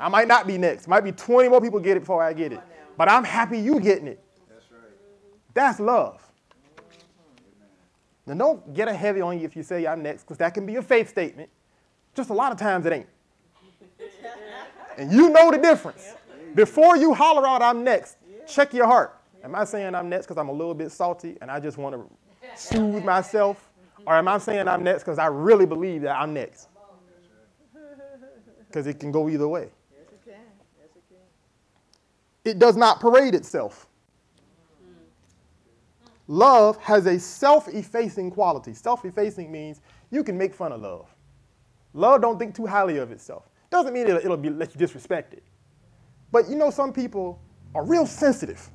I 0.00 0.08
might 0.08 0.26
not 0.26 0.48
be 0.48 0.58
next. 0.58 0.88
Might 0.88 1.02
be 1.04 1.12
20 1.12 1.48
more 1.48 1.60
people 1.60 1.78
get 1.78 1.96
it 1.96 2.00
before 2.00 2.24
I 2.24 2.32
get 2.32 2.52
it. 2.52 2.58
But 2.96 3.08
I'm 3.08 3.22
happy 3.22 3.56
you 3.56 3.78
getting 3.78 4.08
it. 4.08 4.20
That's 4.48 4.64
right. 4.72 4.90
That's 5.54 5.78
love. 5.78 6.20
Now 8.26 8.34
don't 8.34 8.74
get 8.74 8.88
a 8.88 8.94
heavy 8.94 9.20
on 9.20 9.38
you 9.38 9.44
if 9.44 9.54
you 9.54 9.62
say 9.62 9.86
I'm 9.86 10.02
next, 10.02 10.24
because 10.24 10.38
that 10.38 10.52
can 10.52 10.66
be 10.66 10.74
a 10.74 10.82
faith 10.82 11.08
statement. 11.08 11.50
Just 12.14 12.30
a 12.30 12.34
lot 12.34 12.52
of 12.52 12.58
times 12.58 12.86
it 12.86 12.92
ain't. 12.92 13.06
and 14.98 15.12
you 15.12 15.30
know 15.30 15.50
the 15.50 15.58
difference. 15.58 16.14
Before 16.54 16.96
you 16.96 17.14
holler 17.14 17.46
out 17.46 17.62
I'm 17.62 17.82
next, 17.82 18.16
check 18.46 18.74
your 18.74 18.86
heart. 18.86 19.18
Am 19.42 19.54
I 19.54 19.64
saying 19.64 19.94
I'm 19.94 20.08
next 20.08 20.26
because 20.26 20.38
I'm 20.38 20.48
a 20.48 20.52
little 20.52 20.74
bit 20.74 20.92
salty 20.92 21.36
and 21.40 21.50
I 21.50 21.58
just 21.58 21.78
want 21.78 21.94
to 21.94 22.04
soothe 22.54 23.04
myself? 23.04 23.70
Or 24.06 24.14
am 24.14 24.28
I 24.28 24.38
saying 24.38 24.68
I'm 24.68 24.82
next 24.82 25.04
because 25.04 25.18
I 25.18 25.26
really 25.26 25.66
believe 25.66 26.02
that 26.02 26.16
I'm 26.16 26.34
next? 26.34 26.68
Because 28.66 28.86
it 28.86 28.98
can 28.98 29.12
go 29.12 29.28
either 29.28 29.48
way. 29.48 29.68
It 32.44 32.58
does 32.58 32.76
not 32.76 33.00
parade 33.00 33.34
itself. 33.34 33.86
Love 36.26 36.76
has 36.78 37.06
a 37.06 37.18
self 37.18 37.68
effacing 37.68 38.30
quality. 38.30 38.74
Self 38.74 39.04
effacing 39.04 39.50
means 39.52 39.80
you 40.10 40.24
can 40.24 40.38
make 40.38 40.54
fun 40.54 40.72
of 40.72 40.80
love. 40.80 41.11
Love 41.94 42.22
don't 42.22 42.38
think 42.38 42.54
too 42.54 42.66
highly 42.66 42.98
of 42.98 43.10
itself. 43.10 43.48
Doesn't 43.70 43.92
mean 43.92 44.06
it'll, 44.06 44.18
it'll 44.18 44.36
be, 44.36 44.50
let 44.50 44.74
you 44.74 44.78
disrespect 44.78 45.34
it. 45.34 45.42
But 46.30 46.48
you 46.48 46.56
know, 46.56 46.70
some 46.70 46.92
people 46.92 47.40
are 47.74 47.84
real 47.84 48.06
sensitive. 48.06 48.68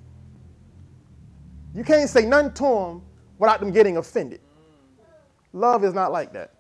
You 1.74 1.84
can't 1.84 2.10
say 2.10 2.26
nothing 2.26 2.54
to 2.54 2.64
them 2.64 3.02
without 3.38 3.60
them 3.60 3.72
getting 3.72 3.98
offended. 3.98 4.42
Love 5.54 5.84
is 5.84 5.94
not 5.94 6.12
like 6.12 6.34
that. 6.34 6.54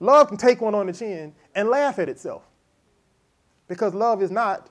Love 0.00 0.28
can 0.28 0.36
take 0.36 0.60
one 0.60 0.74
on 0.74 0.86
the 0.86 0.92
chin 0.92 1.34
and 1.54 1.68
laugh 1.68 1.98
at 1.98 2.08
itself. 2.08 2.42
Because 3.68 3.94
love 3.94 4.22
is 4.22 4.30
not, 4.30 4.70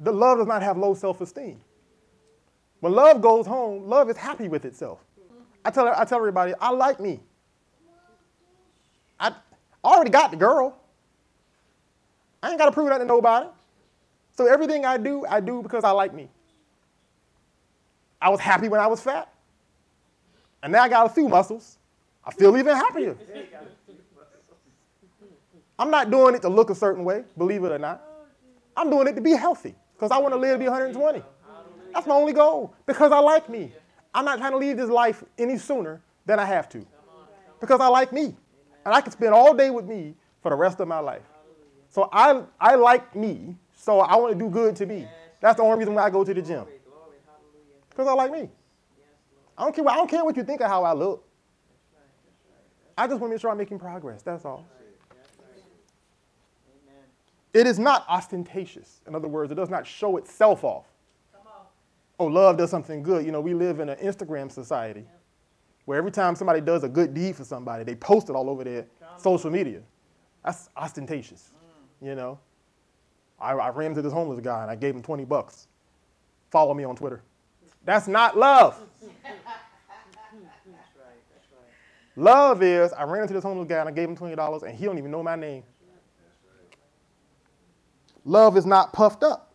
the 0.00 0.12
love 0.12 0.38
does 0.38 0.46
not 0.46 0.62
have 0.62 0.76
low 0.76 0.94
self-esteem. 0.94 1.60
When 2.80 2.92
love 2.92 3.22
goes 3.22 3.46
home, 3.46 3.88
love 3.88 4.10
is 4.10 4.16
happy 4.16 4.48
with 4.48 4.64
itself. 4.64 4.98
I 5.64 5.70
tell, 5.70 5.88
I 5.88 6.04
tell 6.04 6.18
everybody, 6.18 6.52
I 6.60 6.70
like 6.70 7.00
me. 7.00 7.20
I 9.84 9.88
already 9.88 10.10
got 10.10 10.30
the 10.30 10.36
girl. 10.36 10.76
I 12.42 12.50
ain't 12.50 12.58
got 12.58 12.66
to 12.66 12.72
prove 12.72 12.88
that 12.88 12.98
to 12.98 13.04
nobody. 13.04 13.48
So 14.36 14.46
everything 14.46 14.84
I 14.84 14.96
do, 14.96 15.24
I 15.26 15.40
do 15.40 15.62
because 15.62 15.84
I 15.84 15.90
like 15.90 16.14
me. 16.14 16.28
I 18.20 18.30
was 18.30 18.40
happy 18.40 18.68
when 18.68 18.80
I 18.80 18.86
was 18.86 19.00
fat. 19.00 19.32
And 20.62 20.72
now 20.72 20.82
I 20.82 20.88
got 20.88 21.06
a 21.06 21.08
few 21.10 21.28
muscles. 21.28 21.78
I 22.24 22.32
feel 22.32 22.56
even 22.56 22.74
happier. 22.74 23.16
I'm 25.78 25.90
not 25.90 26.10
doing 26.10 26.34
it 26.34 26.42
to 26.42 26.48
look 26.48 26.70
a 26.70 26.74
certain 26.74 27.04
way, 27.04 27.24
believe 27.36 27.64
it 27.64 27.72
or 27.72 27.78
not. 27.78 28.02
I'm 28.76 28.90
doing 28.90 29.06
it 29.06 29.14
to 29.14 29.20
be 29.20 29.32
healthy 29.32 29.74
because 29.94 30.10
I 30.10 30.18
want 30.18 30.32
to 30.32 30.38
live 30.38 30.54
to 30.54 30.58
be 30.58 30.68
120. 30.68 31.22
That's 31.92 32.06
my 32.06 32.14
only 32.14 32.32
goal 32.32 32.74
because 32.86 33.12
I 33.12 33.18
like 33.18 33.48
me. 33.48 33.72
I'm 34.14 34.24
not 34.24 34.38
trying 34.38 34.52
to 34.52 34.56
leave 34.56 34.76
this 34.76 34.88
life 34.88 35.22
any 35.38 35.58
sooner 35.58 36.00
than 36.26 36.38
I 36.38 36.44
have 36.44 36.68
to 36.70 36.86
because 37.60 37.80
I 37.80 37.88
like 37.88 38.12
me. 38.12 38.34
And 38.84 38.94
I 38.94 39.00
can 39.00 39.12
spend 39.12 39.32
all 39.32 39.54
day 39.54 39.70
with 39.70 39.86
me 39.86 40.14
for 40.42 40.50
the 40.50 40.56
rest 40.56 40.80
of 40.80 40.88
my 40.88 40.98
life. 40.98 41.22
So 41.88 42.08
I, 42.12 42.42
I 42.60 42.74
like 42.74 43.14
me, 43.14 43.56
so 43.76 44.00
I 44.00 44.16
want 44.16 44.32
to 44.32 44.38
do 44.38 44.50
good 44.50 44.76
to 44.76 44.86
me. 44.86 45.06
That's 45.40 45.56
the 45.56 45.62
only 45.62 45.78
reason 45.78 45.94
why 45.94 46.04
I 46.04 46.10
go 46.10 46.24
to 46.24 46.34
the 46.34 46.42
gym. 46.42 46.64
Because 47.88 48.08
I 48.08 48.12
like 48.14 48.32
me. 48.32 48.50
I 49.56 49.64
don't 49.64 49.74
care. 49.74 49.88
I 49.88 49.94
don't 49.94 50.10
care 50.10 50.24
what 50.24 50.36
you 50.36 50.42
think 50.42 50.60
of 50.60 50.66
how 50.66 50.82
I 50.82 50.92
look. 50.92 51.24
I 52.98 53.06
just 53.06 53.20
want 53.20 53.30
to 53.30 53.34
make 53.34 53.40
sure 53.40 53.50
I'm 53.50 53.58
making 53.58 53.78
progress. 53.78 54.22
That's 54.22 54.44
all. 54.44 54.66
It 57.52 57.68
is 57.68 57.78
not 57.78 58.04
ostentatious. 58.08 59.00
In 59.06 59.14
other 59.14 59.28
words, 59.28 59.52
it 59.52 59.54
does 59.54 59.70
not 59.70 59.86
show 59.86 60.16
itself 60.16 60.64
off. 60.64 60.86
Oh, 62.18 62.26
love 62.26 62.56
does 62.56 62.70
something 62.70 63.02
good. 63.02 63.24
You 63.24 63.30
know, 63.32 63.40
we 63.40 63.54
live 63.54 63.78
in 63.80 63.88
an 63.88 63.98
Instagram 63.98 64.50
society 64.50 65.04
where 65.84 65.98
every 65.98 66.10
time 66.10 66.34
somebody 66.34 66.60
does 66.60 66.84
a 66.84 66.88
good 66.88 67.14
deed 67.14 67.36
for 67.36 67.44
somebody, 67.44 67.84
they 67.84 67.94
post 67.94 68.30
it 68.30 68.32
all 68.34 68.48
over 68.48 68.64
their 68.64 68.86
social 69.18 69.50
media. 69.50 69.80
That's 70.44 70.68
ostentatious. 70.76 71.50
You 72.00 72.14
know, 72.14 72.38
I, 73.40 73.52
I 73.52 73.68
ran 73.70 73.90
into 73.90 74.02
this 74.02 74.12
homeless 74.12 74.40
guy 74.40 74.62
and 74.62 74.70
I 74.70 74.76
gave 74.76 74.94
him 74.94 75.02
20 75.02 75.24
bucks. 75.24 75.68
Follow 76.50 76.74
me 76.74 76.84
on 76.84 76.96
Twitter. 76.96 77.22
That's 77.84 78.08
not 78.08 78.36
love. 78.36 78.80
Love 82.16 82.62
is 82.62 82.92
I 82.92 83.02
ran 83.02 83.22
into 83.22 83.34
this 83.34 83.42
homeless 83.42 83.66
guy 83.66 83.80
and 83.80 83.88
I 83.88 83.92
gave 83.92 84.08
him 84.08 84.16
$20 84.16 84.62
and 84.62 84.78
he 84.78 84.84
don't 84.84 84.98
even 84.98 85.10
know 85.10 85.22
my 85.22 85.34
name. 85.34 85.64
Love 88.24 88.56
is 88.56 88.64
not 88.64 88.92
puffed 88.92 89.22
up, 89.22 89.52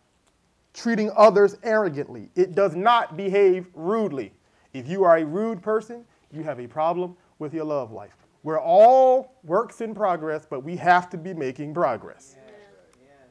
treating 0.74 1.10
others 1.16 1.56
arrogantly. 1.62 2.28
It 2.36 2.54
does 2.54 2.76
not 2.76 3.16
behave 3.16 3.66
rudely. 3.74 4.32
If 4.72 4.86
you 4.88 5.02
are 5.04 5.16
a 5.16 5.24
rude 5.24 5.62
person, 5.62 6.04
you 6.32 6.42
have 6.42 6.60
a 6.60 6.66
problem 6.66 7.16
with 7.38 7.54
your 7.54 7.64
love 7.64 7.92
life. 7.92 8.16
We're 8.42 8.60
all 8.60 9.34
works 9.44 9.80
in 9.80 9.94
progress, 9.94 10.46
but 10.48 10.64
we 10.64 10.76
have 10.76 11.10
to 11.10 11.18
be 11.18 11.34
making 11.34 11.74
progress. 11.74 12.36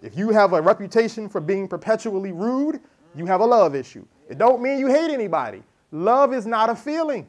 If 0.02 0.18
you 0.18 0.30
have 0.30 0.54
a 0.54 0.62
reputation 0.62 1.28
for 1.28 1.42
being 1.42 1.68
perpetually 1.68 2.32
rude, 2.32 2.80
you 3.16 3.26
have 3.26 3.42
a 3.42 3.46
love 3.46 3.76
issue. 3.76 4.06
It 4.30 4.38
don't 4.38 4.62
mean 4.62 4.80
you 4.80 4.88
hate 4.88 5.12
anybody. 5.12 5.64
Love 5.92 6.34
is 6.34 6.46
not 6.46 6.70
a 6.70 6.76
feeling. 6.76 7.28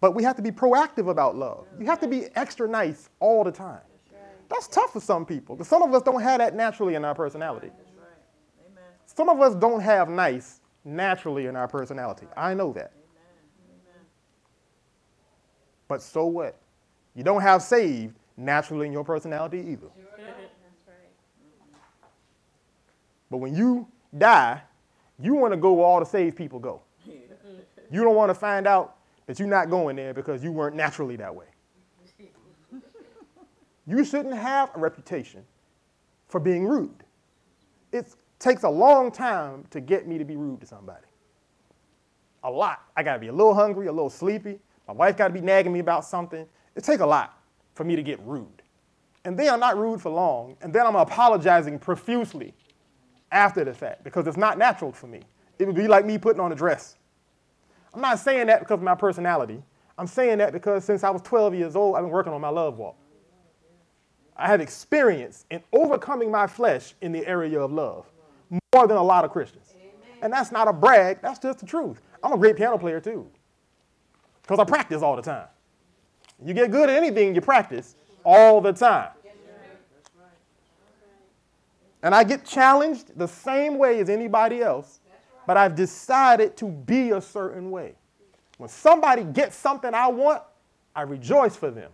But 0.00 0.12
we 0.14 0.22
have 0.22 0.36
to 0.36 0.42
be 0.42 0.50
proactive 0.50 1.08
about 1.08 1.36
love. 1.36 1.66
You 1.80 1.86
have 1.86 1.98
to 2.00 2.08
be 2.08 2.26
extra 2.36 2.68
nice 2.68 3.08
all 3.18 3.42
the 3.42 3.50
time. 3.50 3.80
That's 4.48 4.68
tough 4.68 4.92
for 4.92 5.00
some 5.00 5.26
people 5.26 5.56
because 5.56 5.68
some 5.68 5.82
of 5.82 5.92
us 5.92 6.02
don't 6.02 6.22
have 6.22 6.38
that 6.38 6.54
naturally 6.54 6.94
in 6.94 7.04
our 7.04 7.14
personality. 7.14 7.70
Some 9.06 9.28
of 9.28 9.40
us 9.40 9.54
don't 9.54 9.80
have 9.80 10.08
nice 10.08 10.60
naturally 10.84 11.46
in 11.46 11.56
our 11.56 11.66
personality. 11.66 12.26
I 12.36 12.54
know 12.54 12.72
that. 12.74 12.92
But 15.88 16.02
so 16.02 16.26
what? 16.26 16.56
You 17.14 17.24
don't 17.24 17.42
have 17.42 17.62
saved 17.62 18.14
naturally 18.36 18.86
in 18.86 18.92
your 18.92 19.04
personality 19.04 19.58
either. 19.66 19.88
But 23.30 23.38
when 23.38 23.54
you 23.54 23.88
die, 24.16 24.62
you 25.18 25.34
want 25.34 25.52
to 25.52 25.56
go 25.56 25.72
where 25.72 25.86
all 25.86 26.00
the 26.00 26.06
saved 26.06 26.36
people 26.36 26.58
go. 26.58 26.82
You 27.90 28.04
don't 28.04 28.14
want 28.14 28.30
to 28.30 28.34
find 28.34 28.66
out 28.66 28.96
that 29.26 29.38
you're 29.38 29.48
not 29.48 29.70
going 29.70 29.96
there 29.96 30.14
because 30.14 30.44
you 30.44 30.52
weren't 30.52 30.76
naturally 30.76 31.16
that 31.16 31.34
way. 31.34 31.46
You 33.86 34.04
shouldn't 34.04 34.36
have 34.36 34.70
a 34.74 34.78
reputation 34.78 35.42
for 36.26 36.38
being 36.40 36.66
rude. 36.66 37.04
It 37.90 38.14
takes 38.38 38.64
a 38.64 38.68
long 38.68 39.10
time 39.10 39.64
to 39.70 39.80
get 39.80 40.06
me 40.06 40.18
to 40.18 40.26
be 40.26 40.36
rude 40.36 40.60
to 40.60 40.66
somebody. 40.66 41.06
A 42.44 42.50
lot. 42.50 42.82
I 42.94 43.02
got 43.02 43.14
to 43.14 43.18
be 43.18 43.28
a 43.28 43.32
little 43.32 43.54
hungry, 43.54 43.86
a 43.86 43.92
little 43.92 44.10
sleepy. 44.10 44.60
My 44.88 44.94
wife 44.94 45.18
got 45.18 45.28
to 45.28 45.34
be 45.34 45.42
nagging 45.42 45.72
me 45.72 45.80
about 45.80 46.04
something. 46.06 46.46
It 46.74 46.82
takes 46.82 47.02
a 47.02 47.06
lot 47.06 47.38
for 47.74 47.84
me 47.84 47.94
to 47.94 48.02
get 48.02 48.18
rude. 48.20 48.62
and 49.24 49.38
then 49.38 49.52
I'm 49.52 49.60
not 49.60 49.76
rude 49.76 50.00
for 50.00 50.10
long, 50.10 50.56
and 50.62 50.72
then 50.72 50.86
I'm 50.86 50.96
apologizing 50.96 51.78
profusely 51.78 52.54
after 53.30 53.64
the 53.64 53.74
fact 53.74 54.02
because 54.02 54.26
it's 54.26 54.38
not 54.38 54.56
natural 54.56 54.90
for 54.92 55.06
me. 55.06 55.20
It 55.58 55.66
would 55.66 55.76
be 55.76 55.86
like 55.86 56.06
me 56.06 56.16
putting 56.16 56.40
on 56.40 56.50
a 56.52 56.54
dress. 56.54 56.96
I'm 57.92 58.00
not 58.00 58.18
saying 58.18 58.46
that 58.46 58.60
because 58.60 58.76
of 58.76 58.82
my 58.82 58.94
personality. 58.94 59.62
I'm 59.98 60.06
saying 60.06 60.38
that 60.38 60.52
because 60.52 60.84
since 60.84 61.04
I 61.04 61.10
was 61.10 61.20
12 61.22 61.54
years 61.54 61.76
old, 61.76 61.96
I've 61.96 62.04
been 62.04 62.10
working 62.10 62.32
on 62.32 62.40
my 62.40 62.48
love 62.48 62.78
walk. 62.78 62.96
I 64.36 64.46
have 64.46 64.60
experience 64.60 65.44
in 65.50 65.62
overcoming 65.72 66.30
my 66.30 66.46
flesh 66.46 66.94
in 67.02 67.12
the 67.12 67.26
area 67.26 67.60
of 67.60 67.72
love 67.72 68.06
more 68.72 68.86
than 68.86 68.96
a 68.96 69.02
lot 69.02 69.24
of 69.24 69.32
Christians. 69.32 69.74
And 70.22 70.32
that's 70.32 70.52
not 70.52 70.68
a 70.68 70.72
brag, 70.72 71.20
that's 71.20 71.38
just 71.38 71.58
the 71.58 71.66
truth. 71.66 72.00
I'm 72.22 72.32
a 72.32 72.38
great 72.38 72.56
piano 72.56 72.78
player 72.78 73.00
too 73.00 73.28
because 74.48 74.60
I 74.60 74.64
practice 74.64 75.02
all 75.02 75.14
the 75.14 75.20
time. 75.20 75.46
You 76.42 76.54
get 76.54 76.70
good 76.70 76.88
at 76.88 76.96
anything 76.96 77.34
you 77.34 77.42
practice 77.42 77.96
all 78.24 78.62
the 78.62 78.72
time. 78.72 79.10
And 82.02 82.14
I 82.14 82.24
get 82.24 82.46
challenged 82.46 83.18
the 83.18 83.26
same 83.26 83.76
way 83.76 84.00
as 84.00 84.08
anybody 84.08 84.62
else, 84.62 85.00
but 85.46 85.58
I've 85.58 85.74
decided 85.74 86.56
to 86.58 86.66
be 86.66 87.10
a 87.10 87.20
certain 87.20 87.70
way. 87.70 87.96
When 88.56 88.70
somebody 88.70 89.24
gets 89.24 89.54
something 89.54 89.92
I 89.92 90.08
want, 90.08 90.42
I 90.96 91.02
rejoice 91.02 91.54
for 91.54 91.70
them. 91.70 91.90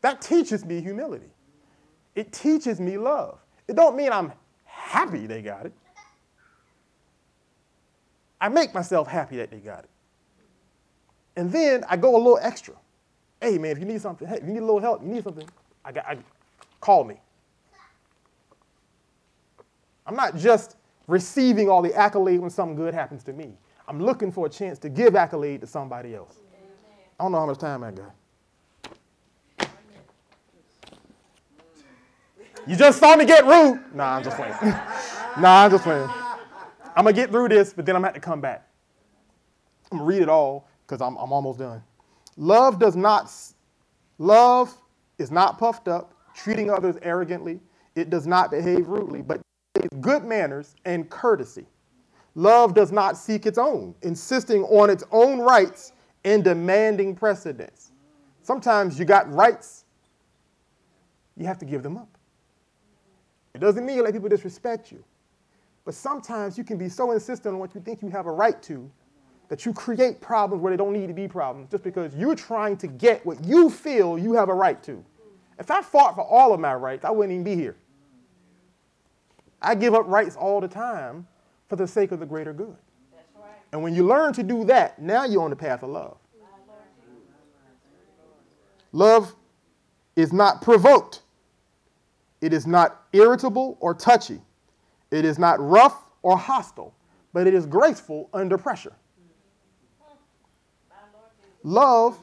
That 0.00 0.22
teaches 0.22 0.64
me 0.64 0.80
humility. 0.80 1.30
It 2.14 2.32
teaches 2.32 2.80
me 2.80 2.96
love. 2.96 3.38
It 3.68 3.76
don't 3.76 3.96
mean 3.96 4.10
I'm 4.10 4.32
happy 4.64 5.26
they 5.26 5.42
got 5.42 5.66
it. 5.66 5.72
I 8.40 8.48
make 8.48 8.72
myself 8.72 9.06
happy 9.08 9.36
that 9.36 9.50
they 9.50 9.58
got 9.58 9.80
it. 9.80 9.90
And 11.36 11.52
then 11.52 11.84
I 11.88 11.96
go 11.96 12.16
a 12.16 12.18
little 12.18 12.38
extra. 12.40 12.74
Hey 13.40 13.58
man, 13.58 13.72
if 13.72 13.78
you 13.78 13.84
need 13.84 14.00
something, 14.00 14.26
hey, 14.26 14.36
if 14.36 14.44
you 14.44 14.52
need 14.52 14.62
a 14.62 14.64
little 14.64 14.80
help, 14.80 15.02
you 15.02 15.08
need 15.08 15.22
something, 15.22 15.46
I 15.84 15.92
got 15.92 16.06
I, 16.06 16.16
call 16.80 17.04
me. 17.04 17.20
I'm 20.06 20.16
not 20.16 20.36
just 20.36 20.76
receiving 21.06 21.68
all 21.68 21.82
the 21.82 21.94
accolade 21.94 22.40
when 22.40 22.50
something 22.50 22.76
good 22.76 22.94
happens 22.94 23.22
to 23.24 23.32
me. 23.32 23.52
I'm 23.86 24.02
looking 24.02 24.32
for 24.32 24.46
a 24.46 24.48
chance 24.48 24.78
to 24.80 24.88
give 24.88 25.14
accolade 25.14 25.60
to 25.60 25.66
somebody 25.66 26.14
else. 26.14 26.36
I 27.18 27.24
don't 27.24 27.32
know 27.32 27.38
how 27.38 27.46
much 27.46 27.58
time 27.58 27.84
I 27.84 27.92
got. 27.92 28.14
You 32.66 32.74
just 32.74 32.98
saw 32.98 33.14
me 33.14 33.24
get 33.24 33.44
rude. 33.46 33.80
Nah, 33.94 34.16
I'm 34.16 34.24
just 34.24 34.36
playing. 34.36 34.54
nah, 35.40 35.64
I'm 35.64 35.70
just 35.70 35.84
playing. 35.84 36.08
I'm 36.96 37.04
gonna 37.04 37.12
get 37.12 37.30
through 37.30 37.48
this, 37.48 37.72
but 37.72 37.86
then 37.86 37.94
I'm 37.94 38.00
gonna 38.00 38.08
have 38.08 38.14
to 38.14 38.20
come 38.20 38.40
back. 38.40 38.68
I'm 39.92 39.98
gonna 39.98 40.08
read 40.08 40.22
it 40.22 40.28
all 40.28 40.65
because 40.86 41.00
I'm, 41.00 41.16
I'm 41.16 41.32
almost 41.32 41.58
done. 41.58 41.82
Love 42.36 42.78
does 42.78 42.96
not, 42.96 43.32
love 44.18 44.76
is 45.18 45.30
not 45.30 45.58
puffed 45.58 45.88
up, 45.88 46.14
treating 46.34 46.70
others 46.70 46.96
arrogantly. 47.02 47.60
It 47.94 48.10
does 48.10 48.26
not 48.26 48.50
behave 48.50 48.88
rudely, 48.88 49.22
but 49.22 49.40
good 50.00 50.24
manners 50.24 50.76
and 50.84 51.08
courtesy. 51.08 51.66
Love 52.34 52.74
does 52.74 52.92
not 52.92 53.16
seek 53.16 53.46
its 53.46 53.58
own, 53.58 53.94
insisting 54.02 54.62
on 54.64 54.90
its 54.90 55.04
own 55.10 55.38
rights 55.40 55.92
and 56.24 56.44
demanding 56.44 57.14
precedence. 57.14 57.92
Sometimes 58.42 58.98
you 58.98 59.04
got 59.04 59.32
rights, 59.32 59.84
you 61.36 61.46
have 61.46 61.58
to 61.58 61.64
give 61.64 61.82
them 61.82 61.96
up. 61.96 62.08
It 63.54 63.60
doesn't 63.60 63.86
mean 63.86 63.96
you 63.96 64.02
let 64.02 64.12
people 64.12 64.28
disrespect 64.28 64.92
you. 64.92 65.02
But 65.86 65.94
sometimes 65.94 66.58
you 66.58 66.64
can 66.64 66.76
be 66.76 66.88
so 66.88 67.12
insistent 67.12 67.54
on 67.54 67.58
what 67.58 67.74
you 67.74 67.80
think 67.80 68.02
you 68.02 68.10
have 68.10 68.26
a 68.26 68.32
right 68.32 68.60
to 68.64 68.90
that 69.48 69.64
you 69.64 69.72
create 69.72 70.20
problems 70.20 70.62
where 70.62 70.70
they 70.70 70.76
don't 70.76 70.92
need 70.92 71.06
to 71.06 71.14
be 71.14 71.28
problems 71.28 71.70
just 71.70 71.84
because 71.84 72.14
you're 72.14 72.34
trying 72.34 72.76
to 72.78 72.86
get 72.86 73.24
what 73.24 73.42
you 73.44 73.70
feel 73.70 74.18
you 74.18 74.32
have 74.34 74.48
a 74.48 74.54
right 74.54 74.82
to. 74.82 75.04
If 75.58 75.70
I 75.70 75.82
fought 75.82 76.14
for 76.14 76.22
all 76.22 76.52
of 76.52 76.60
my 76.60 76.74
rights, 76.74 77.04
I 77.04 77.10
wouldn't 77.10 77.32
even 77.32 77.44
be 77.44 77.54
here. 77.54 77.76
I 79.62 79.74
give 79.74 79.94
up 79.94 80.06
rights 80.06 80.36
all 80.36 80.60
the 80.60 80.68
time 80.68 81.26
for 81.68 81.76
the 81.76 81.86
sake 81.86 82.12
of 82.12 82.20
the 82.20 82.26
greater 82.26 82.52
good. 82.52 82.76
And 83.72 83.82
when 83.82 83.94
you 83.94 84.04
learn 84.06 84.32
to 84.34 84.42
do 84.42 84.64
that, 84.64 85.00
now 85.00 85.24
you're 85.24 85.42
on 85.42 85.50
the 85.50 85.56
path 85.56 85.82
of 85.82 85.90
love. 85.90 86.16
Love 88.92 89.34
is 90.14 90.32
not 90.32 90.62
provoked. 90.62 91.22
It 92.40 92.52
is 92.52 92.66
not 92.66 93.02
irritable 93.12 93.76
or 93.80 93.94
touchy. 93.94 94.40
It 95.10 95.24
is 95.24 95.38
not 95.38 95.60
rough 95.60 96.10
or 96.22 96.36
hostile, 96.36 96.94
but 97.32 97.46
it 97.46 97.54
is 97.54 97.66
graceful 97.66 98.28
under 98.32 98.56
pressure. 98.56 98.94
Love 101.66 102.16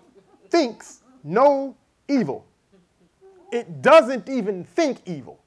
thinks 0.50 1.02
no 1.22 1.76
evil. 2.08 2.46
It 3.52 3.82
doesn't 3.82 4.30
even 4.30 4.64
think 4.64 5.00
evil. 5.06 5.38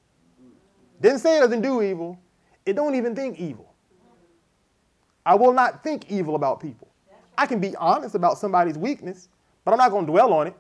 Didn't 1.01 1.21
say 1.21 1.39
it 1.39 1.41
doesn't 1.41 1.63
do 1.63 1.81
evil. 1.81 2.19
It 2.67 2.75
don't 2.77 2.95
even 2.95 3.17
think 3.17 3.41
evil. 3.41 3.73
I 5.25 5.35
will 5.35 5.55
not 5.55 5.83
think 5.83 6.11
evil 6.11 6.35
about 6.35 6.61
people. 6.61 6.89
I 7.39 7.47
can 7.47 7.59
be 7.59 7.75
honest 7.77 8.15
about 8.15 8.37
somebody's 8.37 8.77
weakness, 8.77 9.31
but 9.65 9.73
I'm 9.73 9.79
not 9.79 9.91
going 9.91 10.05
to 10.05 10.13
dwell 10.13 10.35
on 10.35 10.47
it. 10.49 10.57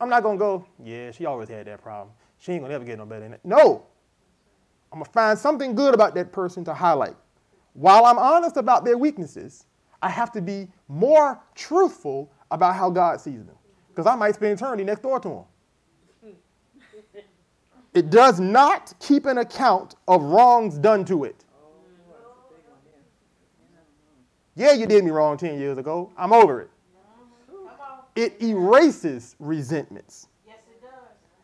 I'm 0.00 0.08
not 0.08 0.24
going 0.24 0.36
to 0.36 0.40
go, 0.40 0.66
yeah, 0.82 1.12
she 1.12 1.26
always 1.26 1.48
had 1.48 1.64
that 1.68 1.80
problem. 1.80 2.12
She 2.40 2.50
ain't 2.50 2.62
going 2.62 2.70
to 2.70 2.74
ever 2.74 2.84
get 2.84 2.98
no 2.98 3.06
better 3.06 3.20
than 3.20 3.30
that. 3.32 3.44
No. 3.44 3.84
I'm 4.92 4.98
going 4.98 5.04
to 5.04 5.12
find 5.12 5.38
something 5.38 5.76
good 5.76 5.94
about 5.94 6.16
that 6.16 6.32
person 6.32 6.64
to 6.64 6.74
highlight. 6.74 7.14
While 7.74 8.04
I'm 8.04 8.18
honest 8.18 8.56
about 8.56 8.84
their 8.84 8.98
weaknesses, 8.98 9.66
I 10.02 10.08
have 10.08 10.32
to 10.32 10.40
be 10.40 10.68
more 10.88 11.40
truthful 11.54 12.32
about 12.50 12.74
how 12.74 12.90
God 12.90 13.20
sees 13.20 13.44
them. 13.44 13.56
Because 13.88 14.06
I 14.06 14.14
might 14.14 14.34
spend 14.34 14.52
eternity 14.52 14.84
next 14.84 15.02
door 15.02 15.20
to 15.20 15.28
them. 15.28 15.44
It 17.94 18.10
does 18.10 18.38
not 18.38 18.94
keep 19.00 19.26
an 19.26 19.38
account 19.38 19.96
of 20.06 20.22
wrongs 20.22 20.78
done 20.78 21.04
to 21.06 21.24
it. 21.24 21.44
Yeah, 24.54 24.72
you 24.72 24.86
did 24.86 25.04
me 25.04 25.10
wrong 25.10 25.36
10 25.36 25.58
years 25.58 25.78
ago. 25.78 26.12
I'm 26.16 26.32
over 26.32 26.60
it. 26.60 26.70
It 28.16 28.42
erases 28.42 29.36
resentments. 29.38 30.28
It 30.46 30.82
does. 30.82 30.90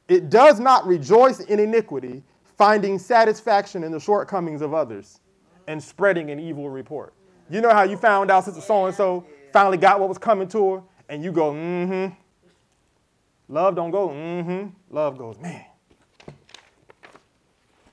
It 0.09 0.31
does 0.31 0.59
not 0.59 0.87
rejoice 0.87 1.41
in 1.41 1.61
iniquity, 1.61 2.25
finding 2.57 2.99
satisfaction 2.99 3.85
in 3.85 3.93
the 3.93 4.01
shortcomings 4.01 4.61
of 4.61 4.75
others 4.75 5.21
and 5.69 5.83
spreading 5.83 6.31
an 6.31 6.41
evil 6.41 6.69
report. 6.69 7.15
You 7.51 7.61
know 7.61 7.71
how 7.71 7.85
you 7.85 7.97
found 7.97 8.31
out 8.31 8.45
sister 8.45 8.61
so 8.61 8.87
and 8.87 8.95
so 8.95 9.25
finally 9.53 9.77
got 9.77 10.01
what 10.01 10.09
was 10.09 10.19
coming 10.19 10.49
to 10.49 10.75
her, 10.75 10.83
and 11.09 11.25
you 11.25 11.33
go, 11.33 11.53
mm 11.53 11.87
hmm. 11.87 12.15
Love 13.49 13.75
don't 13.75 13.91
go, 13.91 14.09
mm 14.09 14.45
hmm. 14.45 14.95
Love 14.95 15.19
goes, 15.19 15.39
man. 15.39 15.65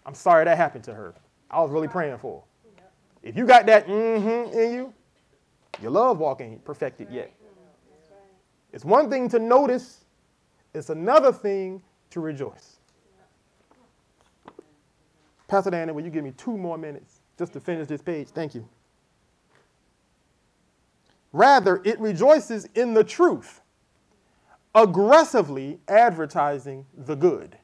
I'm 0.05 0.15
sorry 0.15 0.45
that 0.45 0.57
happened 0.57 0.83
to 0.85 0.93
her. 0.93 1.13
I 1.49 1.61
was 1.61 1.71
really 1.71 1.87
praying 1.87 2.17
for 2.17 2.41
her. 2.41 2.83
If 3.23 3.37
you 3.37 3.45
got 3.45 3.65
that 3.67 3.87
mm 3.87 4.21
hmm 4.21 4.57
in 4.57 4.73
you, 4.73 4.93
your 5.81 5.91
love 5.91 6.17
walk 6.17 6.41
ain't 6.41 6.63
perfected 6.65 7.09
yet. 7.11 7.31
It's 8.73 8.85
one 8.85 9.09
thing 9.09 9.29
to 9.29 9.39
notice, 9.39 10.05
it's 10.73 10.89
another 10.89 11.31
thing 11.31 11.81
to 12.11 12.19
rejoice. 12.21 12.77
Pastor 15.47 15.71
Danny, 15.71 15.91
will 15.91 16.03
you 16.03 16.09
give 16.09 16.23
me 16.23 16.31
two 16.37 16.57
more 16.57 16.77
minutes 16.77 17.19
just 17.37 17.51
to 17.53 17.59
finish 17.59 17.87
this 17.87 18.01
page? 18.01 18.29
Thank 18.29 18.55
you. 18.55 18.67
Rather, 21.33 21.81
it 21.85 21.99
rejoices 21.99 22.67
in 22.75 22.93
the 22.93 23.03
truth, 23.03 23.61
aggressively 24.75 25.79
advertising 25.87 26.85
the 26.95 27.15
good. 27.15 27.57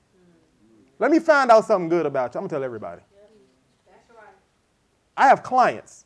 Let 1.00 1.12
me 1.12 1.20
find 1.20 1.52
out 1.52 1.66
something 1.66 1.90
good 1.90 2.06
about 2.06 2.34
you. 2.34 2.40
I'm 2.40 2.44
going 2.44 2.50
to 2.50 2.56
tell 2.56 2.64
everybody. 2.64 3.02
I 5.16 5.28
have 5.28 5.42
clients 5.42 6.06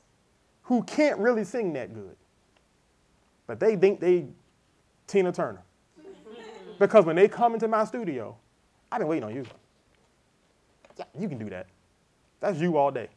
who 0.63 0.83
can't 0.83 1.19
really 1.19 1.43
sing 1.43 1.73
that 1.73 1.93
good, 1.93 2.15
but 3.45 3.59
they 3.59 3.75
think 3.75 3.99
they 3.99 4.27
Tina 5.07 5.31
Turner. 5.31 5.63
because 6.79 7.05
when 7.05 7.17
they 7.17 7.27
come 7.27 7.53
into 7.53 7.67
my 7.67 7.83
studio, 7.83 8.37
I've 8.91 8.99
been 8.99 9.07
waiting 9.07 9.25
on 9.25 9.35
you. 9.35 9.45
Yeah, 10.97 11.05
you 11.19 11.27
can 11.27 11.37
do 11.37 11.49
that. 11.49 11.67
That's 12.39 12.59
you 12.59 12.77
all 12.77 12.91
day. 12.91 13.09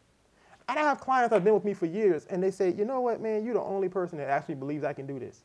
And 0.69 0.79
I 0.79 0.83
have 0.83 1.01
clients 1.01 1.31
that 1.31 1.37
have 1.37 1.45
been 1.45 1.55
with 1.55 1.65
me 1.65 1.75
for 1.75 1.87
years, 1.87 2.27
and 2.27 2.43
they 2.43 2.51
say, 2.51 2.73
you 2.73 2.85
know 2.85 3.01
what, 3.01 3.21
man, 3.21 3.45
you're 3.45 3.55
the 3.55 3.61
only 3.61 3.89
person 3.89 4.19
that 4.19 4.29
actually 4.29 4.55
believes 4.55 4.83
I 4.83 4.93
can 4.93 5.07
do 5.07 5.19
this. 5.19 5.43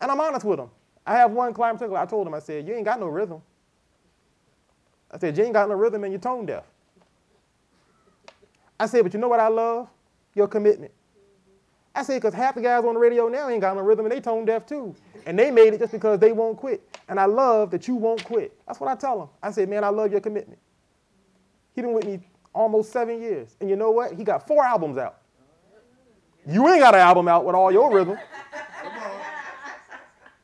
And 0.00 0.10
I'm 0.10 0.20
honest 0.20 0.44
with 0.44 0.58
them. 0.58 0.70
I 1.06 1.14
have 1.16 1.30
one 1.30 1.52
client 1.52 1.78
particular, 1.78 2.00
I 2.00 2.06
told 2.06 2.26
him, 2.26 2.34
I 2.34 2.38
said, 2.40 2.66
you 2.66 2.74
ain't 2.74 2.84
got 2.84 2.98
no 2.98 3.06
rhythm. 3.06 3.42
I 5.10 5.18
said, 5.18 5.36
you 5.36 5.44
ain't 5.44 5.52
got 5.52 5.68
no 5.68 5.74
rhythm 5.74 6.02
and 6.04 6.12
you're 6.12 6.20
tone 6.20 6.46
deaf. 6.46 6.64
I 8.78 8.86
said, 8.86 9.02
but 9.02 9.14
you 9.14 9.20
know 9.20 9.28
what 9.28 9.40
I 9.40 9.48
love? 9.48 9.88
Your 10.34 10.48
commitment. 10.48 10.92
I 11.94 12.02
said, 12.02 12.20
because 12.20 12.34
half 12.34 12.56
the 12.56 12.60
guys 12.60 12.84
on 12.84 12.94
the 12.94 13.00
radio 13.00 13.28
now 13.28 13.48
ain't 13.48 13.62
got 13.62 13.74
no 13.76 13.82
rhythm 13.82 14.04
and 14.04 14.12
they 14.12 14.20
tone 14.20 14.44
deaf 14.44 14.66
too. 14.66 14.94
And 15.24 15.38
they 15.38 15.50
made 15.50 15.72
it 15.72 15.78
just 15.78 15.92
because 15.92 16.18
they 16.18 16.32
won't 16.32 16.58
quit. 16.58 16.86
And 17.08 17.18
I 17.18 17.24
love 17.24 17.70
that 17.70 17.88
you 17.88 17.94
won't 17.94 18.22
quit. 18.24 18.52
That's 18.66 18.80
what 18.80 18.90
I 18.90 18.96
tell 18.96 19.18
them. 19.18 19.28
I 19.42 19.50
said, 19.50 19.68
man, 19.68 19.82
I 19.84 19.88
love 19.88 20.10
your 20.10 20.20
commitment. 20.20 20.58
He 21.74 21.80
been 21.80 21.92
with 21.92 22.04
me 22.04 22.20
almost 22.56 22.92
seven 22.92 23.20
years. 23.20 23.56
And 23.60 23.70
you 23.70 23.76
know 23.76 23.90
what? 23.90 24.14
He 24.14 24.24
got 24.24 24.46
four 24.46 24.64
albums 24.64 24.98
out. 24.98 25.18
You 26.46 26.66
ain't 26.68 26.80
got 26.80 26.94
an 26.94 27.00
album 27.00 27.28
out 27.28 27.44
with 27.44 27.54
all 27.54 27.72
your 27.72 27.92
rhythm. 27.92 28.18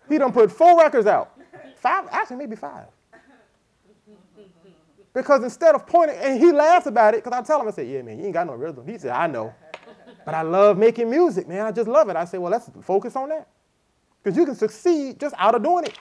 He 0.09 0.19
done 0.19 0.33
put 0.33 0.53
four 0.53 0.79
records 0.79 1.07
out, 1.07 1.39
Five, 1.77 2.07
actually, 2.11 2.37
maybe 2.37 2.57
five. 2.57 2.87
Because 5.15 5.43
instead 5.43 5.75
of 5.75 5.87
pointing, 5.87 6.17
and 6.17 6.39
he 6.39 6.53
laughs 6.53 6.87
about 6.87 7.15
it, 7.15 7.23
because 7.23 7.39
I 7.39 7.43
tell 7.43 7.61
him, 7.61 7.69
I 7.69 7.71
say, 7.71 7.87
yeah, 7.87 8.03
man, 8.03 8.19
you 8.19 8.25
ain't 8.25 8.35
got 8.35 8.47
no 8.47 8.55
rhythm. 8.55 8.87
He 8.87 8.99
said, 8.99 9.11
I 9.11 9.27
know. 9.27 9.55
But 10.25 10.35
I 10.35 10.43
love 10.43 10.79
making 10.79 11.11
music, 11.11 11.49
man. 11.49 11.67
I 11.67 11.73
just 11.73 11.89
love 11.89 12.09
it. 12.09 12.17
I 12.17 12.25
say, 12.25 12.39
well, 12.39 12.51
let's 12.51 12.71
focus 12.83 13.17
on 13.17 13.29
that. 13.31 13.49
Because 14.23 14.37
you 14.37 14.47
can 14.47 14.55
succeed 14.55 15.19
just 15.19 15.35
out 15.39 15.55
of 15.55 15.63
doing 15.63 15.85
it. 15.85 15.99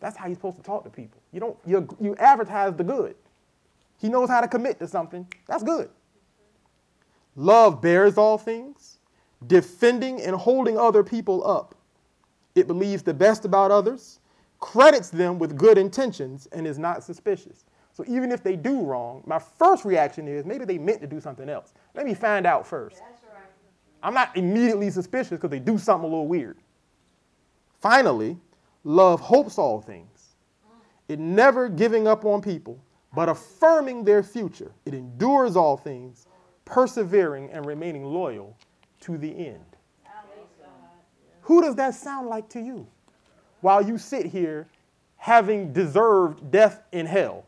That's 0.00 0.16
how 0.16 0.26
you're 0.26 0.34
supposed 0.34 0.56
to 0.56 0.62
talk 0.62 0.84
to 0.84 0.90
people. 0.90 1.20
You 1.32 1.40
don't 1.40 1.56
you, 1.64 1.96
you 2.00 2.16
advertise 2.16 2.74
the 2.74 2.84
good. 2.84 3.14
He 3.98 4.08
knows 4.08 4.28
how 4.28 4.40
to 4.40 4.48
commit 4.48 4.78
to 4.80 4.88
something. 4.88 5.26
That's 5.46 5.62
good. 5.62 5.90
Love 7.36 7.80
bears 7.80 8.16
all 8.16 8.38
things, 8.38 8.98
defending 9.46 10.20
and 10.20 10.36
holding 10.36 10.78
other 10.78 11.02
people 11.02 11.46
up. 11.46 11.74
It 12.54 12.66
believes 12.66 13.02
the 13.02 13.14
best 13.14 13.44
about 13.44 13.70
others, 13.70 14.20
credits 14.60 15.10
them 15.10 15.38
with 15.38 15.56
good 15.56 15.76
intentions, 15.76 16.46
and 16.52 16.66
is 16.66 16.78
not 16.78 17.02
suspicious. 17.02 17.64
So 17.92 18.04
even 18.06 18.32
if 18.32 18.42
they 18.42 18.56
do 18.56 18.80
wrong, 18.82 19.22
my 19.26 19.38
first 19.38 19.84
reaction 19.84 20.26
is 20.28 20.44
maybe 20.44 20.64
they 20.64 20.78
meant 20.78 21.00
to 21.00 21.06
do 21.06 21.20
something 21.20 21.48
else. 21.48 21.74
Let 21.94 22.06
me 22.06 22.14
find 22.14 22.46
out 22.46 22.66
first. 22.66 23.00
I'm 24.02 24.14
not 24.14 24.36
immediately 24.36 24.90
suspicious 24.90 25.30
because 25.30 25.50
they 25.50 25.58
do 25.60 25.78
something 25.78 26.04
a 26.04 26.08
little 26.08 26.28
weird. 26.28 26.58
Finally, 27.80 28.36
love 28.82 29.20
hopes 29.20 29.58
all 29.58 29.80
things. 29.80 30.34
It 31.08 31.18
never 31.18 31.68
giving 31.68 32.06
up 32.06 32.24
on 32.24 32.42
people, 32.42 32.78
but 33.14 33.28
affirming 33.28 34.04
their 34.04 34.22
future. 34.22 34.72
It 34.84 34.94
endures 34.94 35.56
all 35.56 35.76
things, 35.76 36.26
persevering 36.64 37.50
and 37.50 37.64
remaining 37.66 38.04
loyal 38.04 38.56
to 39.00 39.18
the 39.18 39.46
end. 39.46 39.64
Who 41.42 41.60
does 41.60 41.76
that 41.76 41.94
sound 41.94 42.28
like 42.28 42.48
to 42.50 42.60
you? 42.60 42.86
While 43.60 43.86
you 43.86 43.98
sit 43.98 44.26
here 44.26 44.66
having 45.16 45.72
deserved 45.72 46.50
death 46.50 46.82
in 46.92 47.06
hell, 47.06 47.46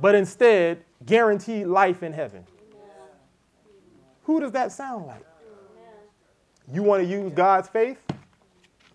but 0.00 0.14
instead 0.14 0.84
guaranteed 1.04 1.66
life 1.66 2.02
in 2.02 2.12
heaven. 2.12 2.44
Who 4.24 4.40
does 4.40 4.52
that 4.52 4.72
sound 4.72 5.06
like? 5.06 5.24
You 6.70 6.82
want 6.82 7.02
to 7.02 7.08
use 7.08 7.32
God's 7.32 7.68
faith? 7.68 7.98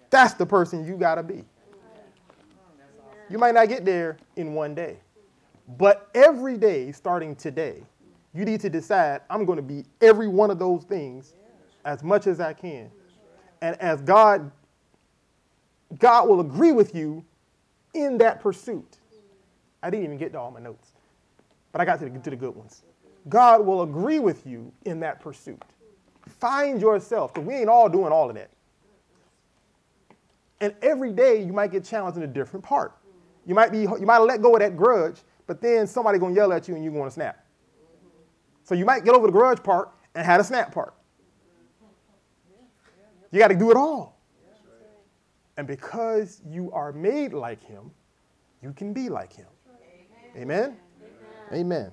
That's 0.09 0.34
the 0.36 0.45
person 0.45 0.86
you 0.86 0.95
got 0.95 1.16
to 1.16 1.24
be. 1.24 1.43
You 3.30 3.39
might 3.39 3.55
not 3.55 3.68
get 3.68 3.84
there 3.84 4.18
in 4.36 4.53
one 4.53 4.76
day, 4.76 4.97
but 5.68 6.09
every 6.14 6.57
day 6.57 6.91
starting 6.91 7.36
today, 7.36 7.84
you 8.34 8.45
need 8.45 8.59
to 8.61 8.70
decide 8.70 9.22
I'm 9.30 9.45
going 9.45 9.57
to 9.57 9.64
be 9.64 9.86
every 10.01 10.28
one 10.28 10.51
of 10.51 10.59
those 10.59 10.84
things 10.84 11.34
as 11.86 12.03
much 12.03 12.28
as 12.28 12.39
I 12.39 12.53
can. 12.53 12.89
And 13.61 13.80
as 13.80 14.01
God 14.01 14.51
God 15.99 16.28
will 16.28 16.39
agree 16.39 16.72
with 16.72 16.95
you 16.95 17.24
in 17.93 18.18
that 18.18 18.41
pursuit. 18.41 18.97
I 19.82 19.89
didn't 19.89 20.05
even 20.05 20.18
get 20.18 20.32
to 20.32 20.39
all 20.39 20.51
my 20.51 20.59
notes, 20.59 20.93
but 21.72 21.82
I 21.82 21.86
got 21.86 21.99
to 21.99 22.09
the, 22.09 22.20
to 22.20 22.30
the 22.30 22.36
good 22.36 22.55
ones. 22.55 22.84
God 23.30 23.66
will 23.66 23.84
agree 23.84 24.20
with 24.20 24.45
you 24.45 24.72
in 24.86 24.99
that 25.01 25.20
pursuit. 25.20 25.61
Find 26.39 26.82
yourself, 26.82 27.34
because 27.34 27.47
we 27.47 27.53
ain't 27.55 27.70
all 27.70 27.89
doing 27.89 28.11
all 28.11 28.30
of 28.30 28.36
that. 28.36 28.49
And 30.61 30.74
every 30.82 31.11
day 31.11 31.43
you 31.43 31.51
might 31.51 31.72
get 31.72 31.84
challenged 31.84 32.18
in 32.18 32.24
a 32.24 32.28
different 32.28 32.64
part. 32.64 32.93
You 33.45 33.53
might 33.53 33.72
be 33.72 33.82
you 33.82 34.05
might 34.05 34.20
let 34.20 34.41
go 34.41 34.53
of 34.53 34.61
that 34.61 34.78
grudge, 34.78 35.18
but 35.48 35.62
then 35.62 35.88
somebody 35.88 36.20
gonna 36.20 36.36
yell 36.36 36.54
at 36.54 36.68
you 36.68 36.76
and 36.76 36.84
you're 36.84 36.94
gonna 36.94 37.12
snap. 37.12 37.46
So 38.64 38.76
you 38.76 38.86
might 38.86 39.04
get 39.04 39.14
over 39.14 39.28
the 39.28 39.34
grudge 39.34 39.62
part 39.62 39.91
and 40.16 40.26
have 40.26 40.39
a 40.39 40.44
snap 40.44 40.74
part. 40.74 40.94
You 43.32 43.39
got 43.39 43.48
to 43.48 43.56
do 43.56 43.72
it 43.72 43.78
all. 43.78 44.22
And 45.58 45.68
because 45.68 46.41
you 46.46 46.72
are 46.72 46.91
made 46.91 47.34
like 47.34 47.64
him, 47.64 47.91
you 48.62 48.74
can 48.74 48.94
be 48.94 49.10
like 49.10 49.34
him. 49.34 49.48
Amen. 50.36 50.78
Amen. 51.52 51.52
Amen. 51.52 51.91